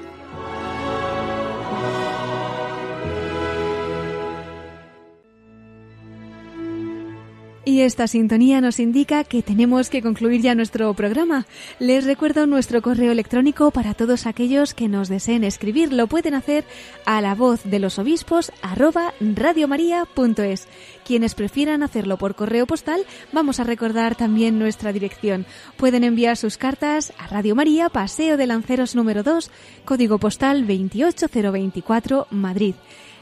Y 7.71 7.83
esta 7.83 8.09
sintonía 8.09 8.61
nos 8.61 8.81
indica 8.81 9.23
que 9.23 9.43
tenemos 9.43 9.91
que 9.91 10.03
concluir 10.03 10.43
ya 10.43 10.57
nuestro 10.57 10.93
programa. 10.95 11.47
Les 11.79 12.05
recuerdo 12.05 12.49
nuestro 12.49 12.83
correo 12.83 13.13
electrónico 13.13 13.71
para 13.71 13.95
todos 13.95 14.27
aquellos 14.27 14.75
que 14.75 14.89
nos 14.89 15.09
deseen 15.09 15.45
escribir. 15.45 15.93
Lo 15.93 16.09
pueden 16.09 16.35
hacer 16.35 16.65
a 17.07 17.21
la 17.21 17.37
voz 17.37 17.61
de 17.63 17.79
los 17.79 18.01
obispos 18.01 18.51
arroba 18.61 19.15
radiomaria.es. 19.21 20.67
Quienes 21.07 21.37
prefieran 21.37 21.85
hacerlo 21.85 22.17
por 22.17 22.35
correo 22.35 22.67
postal, 22.67 23.07
vamos 23.31 23.61
a 23.61 23.65
recordar 23.65 24.17
también 24.17 24.59
nuestra 24.59 24.93
dirección. 24.93 25.47
Pueden 25.77 26.03
enviar 26.03 26.37
sus 26.37 26.57
cartas 26.57 27.13
a 27.19 27.29
Radio 27.29 27.55
María, 27.55 27.89
Paseo 27.89 28.37
de 28.37 28.49
Lanceros 28.49 28.97
número 28.97 29.23
2, 29.23 29.49
código 29.85 30.19
postal 30.19 30.67
28024, 30.67 32.27
Madrid. 32.33 32.75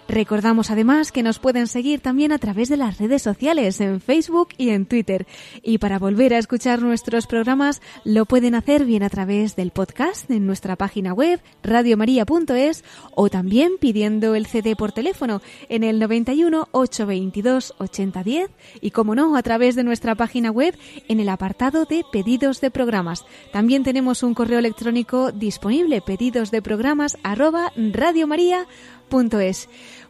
Recordamos 0.08 0.70
además 0.70 1.12
que 1.12 1.22
nos 1.22 1.38
pueden 1.38 1.66
seguir 1.66 2.00
también 2.00 2.32
a 2.32 2.38
través 2.38 2.70
de 2.70 2.78
las 2.78 2.96
redes 2.96 3.20
sociales, 3.20 3.78
en 3.82 4.00
Facebook 4.00 4.48
y 4.56 4.70
en 4.70 4.86
Twitter. 4.86 5.26
Y 5.62 5.76
para 5.76 5.98
volver 5.98 6.32
a 6.32 6.38
escuchar 6.38 6.80
nuestros 6.80 7.26
programas 7.26 7.82
lo 8.04 8.24
pueden 8.24 8.54
hacer 8.54 8.86
bien 8.86 9.02
a 9.02 9.10
través 9.10 9.54
del 9.54 9.70
podcast 9.70 10.30
en 10.30 10.46
nuestra 10.46 10.76
página 10.76 11.12
web 11.12 11.40
radiomaria.es 11.62 12.84
o 13.14 13.28
también 13.28 13.72
pidiendo 13.78 14.34
el 14.34 14.46
CD 14.46 14.76
por 14.76 14.92
teléfono 14.92 15.42
en 15.68 15.84
el 15.84 15.98
91 15.98 16.68
822 16.72 17.74
8010 17.76 18.50
y 18.80 18.92
como 18.92 19.14
no 19.14 19.36
a 19.36 19.42
través 19.42 19.74
de 19.74 19.84
nuestra 19.84 20.14
página 20.14 20.50
web 20.50 20.74
en 21.08 21.20
el 21.20 21.28
apartado 21.28 21.84
de 21.84 22.02
pedidos 22.10 22.62
de 22.62 22.70
programas. 22.70 23.26
También 23.52 23.82
tenemos 23.82 24.22
un 24.22 24.32
correo 24.32 24.58
electrónico 24.58 25.32
disponible 25.32 26.00
pedidos 26.00 26.50
de 26.50 26.62
programas 26.62 27.18
arroba 27.22 27.72
radiomaria.es 27.76 28.97
punto 29.08 29.40
es. 29.40 29.68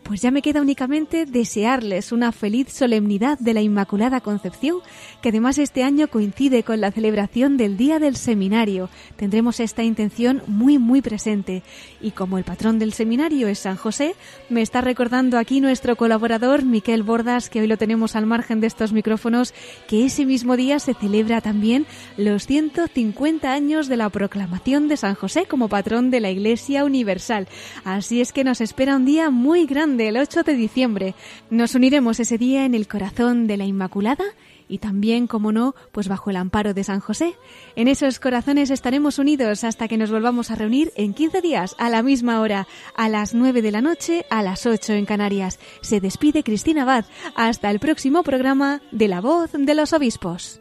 Pues 0.09 0.23
ya 0.23 0.31
me 0.31 0.41
queda 0.41 0.63
únicamente 0.63 1.27
desearles 1.27 2.13
una 2.13 2.33
feliz 2.33 2.73
solemnidad 2.73 3.39
de 3.39 3.53
la 3.53 3.61
Inmaculada 3.61 4.23
Concepción, 4.23 4.79
que 5.21 5.29
además 5.29 5.59
este 5.59 5.83
año 5.83 6.09
coincide 6.09 6.63
con 6.63 6.81
la 6.81 6.91
celebración 6.91 7.59
del 7.59 7.77
Día 7.77 7.99
del 7.99 8.17
Seminario. 8.17 8.89
Tendremos 9.17 9.61
esta 9.61 9.83
intención 9.83 10.43
muy 10.47 10.79
muy 10.79 11.03
presente. 11.03 11.63
Y 12.01 12.13
como 12.13 12.39
el 12.39 12.45
patrón 12.45 12.79
del 12.79 12.95
seminario 12.95 13.49
es 13.49 13.59
San 13.59 13.77
José, 13.77 14.15
me 14.49 14.63
está 14.63 14.81
recordando 14.81 15.37
aquí 15.37 15.61
nuestro 15.61 15.95
colaborador 15.95 16.65
Miquel 16.65 17.03
Bordas, 17.03 17.51
que 17.51 17.61
hoy 17.61 17.67
lo 17.67 17.77
tenemos 17.77 18.17
al 18.17 18.25
margen 18.25 18.63
de 18.63 18.67
estos 18.67 18.95
micrófonos, 18.95 19.53
que 19.89 20.07
ese 20.07 20.25
mismo 20.25 20.57
día 20.57 20.79
se 20.79 20.95
celebra 20.95 21.43
también 21.43 21.85
los 22.17 22.47
150 22.47 23.53
años 23.53 23.89
de 23.89 23.99
la 23.99 24.09
proclamación 24.09 24.89
de 24.89 24.97
San 24.97 25.15
José 25.17 25.45
como 25.45 25.69
patrón 25.69 26.11
de 26.11 26.21
la 26.21 26.31
Iglesia 26.31 26.87
Universal. 26.87 27.47
Así 27.85 28.23
es 28.23 28.33
que 28.33 28.43
nos 28.43 28.63
espera 28.63 28.97
un 28.97 29.05
día 29.05 29.29
muy 29.29 29.67
grande 29.67 29.98
el 30.07 30.17
8 30.17 30.45
de 30.45 30.55
diciembre. 30.55 31.15
Nos 31.51 31.75
uniremos 31.75 32.21
ese 32.21 32.39
día 32.39 32.65
en 32.65 32.75
el 32.75 32.87
corazón 32.87 33.49
de 33.49 33.57
la 33.57 33.65
Inmaculada 33.65 34.25
y 34.69 34.79
también, 34.79 35.27
como 35.27 35.51
no, 35.51 35.75
pues 35.93 36.09
bajo 36.09 36.31
el 36.31 36.37
amparo 36.37 36.75
de 36.75 36.85
San 36.85 37.01
José. 37.01 37.35
En 37.75 37.89
esos 37.89 38.21
corazones 38.21 38.71
estaremos 38.71 39.19
unidos 39.19 39.65
hasta 39.65 39.89
que 39.89 39.97
nos 39.97 40.11
volvamos 40.11 40.51
a 40.51 40.55
reunir 40.55 40.93
en 40.95 41.15
15 41.15 41.41
días 41.41 41.75
a 41.79 41.89
la 41.91 42.03
misma 42.03 42.41
hora, 42.41 42.69
a 42.95 43.09
las 43.09 43.35
9 43.35 43.63
de 43.63 43.73
la 43.73 43.81
noche, 43.81 44.27
a 44.31 44.43
las 44.43 44.67
8 44.67 44.93
en 44.93 45.07
Canarias. 45.07 45.59
Se 45.81 46.01
despide 46.01 46.45
Cristina 46.45 46.83
Abad. 46.83 47.07
Hasta 47.35 47.71
el 47.71 47.81
próximo 47.81 48.23
programa 48.23 48.83
de 48.93 49.09
La 49.09 49.21
Voz 49.21 49.51
de 49.53 49.75
los 49.75 49.93
Obispos. 49.93 50.61